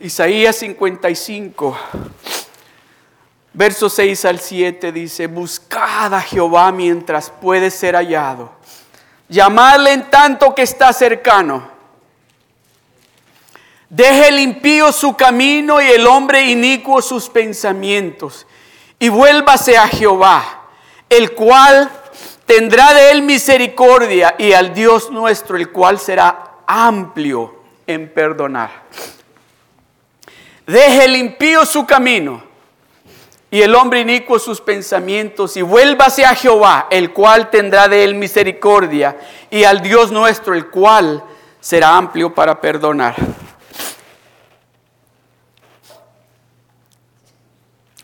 Isaías 0.01 0.55
55. 0.57 1.77
Verso 3.59 3.89
6 3.89 4.23
al 4.23 4.39
7 4.39 4.93
dice, 4.93 5.27
buscad 5.27 6.13
a 6.13 6.21
Jehová 6.21 6.71
mientras 6.71 7.29
puede 7.29 7.69
ser 7.69 7.93
hallado. 7.93 8.53
Llamadle 9.27 9.91
en 9.91 10.09
tanto 10.09 10.55
que 10.55 10.61
está 10.61 10.93
cercano. 10.93 11.69
Deje 13.89 14.29
el 14.29 14.39
impío 14.39 14.93
su 14.93 15.13
camino 15.17 15.81
y 15.81 15.87
el 15.87 16.07
hombre 16.07 16.49
inicuo 16.49 17.01
sus 17.01 17.27
pensamientos. 17.27 18.47
Y 18.97 19.09
vuélvase 19.09 19.77
a 19.77 19.89
Jehová, 19.89 20.69
el 21.09 21.33
cual 21.33 21.91
tendrá 22.45 22.93
de 22.93 23.11
él 23.11 23.23
misericordia, 23.23 24.35
y 24.37 24.53
al 24.53 24.73
Dios 24.73 25.11
nuestro, 25.11 25.57
el 25.57 25.69
cual 25.69 25.99
será 25.99 26.59
amplio 26.65 27.61
en 27.85 28.07
perdonar. 28.07 28.83
Deje 30.65 31.03
el 31.03 31.17
impío 31.17 31.65
su 31.65 31.85
camino 31.85 32.47
y 33.51 33.61
el 33.61 33.73
hombre 33.73 34.01
inicuo 34.01 34.37
sus 34.37 34.61
pensamientos, 34.61 35.57
y 35.57 35.61
vuélvase 35.61 36.25
a 36.25 36.35
Jehová, 36.35 36.87
el 36.91 37.13
cual 37.13 37.49
tendrá 37.49 37.87
de 37.87 38.03
él 38.03 38.15
misericordia, 38.15 39.17
y 39.49 39.63
al 39.63 39.81
Dios 39.81 40.11
nuestro, 40.11 40.53
el 40.53 40.69
cual 40.69 41.23
será 41.59 41.97
amplio 41.97 42.33
para 42.33 42.59
perdonar. 42.61 43.15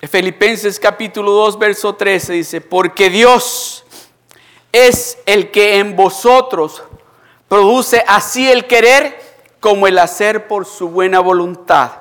Filipenses 0.08 0.80
capítulo 0.80 1.32
2, 1.32 1.60
verso 1.60 1.96
13 1.96 2.34
dice, 2.34 2.62
porque 2.62 3.10
Dios 3.10 3.86
es 4.72 5.18
el 5.26 5.52
que 5.52 5.78
en 5.80 5.96
vosotros 5.96 6.84
produce 7.48 8.04
así 8.08 8.50
el 8.50 8.66
querer 8.66 9.20
como 9.60 9.88
el 9.88 9.98
hacer 9.98 10.48
por 10.48 10.66
su 10.66 10.90
buena 10.90 11.20
voluntad. 11.20 11.94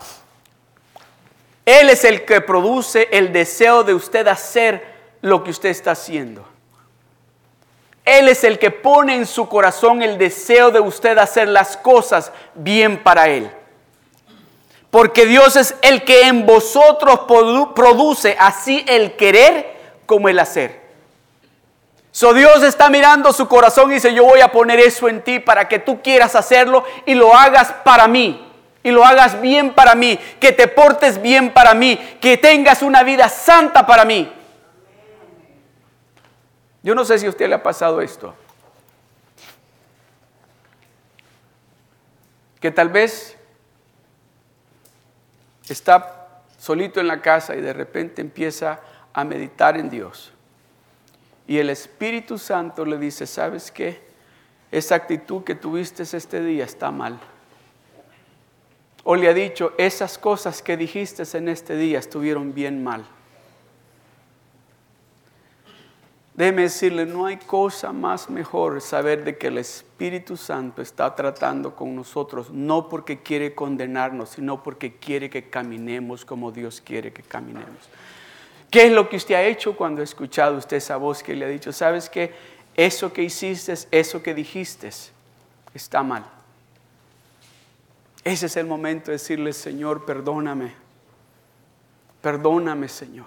Él 1.64 1.88
es 1.88 2.04
el 2.04 2.24
que 2.24 2.40
produce 2.40 3.08
el 3.10 3.32
deseo 3.32 3.84
de 3.84 3.94
usted 3.94 4.28
hacer 4.28 4.84
lo 5.22 5.42
que 5.42 5.50
usted 5.50 5.70
está 5.70 5.92
haciendo. 5.92 6.46
Él 8.04 8.28
es 8.28 8.44
el 8.44 8.58
que 8.58 8.70
pone 8.70 9.14
en 9.14 9.24
su 9.24 9.48
corazón 9.48 10.02
el 10.02 10.18
deseo 10.18 10.70
de 10.70 10.80
usted 10.80 11.16
hacer 11.16 11.48
las 11.48 11.78
cosas 11.78 12.32
bien 12.54 13.02
para 13.02 13.28
Él. 13.28 13.50
Porque 14.90 15.24
Dios 15.24 15.56
es 15.56 15.74
el 15.80 16.04
que 16.04 16.26
en 16.28 16.44
vosotros 16.44 17.20
produce 17.74 18.36
así 18.38 18.84
el 18.86 19.16
querer 19.16 19.74
como 20.04 20.28
el 20.28 20.38
hacer. 20.38 20.84
So 22.12 22.34
Dios 22.34 22.62
está 22.62 22.90
mirando 22.90 23.32
su 23.32 23.48
corazón 23.48 23.90
y 23.90 23.94
dice, 23.94 24.14
yo 24.14 24.24
voy 24.24 24.40
a 24.40 24.52
poner 24.52 24.78
eso 24.78 25.08
en 25.08 25.22
ti 25.22 25.40
para 25.40 25.66
que 25.66 25.78
tú 25.78 26.00
quieras 26.02 26.36
hacerlo 26.36 26.84
y 27.06 27.14
lo 27.14 27.34
hagas 27.34 27.72
para 27.84 28.06
mí 28.06 28.43
y 28.84 28.92
lo 28.92 29.04
hagas 29.04 29.40
bien 29.40 29.74
para 29.74 29.96
mí, 29.96 30.16
que 30.38 30.52
te 30.52 30.68
portes 30.68 31.20
bien 31.20 31.52
para 31.52 31.74
mí, 31.74 31.98
que 32.20 32.36
tengas 32.36 32.82
una 32.82 33.02
vida 33.02 33.28
santa 33.28 33.84
para 33.84 34.04
mí. 34.04 34.32
Yo 36.84 36.94
no 36.94 37.04
sé 37.04 37.18
si 37.18 37.26
a 37.26 37.30
usted 37.30 37.48
le 37.48 37.56
ha 37.56 37.62
pasado 37.62 38.00
esto. 38.00 38.36
que 42.64 42.70
tal 42.70 42.88
vez 42.88 43.36
está 45.68 46.40
solito 46.56 46.98
en 46.98 47.08
la 47.08 47.20
casa 47.20 47.54
y 47.54 47.60
de 47.60 47.74
repente 47.74 48.22
empieza 48.22 48.80
a 49.12 49.22
meditar 49.22 49.76
en 49.76 49.90
Dios. 49.90 50.32
Y 51.46 51.58
el 51.58 51.68
Espíritu 51.68 52.38
Santo 52.38 52.86
le 52.86 52.96
dice, 52.96 53.26
¿sabes 53.26 53.70
qué? 53.70 54.00
Esa 54.72 54.94
actitud 54.94 55.44
que 55.44 55.54
tuviste 55.54 56.04
este 56.04 56.40
día 56.40 56.64
está 56.64 56.90
mal. 56.90 57.20
O 59.04 59.14
le 59.16 59.28
ha 59.28 59.34
dicho, 59.34 59.72
esas 59.76 60.16
cosas 60.16 60.62
que 60.62 60.78
dijiste 60.78 61.22
en 61.36 61.48
este 61.48 61.76
día 61.76 61.98
estuvieron 61.98 62.54
bien 62.54 62.82
mal. 62.82 63.04
Déjeme 66.34 66.62
decirle, 66.62 67.06
no 67.06 67.26
hay 67.26 67.36
cosa 67.36 67.92
más 67.92 68.28
mejor 68.28 68.80
saber 68.80 69.22
de 69.22 69.38
que 69.38 69.46
el 69.46 69.58
Espíritu 69.58 70.36
Santo 70.36 70.82
está 70.82 71.14
tratando 71.14 71.76
con 71.76 71.94
nosotros, 71.94 72.50
no 72.50 72.88
porque 72.88 73.20
quiere 73.20 73.54
condenarnos, 73.54 74.30
sino 74.30 74.60
porque 74.60 74.96
quiere 74.96 75.30
que 75.30 75.48
caminemos 75.48 76.24
como 76.24 76.50
Dios 76.50 76.80
quiere 76.80 77.12
que 77.12 77.22
caminemos. 77.22 77.88
¿Qué 78.68 78.86
es 78.86 78.92
lo 78.92 79.08
que 79.08 79.16
usted 79.16 79.36
ha 79.36 79.44
hecho 79.44 79.76
cuando 79.76 80.00
ha 80.00 80.04
escuchado 80.04 80.56
usted 80.56 80.78
esa 80.78 80.96
voz 80.96 81.22
que 81.22 81.36
le 81.36 81.44
ha 81.44 81.48
dicho, 81.48 81.72
sabes 81.72 82.10
que 82.10 82.32
eso 82.74 83.12
que 83.12 83.22
hiciste, 83.22 83.72
eso 83.92 84.20
que 84.20 84.34
dijiste, 84.34 84.90
está 85.72 86.02
mal? 86.02 86.24
Ese 88.24 88.46
es 88.46 88.56
el 88.56 88.66
momento 88.66 89.06
de 89.06 89.18
decirle, 89.18 89.52
Señor, 89.52 90.06
perdóname. 90.06 90.72
Perdóname, 92.22 92.88
Señor. 92.88 93.26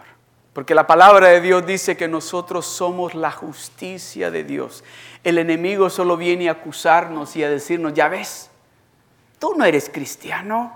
Porque 0.53 0.73
la 0.73 0.87
palabra 0.87 1.27
de 1.27 1.39
Dios 1.39 1.67
dice 1.67 1.95
que 1.95 2.07
nosotros 2.07 2.65
somos 2.65 3.13
la 3.13 3.29
justicia 3.29 4.31
de 4.31 4.43
Dios. 4.43 4.83
El 5.23 5.37
enemigo 5.37 5.91
solo 5.91 6.17
viene 6.17 6.49
a 6.49 6.53
acusarnos 6.53 7.35
y 7.35 7.43
a 7.43 7.49
decirnos, 7.49 7.93
ya 7.93 8.07
ves, 8.07 8.49
tú 9.37 9.53
no 9.55 9.65
eres 9.65 9.87
cristiano. 9.87 10.75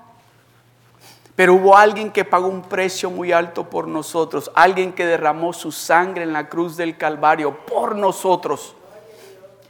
Pero 1.36 1.56
hubo 1.56 1.76
alguien 1.76 2.12
que 2.12 2.24
pagó 2.24 2.48
un 2.48 2.62
precio 2.62 3.10
muy 3.10 3.32
alto 3.32 3.72
por 3.72 3.88
nosotros, 3.88 4.52
alguien 4.54 4.94
que 4.94 5.04
derramó 5.04 5.52
su 5.52 5.72
sangre 5.72 6.22
en 6.22 6.34
la 6.34 6.48
cruz 6.48 6.78
del 6.78 6.98
Calvario 6.98 7.58
por 7.66 7.96
nosotros. 7.96 8.76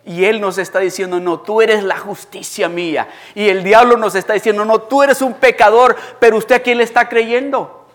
Y 0.03 0.25
Él 0.25 0.41
nos 0.41 0.57
está 0.57 0.79
diciendo, 0.79 1.19
no, 1.19 1.41
tú 1.41 1.61
eres 1.61 1.83
la 1.83 1.97
justicia 1.97 2.67
mía. 2.67 3.07
Y 3.35 3.49
el 3.49 3.63
diablo 3.63 3.97
nos 3.97 4.15
está 4.15 4.33
diciendo, 4.33 4.65
no, 4.65 4.81
tú 4.81 5.03
eres 5.03 5.21
un 5.21 5.35
pecador, 5.35 5.95
pero 6.19 6.37
usted 6.37 6.55
a 6.55 6.59
quién 6.59 6.79
le 6.79 6.83
está 6.83 7.07
creyendo. 7.07 7.85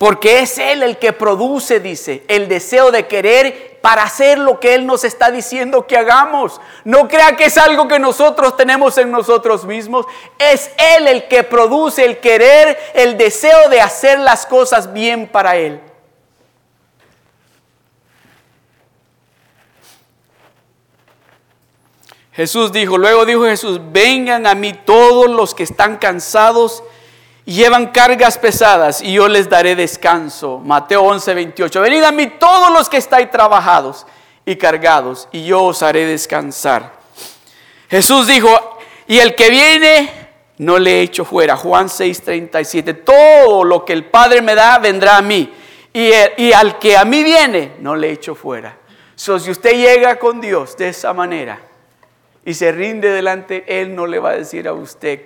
Porque 0.00 0.40
es 0.40 0.58
Él 0.58 0.82
el 0.82 0.96
que 0.96 1.12
produce, 1.12 1.78
dice, 1.78 2.24
el 2.26 2.48
deseo 2.48 2.90
de 2.90 3.06
querer 3.06 3.78
para 3.82 4.02
hacer 4.02 4.38
lo 4.38 4.58
que 4.58 4.74
Él 4.74 4.86
nos 4.86 5.04
está 5.04 5.30
diciendo 5.30 5.86
que 5.86 5.96
hagamos. 5.96 6.58
No 6.84 7.06
crea 7.06 7.36
que 7.36 7.44
es 7.44 7.58
algo 7.58 7.86
que 7.86 7.98
nosotros 7.98 8.56
tenemos 8.56 8.96
en 8.96 9.10
nosotros 9.10 9.66
mismos. 9.66 10.06
Es 10.38 10.70
Él 10.96 11.06
el 11.06 11.28
que 11.28 11.44
produce 11.44 12.04
el 12.04 12.18
querer, 12.18 12.78
el 12.94 13.18
deseo 13.18 13.68
de 13.68 13.82
hacer 13.82 14.18
las 14.18 14.46
cosas 14.46 14.92
bien 14.92 15.28
para 15.28 15.56
Él. 15.56 15.80
Jesús 22.32 22.72
dijo, 22.72 22.96
luego 22.96 23.26
dijo 23.26 23.44
Jesús, 23.44 23.80
vengan 23.90 24.46
a 24.46 24.54
mí 24.54 24.72
todos 24.72 25.28
los 25.28 25.54
que 25.54 25.64
están 25.64 25.96
cansados 25.96 26.82
llevan 27.44 27.88
cargas 27.88 28.38
pesadas 28.38 29.02
y 29.02 29.14
yo 29.14 29.28
les 29.28 29.48
daré 29.48 29.74
descanso. 29.74 30.58
Mateo 30.58 31.02
11, 31.02 31.34
28. 31.34 31.80
Venid 31.80 32.04
a 32.04 32.12
mí 32.12 32.26
todos 32.38 32.70
los 32.72 32.88
que 32.88 32.98
estáis 32.98 33.30
trabajados 33.30 34.06
y 34.46 34.56
cargados 34.56 35.28
y 35.32 35.44
yo 35.44 35.64
os 35.64 35.82
haré 35.82 36.06
descansar. 36.06 37.00
Jesús 37.88 38.28
dijo, 38.28 38.78
y 39.08 39.18
el 39.18 39.34
que 39.34 39.50
viene 39.50 40.28
no 40.58 40.78
le 40.78 41.02
echo 41.02 41.24
fuera. 41.24 41.56
Juan 41.56 41.88
6, 41.88 42.22
37. 42.22 42.94
Todo 42.94 43.64
lo 43.64 43.84
que 43.84 43.92
el 43.92 44.04
Padre 44.04 44.40
me 44.40 44.54
da 44.54 44.78
vendrá 44.78 45.16
a 45.16 45.22
mí. 45.22 45.52
Y, 45.92 46.10
y 46.36 46.52
al 46.52 46.78
que 46.78 46.96
a 46.96 47.04
mí 47.04 47.24
viene 47.24 47.72
no 47.80 47.96
le 47.96 48.12
echo 48.12 48.36
fuera. 48.36 48.76
So, 49.16 49.40
si 49.40 49.50
usted 49.50 49.72
llega 49.72 50.20
con 50.20 50.40
Dios 50.40 50.76
de 50.76 50.90
esa 50.90 51.12
manera 51.12 51.69
y 52.44 52.54
se 52.54 52.72
rinde 52.72 53.08
delante, 53.08 53.64
Él 53.80 53.94
no 53.94 54.06
le 54.06 54.18
va 54.18 54.30
a 54.30 54.36
decir 54.36 54.66
a 54.66 54.72
usted, 54.72 55.20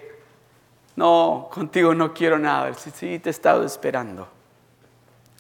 no, 0.97 1.49
contigo 1.53 1.95
no 1.95 2.13
quiero 2.15 2.39
nada. 2.39 2.73
Sí, 2.75 3.19
te 3.19 3.29
he 3.29 3.31
estado 3.31 3.65
esperando. 3.65 4.29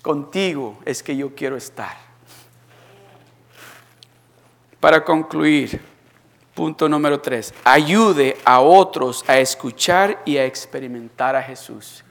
Contigo 0.02 0.78
es 0.84 1.02
que 1.02 1.16
yo 1.16 1.34
quiero 1.34 1.56
estar. 1.56 1.96
Para 4.80 5.02
concluir, 5.02 5.80
punto 6.54 6.88
número 6.88 7.20
tres, 7.20 7.54
ayude 7.64 8.36
a 8.44 8.60
otros 8.60 9.24
a 9.26 9.38
escuchar 9.38 10.20
y 10.24 10.36
a 10.36 10.44
experimentar 10.44 11.34
a 11.36 11.42
Jesús. 11.42 12.04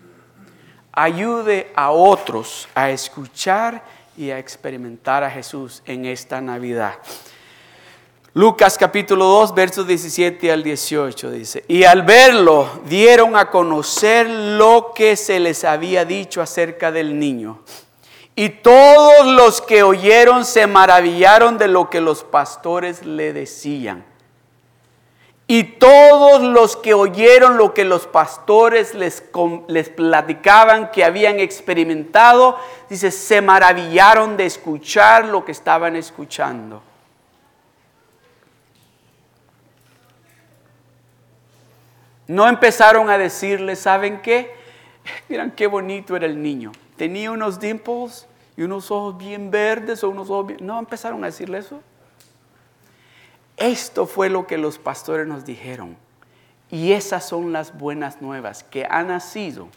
Ayude 0.92 1.72
a 1.76 1.92
otros 1.92 2.68
a 2.74 2.90
escuchar 2.90 3.84
y 4.18 4.30
a 4.30 4.40
experimentar 4.40 5.24
a 5.24 5.30
Jesús 5.30 5.84
en 5.86 6.06
esta 6.06 6.40
Navidad. 6.40 6.96
Lucas 8.36 8.80
capítulo 8.80 9.26
2, 9.26 9.54
versos 9.54 9.86
17 9.86 10.52
al 10.52 10.64
18 10.64 11.30
dice, 11.30 11.64
y 11.68 11.84
al 11.84 12.02
verlo 12.02 12.68
dieron 12.86 13.36
a 13.36 13.52
conocer 13.52 14.28
lo 14.28 14.92
que 14.96 15.16
se 15.16 15.40
les 15.40 15.64
había 15.64 16.04
dicho 16.04 16.42
acerca 16.42 16.92
del 16.92 17.20
niño. 17.20 17.60
Y 18.36 18.50
todos 18.50 19.28
los 19.28 19.62
que 19.62 19.84
oyeron 19.84 20.46
se 20.46 20.66
maravillaron 20.66 21.60
de 21.60 21.68
lo 21.68 21.92
que 21.92 22.02
los 22.02 22.24
pastores 22.24 23.06
le 23.06 23.34
decían. 23.34 24.04
Y 25.46 25.64
todos 25.64 26.42
los 26.42 26.76
que 26.76 26.96
oyeron 26.96 27.58
lo 27.58 27.76
que 27.76 27.86
los 27.86 28.08
pastores 28.08 28.96
les, 28.96 29.22
les 29.68 29.90
platicaban 29.90 30.90
que 30.90 31.04
habían 31.04 31.40
experimentado, 31.40 32.58
dice, 32.90 33.12
se 33.12 33.42
maravillaron 33.42 34.38
de 34.38 34.48
escuchar 34.48 35.26
lo 35.26 35.46
que 35.46 35.52
estaban 35.52 35.96
escuchando. 35.96 36.82
No 42.34 42.48
empezaron 42.48 43.12
a 43.12 43.18
decirle, 43.20 43.76
¿saben 43.76 44.20
qué? 44.20 44.56
Miren 45.30 45.52
qué 45.52 45.68
bonito 45.68 46.16
era 46.16 46.26
el 46.26 46.42
niño. 46.42 46.72
Tenía 46.98 47.30
unos 47.30 47.60
dimples 47.60 48.26
y 48.58 48.64
unos 48.64 48.90
ojos 48.90 49.20
bien 49.20 49.52
verdes 49.52 50.04
o 50.04 50.10
unos 50.10 50.32
ojos 50.32 50.48
bien... 50.48 50.66
No 50.66 50.80
empezaron 50.80 51.24
a 51.24 51.28
decirle 51.28 51.60
eso. 51.60 51.80
Esto 53.56 54.08
fue 54.08 54.32
lo 54.32 54.48
que 54.48 54.58
los 54.58 54.80
pastores 54.80 55.28
nos 55.28 55.46
dijeron. 55.46 55.96
Y 56.72 56.94
esas 56.94 57.24
son 57.24 57.54
las 57.54 57.78
buenas 57.78 58.20
nuevas, 58.20 58.64
que 58.64 58.88
ha 58.90 59.04
nacido 59.04 59.68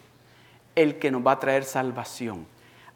el 0.76 0.98
que 0.98 1.11
nos 1.11 1.26
va 1.26 1.32
a 1.32 1.40
traer 1.40 1.64
salvación. 1.64 2.46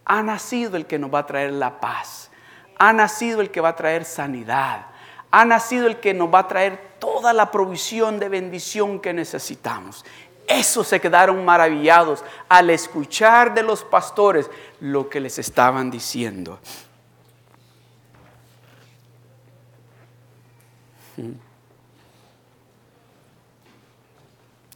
Ha 0.06 0.22
nacido 0.22 0.78
el 0.78 0.86
que 0.86 0.98
nos 0.98 1.12
va 1.12 1.18
a 1.18 1.26
traer 1.26 1.52
la 1.52 1.80
paz. 1.80 2.30
Ha 2.78 2.94
nacido 2.94 3.42
el 3.42 3.50
que 3.50 3.60
va 3.60 3.68
a 3.68 3.76
traer 3.76 4.06
sanidad. 4.06 4.86
Ha 5.30 5.44
nacido 5.44 5.86
el 5.86 6.00
que 6.00 6.14
nos 6.14 6.32
va 6.32 6.38
a 6.38 6.48
traer 6.48 6.89
toda 7.00 7.32
la 7.32 7.50
provisión 7.50 8.20
de 8.20 8.28
bendición 8.28 9.00
que 9.00 9.12
necesitamos. 9.12 10.04
Eso 10.46 10.84
se 10.84 11.00
quedaron 11.00 11.44
maravillados 11.44 12.24
al 12.48 12.70
escuchar 12.70 13.54
de 13.54 13.62
los 13.62 13.82
pastores 13.84 14.50
lo 14.80 15.08
que 15.08 15.20
les 15.20 15.38
estaban 15.38 15.90
diciendo. 15.90 16.58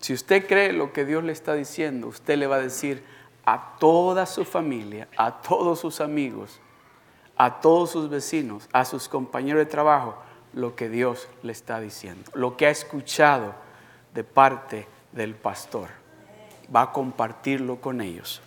Si 0.00 0.12
usted 0.12 0.46
cree 0.46 0.72
lo 0.72 0.92
que 0.92 1.04
Dios 1.04 1.24
le 1.24 1.32
está 1.32 1.54
diciendo, 1.54 2.08
usted 2.08 2.36
le 2.36 2.46
va 2.46 2.56
a 2.56 2.60
decir 2.60 3.02
a 3.44 3.76
toda 3.78 4.26
su 4.26 4.44
familia, 4.44 5.08
a 5.16 5.40
todos 5.40 5.80
sus 5.80 6.00
amigos, 6.00 6.60
a 7.36 7.60
todos 7.60 7.90
sus 7.90 8.08
vecinos, 8.08 8.68
a 8.72 8.84
sus 8.84 9.08
compañeros 9.08 9.60
de 9.60 9.66
trabajo, 9.66 10.16
lo 10.54 10.74
que 10.76 10.88
Dios 10.88 11.28
le 11.42 11.52
está 11.52 11.80
diciendo, 11.80 12.30
lo 12.34 12.56
que 12.56 12.66
ha 12.66 12.70
escuchado 12.70 13.54
de 14.14 14.24
parte 14.24 14.86
del 15.12 15.34
pastor. 15.34 15.88
Va 16.74 16.82
a 16.82 16.92
compartirlo 16.92 17.76
con 17.76 18.00
ellos. 18.00 18.40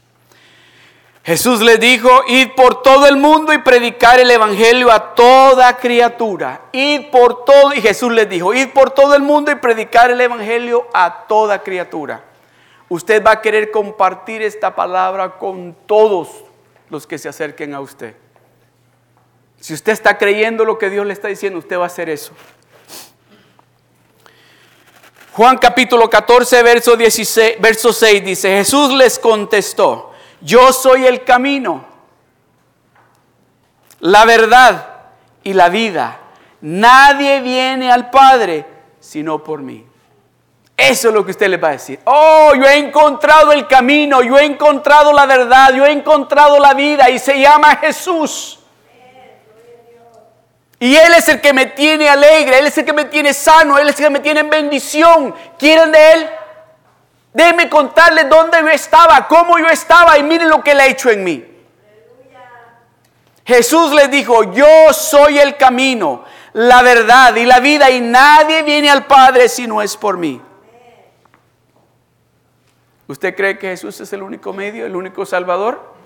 Jesús 1.24 1.60
le 1.60 1.78
dijo, 1.78 2.10
id 2.30 2.52
por 2.56 2.82
todo 2.82 3.06
el 3.06 3.18
mundo 3.18 3.52
y 3.52 3.58
predicar 3.58 4.18
el 4.18 4.32
Evangelio 4.32 4.90
a 4.90 5.14
toda 5.14 5.76
criatura. 5.76 6.62
Id 6.72 7.10
por 7.12 7.44
todo, 7.44 7.74
y 7.74 7.82
Jesús 7.82 8.14
les 8.14 8.30
dijo, 8.30 8.54
id 8.54 8.70
por 8.70 8.92
todo 8.92 9.14
el 9.14 9.22
mundo 9.22 9.52
y 9.52 9.56
predicar 9.56 10.10
el 10.10 10.22
Evangelio 10.22 10.88
a 10.94 11.26
toda 11.28 11.62
criatura. 11.64 12.24
Usted 12.88 13.22
va 13.22 13.32
a 13.32 13.42
querer 13.42 13.72
compartir 13.72 14.42
esta 14.42 14.74
palabra 14.74 15.38
con 15.38 15.76
todos 15.86 16.30
los 16.90 17.06
que 17.06 17.18
se 17.18 17.28
acerquen 17.28 17.74
a 17.74 17.82
usted. 17.82 18.16
Si 19.60 19.74
usted 19.74 19.92
está 19.94 20.18
creyendo 20.18 20.66
lo 20.66 20.78
que 20.78 20.90
Dios 20.90 21.06
le 21.06 21.14
está 21.14 21.28
diciendo, 21.28 21.60
usted 21.60 21.78
va 21.78 21.84
a 21.84 21.88
hacer 21.88 22.10
eso. 22.10 22.34
Juan 25.34 25.58
capítulo 25.58 26.10
14, 26.10 26.64
verso, 26.64 26.96
16, 26.96 27.58
verso 27.60 27.94
6 27.94 28.26
dice, 28.26 28.50
Jesús 28.58 28.92
les 28.94 29.20
contestó, 29.20 30.12
yo 30.42 30.74
soy 30.74 31.06
el 31.06 31.24
camino, 31.24 31.86
la 34.00 34.26
verdad 34.26 34.96
y 35.44 35.54
la 35.54 35.70
vida. 35.70 36.20
Nadie 36.62 37.42
viene 37.42 37.92
al 37.92 38.10
Padre 38.10 38.66
sino 39.00 39.44
por 39.44 39.62
mí. 39.62 39.86
Eso 40.76 41.08
es 41.08 41.14
lo 41.14 41.26
que 41.26 41.32
usted 41.32 41.48
le 41.48 41.58
va 41.58 41.70
a 41.70 41.72
decir. 41.72 42.00
Oh, 42.04 42.54
yo 42.56 42.66
he 42.66 42.78
encontrado 42.78 43.52
el 43.52 43.66
camino, 43.68 44.22
yo 44.22 44.38
he 44.38 44.46
encontrado 44.46 45.14
la 45.14 45.26
verdad, 45.26 45.74
yo 45.74 45.86
he 45.86 45.92
encontrado 45.92 46.60
la 46.60 46.74
vida 46.74 47.10
y 47.10 47.18
se 47.18 47.40
llama 47.40 47.78
Jesús. 47.78 48.57
Y 50.80 50.96
Él 50.96 51.14
es 51.16 51.28
el 51.28 51.42
que 51.42 51.54
me 51.54 51.66
tiene 51.66 52.08
alegre, 52.08 52.60
Él 52.60 52.68
es 52.68 52.78
el 52.78 52.86
que 52.86 52.94
me 52.94 53.06
tiene 53.06 53.34
sano, 53.34 53.78
Él 53.80 53.90
es 53.90 54.00
el 54.00 54.06
que 54.06 54.10
me 54.12 54.20
tiene 54.20 54.42
en 54.42 54.50
bendición. 54.50 55.34
¿Quieren 55.58 55.92
de 55.92 56.14
Él? 56.14 56.30
Déjenme 57.34 57.70
contarles 57.70 58.30
dónde 58.30 58.60
yo 58.62 58.70
estaba, 58.70 59.28
cómo 59.28 59.58
yo 59.58 59.68
estaba 59.68 60.18
y 60.18 60.24
miren 60.24 60.50
lo 60.50 60.64
que 60.64 60.72
Él 60.72 60.80
ha 60.80 60.86
hecho 60.86 61.10
en 61.10 61.24
mí. 61.24 61.46
Jesús 63.46 63.94
les 63.94 64.12
dijo, 64.12 64.52
yo 64.52 64.92
soy 64.92 65.40
el 65.40 65.56
camino, 65.56 66.26
la 66.54 66.82
verdad 66.82 67.36
y 67.36 67.46
la 67.46 67.60
vida 67.60 67.90
y 67.90 68.02
nadie 68.02 68.62
viene 68.62 68.90
al 68.90 69.06
Padre 69.06 69.48
si 69.48 69.68
no 69.68 69.82
es 69.82 69.96
por 69.96 70.18
mí. 70.18 70.42
¿Usted 73.08 73.36
cree 73.36 73.58
que 73.58 73.70
Jesús 73.70 74.02
es 74.02 74.12
el 74.12 74.22
único 74.22 74.52
medio, 74.52 74.86
el 74.86 74.96
único 74.96 75.26
salvador? 75.26 75.97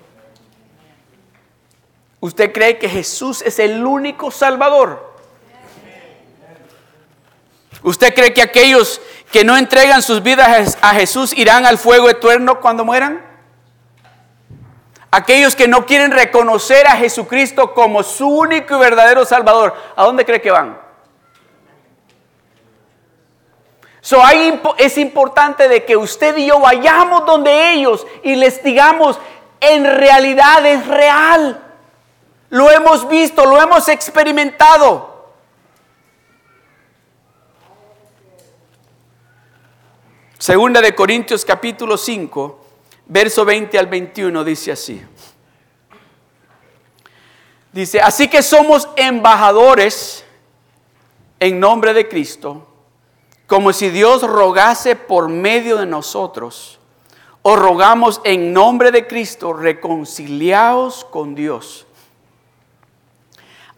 ¿Usted 2.21 2.53
cree 2.53 2.77
que 2.77 2.87
Jesús 2.87 3.41
es 3.41 3.59
el 3.59 3.83
único 3.85 4.31
salvador? 4.31 5.11
¿Usted 7.81 8.13
cree 8.13 8.31
que 8.31 8.43
aquellos 8.43 9.01
que 9.31 9.43
no 9.43 9.57
entregan 9.57 10.03
sus 10.03 10.21
vidas 10.21 10.77
a 10.81 10.93
Jesús 10.93 11.33
irán 11.35 11.65
al 11.65 11.79
fuego 11.79 12.09
eterno 12.09 12.61
cuando 12.61 12.85
mueran? 12.85 13.25
Aquellos 15.09 15.55
que 15.55 15.67
no 15.67 15.87
quieren 15.87 16.11
reconocer 16.11 16.85
a 16.87 16.95
Jesucristo 16.95 17.73
como 17.73 18.03
su 18.03 18.27
único 18.27 18.77
y 18.77 18.79
verdadero 18.79 19.25
Salvador, 19.25 19.75
¿a 19.95 20.03
dónde 20.05 20.23
cree 20.23 20.41
que 20.41 20.51
van? 20.51 20.79
Es 24.77 24.97
importante 24.99 25.67
de 25.67 25.85
que 25.85 25.97
usted 25.97 26.37
y 26.37 26.45
yo 26.45 26.59
vayamos 26.59 27.25
donde 27.25 27.71
ellos 27.71 28.05
y 28.23 28.35
les 28.35 28.63
digamos, 28.63 29.19
en 29.59 29.85
realidad 29.85 30.63
es 30.67 30.85
real. 30.85 31.60
Lo 32.51 32.69
hemos 32.69 33.07
visto, 33.07 33.45
lo 33.45 33.61
hemos 33.61 33.87
experimentado. 33.87 35.09
Segunda 40.37 40.81
de 40.81 40.93
Corintios 40.93 41.45
capítulo 41.45 41.97
5, 41.97 42.65
verso 43.05 43.45
20 43.45 43.79
al 43.79 43.87
21 43.87 44.43
dice 44.43 44.73
así. 44.73 45.01
Dice, 47.71 48.01
así 48.01 48.27
que 48.27 48.43
somos 48.43 48.89
embajadores 48.97 50.25
en 51.39 51.57
nombre 51.57 51.93
de 51.93 52.09
Cristo, 52.09 52.67
como 53.47 53.71
si 53.71 53.89
Dios 53.89 54.23
rogase 54.23 54.97
por 54.97 55.29
medio 55.29 55.77
de 55.77 55.85
nosotros, 55.85 56.81
o 57.43 57.55
rogamos 57.55 58.19
en 58.25 58.51
nombre 58.51 58.91
de 58.91 59.07
Cristo, 59.07 59.53
reconciliaos 59.53 61.05
con 61.05 61.33
Dios. 61.33 61.87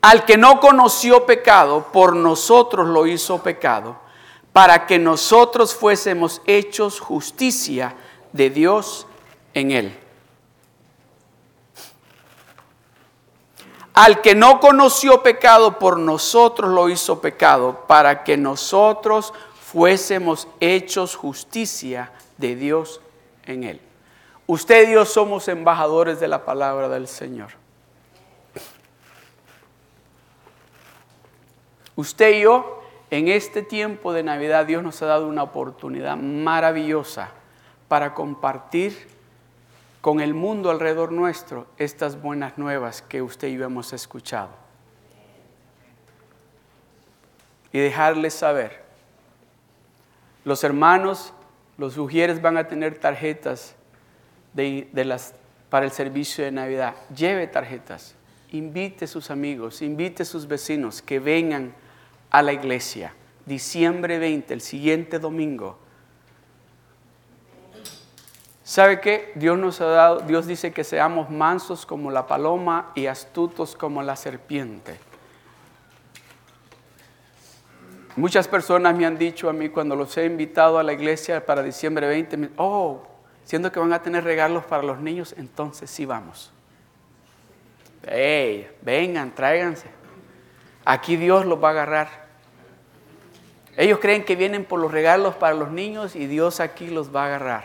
Al 0.03 0.25
que 0.25 0.37
no 0.37 0.59
conoció 0.59 1.25
pecado, 1.25 1.87
por 1.93 2.13
nosotros 2.13 2.89
lo 2.89 3.07
hizo 3.07 3.41
pecado, 3.41 3.95
para 4.51 4.85
que 4.85 4.99
nosotros 4.99 5.73
fuésemos 5.73 6.41
hechos 6.45 6.99
justicia 6.99 7.95
de 8.33 8.49
Dios 8.49 9.07
en 9.53 9.71
él. 9.71 9.97
Al 13.93 14.19
que 14.19 14.35
no 14.35 14.59
conoció 14.59 15.23
pecado, 15.23 15.79
por 15.79 15.97
nosotros 15.97 16.69
lo 16.71 16.89
hizo 16.89 17.21
pecado, 17.21 17.85
para 17.87 18.25
que 18.25 18.35
nosotros 18.35 19.33
fuésemos 19.55 20.49
hechos 20.59 21.15
justicia 21.15 22.11
de 22.37 22.57
Dios 22.57 22.99
en 23.45 23.63
él. 23.63 23.79
Usted 24.47 24.89
y 24.89 24.95
yo 24.95 25.05
somos 25.05 25.47
embajadores 25.47 26.19
de 26.19 26.27
la 26.27 26.43
palabra 26.43 26.89
del 26.89 27.07
Señor. 27.07 27.62
Usted 31.95 32.37
y 32.37 32.41
yo, 32.41 32.81
en 33.09 33.27
este 33.27 33.61
tiempo 33.61 34.13
de 34.13 34.23
Navidad, 34.23 34.65
Dios 34.65 34.83
nos 34.83 35.01
ha 35.01 35.05
dado 35.05 35.27
una 35.27 35.43
oportunidad 35.43 36.17
maravillosa 36.17 37.29
para 37.87 38.13
compartir 38.13 39.07
con 40.01 40.19
el 40.19 40.33
mundo 40.33 40.71
alrededor 40.71 41.11
nuestro 41.11 41.67
estas 41.77 42.21
buenas 42.21 42.57
nuevas 42.57 43.01
que 43.01 43.21
usted 43.21 43.49
y 43.49 43.57
yo 43.57 43.65
hemos 43.65 43.93
escuchado. 43.93 44.49
Y 47.71 47.79
dejarles 47.79 48.33
saber, 48.33 48.83
los 50.43 50.63
hermanos, 50.63 51.33
los 51.77 51.97
ujieres 51.97 52.41
van 52.41 52.57
a 52.57 52.67
tener 52.67 52.97
tarjetas 52.97 53.75
de, 54.53 54.89
las, 54.93 55.35
para 55.69 55.85
el 55.85 55.91
servicio 55.91 56.43
de 56.43 56.51
Navidad. 56.51 56.95
Lleve 57.15 57.47
tarjetas, 57.47 58.15
invite 58.51 59.05
a 59.05 59.07
sus 59.07 59.31
amigos, 59.31 59.81
invite 59.81 60.23
a 60.23 60.25
sus 60.25 60.47
vecinos 60.47 61.01
que 61.01 61.19
vengan 61.19 61.73
a 62.33 62.41
la 62.41 62.51
iglesia. 62.51 63.13
Diciembre 63.45 64.19
20, 64.19 64.53
el 64.53 64.61
siguiente 64.61 65.19
domingo. 65.19 65.77
¿Sabe 68.63 68.99
qué? 68.99 69.31
Dios 69.35 69.57
nos 69.57 69.79
ha 69.81 69.85
dado, 69.85 70.19
Dios 70.21 70.47
dice 70.47 70.73
que 70.73 70.83
seamos 70.83 71.29
mansos 71.29 71.85
como 71.85 72.09
la 72.09 72.25
paloma 72.25 72.91
y 72.95 73.05
astutos 73.05 73.75
como 73.75 74.01
la 74.01 74.15
serpiente. 74.15 74.97
Muchas 78.15 78.47
personas 78.47 78.95
me 78.95 79.05
han 79.05 79.17
dicho 79.17 79.49
a 79.49 79.53
mí 79.53 79.69
cuando 79.69 79.95
los 79.95 80.17
he 80.17 80.25
invitado 80.25 80.79
a 80.79 80.83
la 80.83 80.93
iglesia 80.93 81.45
para 81.45 81.61
diciembre 81.61 82.07
20, 82.07 82.51
oh, 82.57 83.03
siendo 83.43 83.71
que 83.71 83.79
van 83.79 83.93
a 83.93 84.01
tener 84.01 84.23
regalos 84.23 84.65
para 84.65 84.81
los 84.81 84.99
niños, 84.99 85.35
entonces 85.37 85.89
sí 85.89 86.05
vamos. 86.05 86.51
Hey, 88.07 88.69
vengan, 88.81 89.35
tráiganse. 89.35 89.87
Aquí 90.85 91.15
Dios 91.15 91.45
los 91.45 91.61
va 91.63 91.69
a 91.69 91.71
agarrar. 91.71 92.22
Ellos 93.75 93.99
creen 93.99 94.23
que 94.23 94.35
vienen 94.35 94.65
por 94.65 94.79
los 94.79 94.91
regalos 94.91 95.35
para 95.35 95.55
los 95.55 95.71
niños 95.71 96.15
y 96.15 96.27
Dios 96.27 96.59
aquí 96.59 96.87
los 96.87 97.13
va 97.15 97.23
a 97.23 97.25
agarrar. 97.27 97.63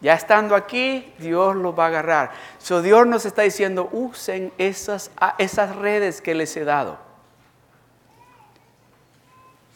Ya 0.00 0.14
estando 0.14 0.54
aquí, 0.54 1.12
Dios 1.18 1.54
los 1.56 1.78
va 1.78 1.84
a 1.84 1.88
agarrar. 1.88 2.30
So 2.58 2.80
Dios 2.80 3.06
nos 3.06 3.26
está 3.26 3.42
diciendo, 3.42 3.88
usen 3.92 4.52
esas, 4.56 5.10
esas 5.38 5.76
redes 5.76 6.22
que 6.22 6.34
les 6.34 6.56
he 6.56 6.64
dado. 6.64 6.98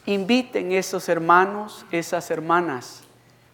Inviten 0.07 0.71
esos 0.71 1.09
hermanos, 1.09 1.85
esas 1.91 2.31
hermanas, 2.31 3.03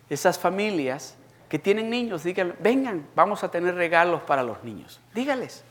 esas 0.09 0.37
familias 0.37 1.15
que 1.49 1.59
tienen 1.59 1.89
niños, 1.89 2.23
díganle, 2.23 2.55
vengan, 2.59 3.07
vamos 3.15 3.43
a 3.43 3.51
tener 3.51 3.75
regalos 3.75 4.21
para 4.21 4.43
los 4.43 4.63
niños. 4.63 5.01
Dígales. 5.13 5.63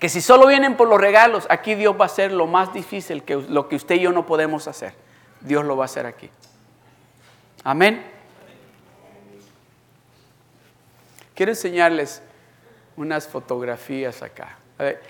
Que 0.00 0.08
si 0.08 0.22
solo 0.22 0.46
vienen 0.46 0.78
por 0.78 0.88
los 0.88 0.98
regalos, 0.98 1.46
aquí 1.50 1.74
Dios 1.74 1.94
va 1.94 2.04
a 2.04 2.06
hacer 2.06 2.32
lo 2.32 2.46
más 2.46 2.72
difícil 2.72 3.22
que 3.22 3.36
lo 3.36 3.68
que 3.68 3.76
usted 3.76 3.96
y 3.96 4.00
yo 4.00 4.12
no 4.12 4.24
podemos 4.24 4.66
hacer. 4.66 4.94
Dios 5.42 5.62
lo 5.62 5.76
va 5.76 5.84
a 5.84 5.86
hacer 5.86 6.06
aquí. 6.06 6.30
Amén. 7.62 8.10
Quiero 11.34 11.52
enseñarles 11.52 12.22
unas 12.96 13.28
fotografías 13.28 14.22
acá. 14.22 14.56
A 14.78 14.84
ver, 14.84 15.02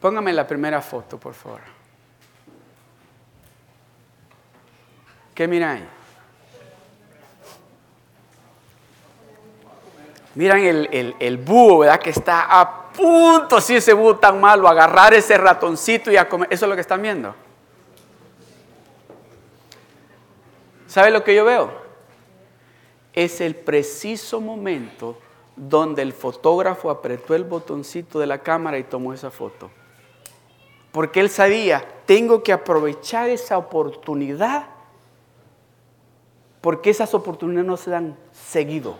póngame 0.00 0.32
la 0.32 0.46
primera 0.46 0.80
foto, 0.80 1.18
por 1.18 1.34
favor. 1.34 1.60
¿Qué 5.34 5.48
miran 5.48 5.76
ahí? 5.78 5.88
Miran 10.36 10.60
el, 10.60 10.88
el, 10.92 11.16
el 11.18 11.36
búho, 11.38 11.78
¿verdad? 11.78 12.00
Que 12.00 12.10
está 12.10 12.81
punto, 12.92 13.60
si 13.60 13.76
ese 13.76 13.92
búho 13.92 14.16
tan 14.16 14.40
malo, 14.40 14.68
agarrar 14.68 15.14
ese 15.14 15.36
ratoncito 15.36 16.10
y 16.10 16.16
a 16.16 16.28
comer. 16.28 16.48
Eso 16.50 16.66
es 16.66 16.68
lo 16.68 16.74
que 16.74 16.80
están 16.80 17.02
viendo. 17.02 17.34
¿Sabe 20.86 21.10
lo 21.10 21.24
que 21.24 21.34
yo 21.34 21.44
veo? 21.44 21.70
Es 23.12 23.40
el 23.40 23.54
preciso 23.54 24.40
momento 24.40 25.18
donde 25.56 26.02
el 26.02 26.12
fotógrafo 26.12 26.90
apretó 26.90 27.34
el 27.34 27.44
botoncito 27.44 28.18
de 28.18 28.26
la 28.26 28.38
cámara 28.38 28.78
y 28.78 28.84
tomó 28.84 29.12
esa 29.12 29.30
foto. 29.30 29.70
Porque 30.92 31.20
él 31.20 31.30
sabía, 31.30 31.84
tengo 32.04 32.42
que 32.42 32.52
aprovechar 32.52 33.30
esa 33.30 33.56
oportunidad, 33.56 34.66
porque 36.60 36.90
esas 36.90 37.14
oportunidades 37.14 37.66
no 37.66 37.76
se 37.76 37.90
dan 37.90 38.16
seguido. 38.32 38.96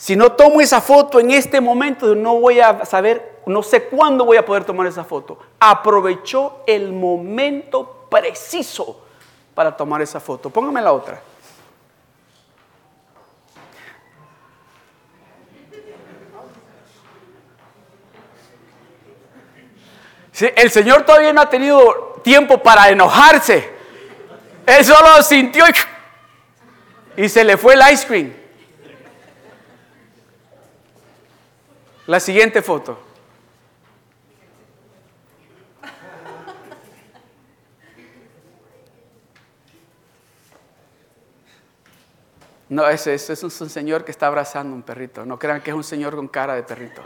Si 0.00 0.16
no 0.16 0.32
tomo 0.32 0.62
esa 0.62 0.80
foto 0.80 1.20
en 1.20 1.30
este 1.30 1.60
momento, 1.60 2.14
no 2.14 2.40
voy 2.40 2.58
a 2.58 2.86
saber, 2.86 3.42
no 3.44 3.62
sé 3.62 3.84
cuándo 3.84 4.24
voy 4.24 4.38
a 4.38 4.46
poder 4.46 4.64
tomar 4.64 4.86
esa 4.86 5.04
foto. 5.04 5.38
Aprovechó 5.60 6.62
el 6.66 6.90
momento 6.90 8.06
preciso 8.10 9.02
para 9.54 9.76
tomar 9.76 10.00
esa 10.00 10.18
foto. 10.18 10.48
Póngame 10.48 10.80
la 10.80 10.94
otra. 10.94 11.20
El 20.56 20.70
Señor 20.70 21.04
todavía 21.04 21.34
no 21.34 21.42
ha 21.42 21.50
tenido 21.50 22.22
tiempo 22.24 22.62
para 22.62 22.88
enojarse. 22.88 23.70
Él 24.64 24.82
solo 24.82 25.22
sintió 25.22 25.66
y, 27.16 27.24
y 27.24 27.28
se 27.28 27.44
le 27.44 27.58
fue 27.58 27.74
el 27.74 27.82
ice 27.92 28.06
cream. 28.06 28.39
La 32.10 32.18
siguiente 32.18 32.60
foto. 32.60 32.98
No, 42.68 42.88
ese, 42.88 43.14
ese, 43.14 43.34
es 43.34 43.42
un 43.44 43.70
señor 43.70 44.04
que 44.04 44.10
está 44.10 44.26
abrazando 44.26 44.74
un 44.74 44.82
perrito. 44.82 45.24
No 45.24 45.38
crean 45.38 45.60
que 45.60 45.70
es 45.70 45.76
un 45.76 45.84
señor 45.84 46.16
con 46.16 46.26
cara 46.26 46.56
de 46.56 46.64
perrito. 46.64 47.00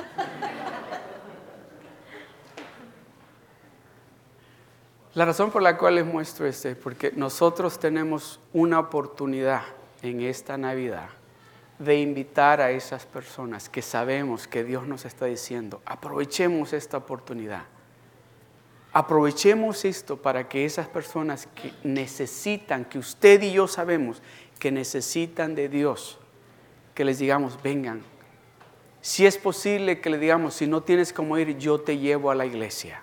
La 5.13 5.27
razón 5.27 5.51
por 5.51 5.61
la 5.61 5.77
cual 5.77 5.97
les 5.97 6.07
muestro 6.07 6.47
este 6.47 6.71
es 6.71 6.77
porque 6.79 7.13
nosotros 7.15 7.79
tenemos 7.79 8.41
una 8.55 8.79
oportunidad 8.79 9.65
en 10.01 10.23
esta 10.23 10.57
Navidad 10.57 11.11
de 11.79 12.01
invitar 12.01 12.61
a 12.61 12.71
esas 12.71 13.05
personas 13.05 13.69
que 13.69 13.83
sabemos 13.83 14.47
que 14.47 14.65
Dios 14.65 14.87
nos 14.87 15.05
está 15.05 15.27
diciendo, 15.27 15.83
aprovechemos 15.85 16.73
esta 16.73 16.97
oportunidad. 16.97 17.65
Aprovechemos 18.93 19.85
esto 19.85 20.17
para 20.17 20.49
que 20.49 20.65
esas 20.65 20.87
personas 20.87 21.49
que 21.57 21.73
necesitan, 21.83 22.85
que 22.85 22.99
usted 22.99 23.43
y 23.43 23.53
yo 23.53 23.67
sabemos 23.67 24.23
que 24.61 24.71
necesitan 24.71 25.57
de 25.57 25.69
Dios, 25.69 26.19
que 26.95 27.05
les 27.05 27.19
digamos, 27.19 27.61
vengan. 27.61 28.03
Si 29.01 29.27
es 29.27 29.37
posible 29.37 30.01
que 30.01 30.11
le 30.11 30.19
digamos, 30.19 30.55
si 30.55 30.69
no 30.69 30.85
tienes 30.85 31.13
cómo 31.13 31.37
ir, 31.39 31.59
yo 31.59 31.81
te 31.81 31.99
llevo 31.99 32.31
a 32.31 32.37
la 32.37 32.47
iglesia. 32.47 33.03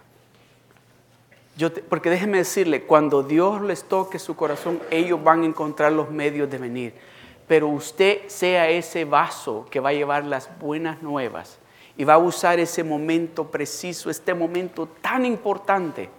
Yo 1.57 1.73
porque 1.73 2.09
déjeme 2.09 2.37
decirle, 2.37 2.83
cuando 2.83 3.21
Dios 3.21 3.61
les 3.61 3.83
toque 3.83 4.17
su 4.17 4.37
corazón, 4.37 4.79
ellos 4.89 5.21
van 5.21 5.43
a 5.43 5.45
encontrar 5.45 5.91
los 5.91 6.09
medios 6.09 6.49
de 6.49 6.57
venir. 6.57 6.93
Pero 7.51 7.67
usted 7.67 8.29
sea 8.29 8.69
ese 8.69 9.03
vaso 9.03 9.65
que 9.69 9.81
va 9.81 9.89
a 9.89 9.91
llevar 9.91 10.23
las 10.23 10.49
buenas 10.57 11.01
nuevas 11.01 11.59
y 11.97 12.05
va 12.05 12.13
a 12.13 12.17
usar 12.17 12.61
ese 12.61 12.81
momento 12.81 13.51
preciso, 13.51 14.09
este 14.09 14.33
momento 14.33 14.87
tan 15.01 15.25
importante 15.25 16.09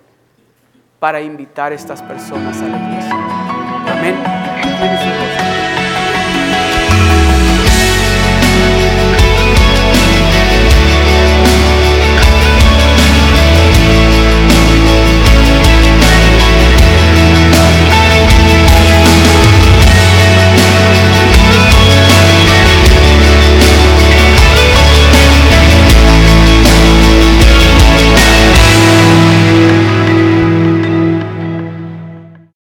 para 0.98 1.22
invitar 1.22 1.72
a 1.72 1.74
estas 1.74 2.02
personas 2.02 2.60
a 2.60 2.68
la 2.68 2.76
iglesia. 2.76 3.16
Amén. 3.86 5.21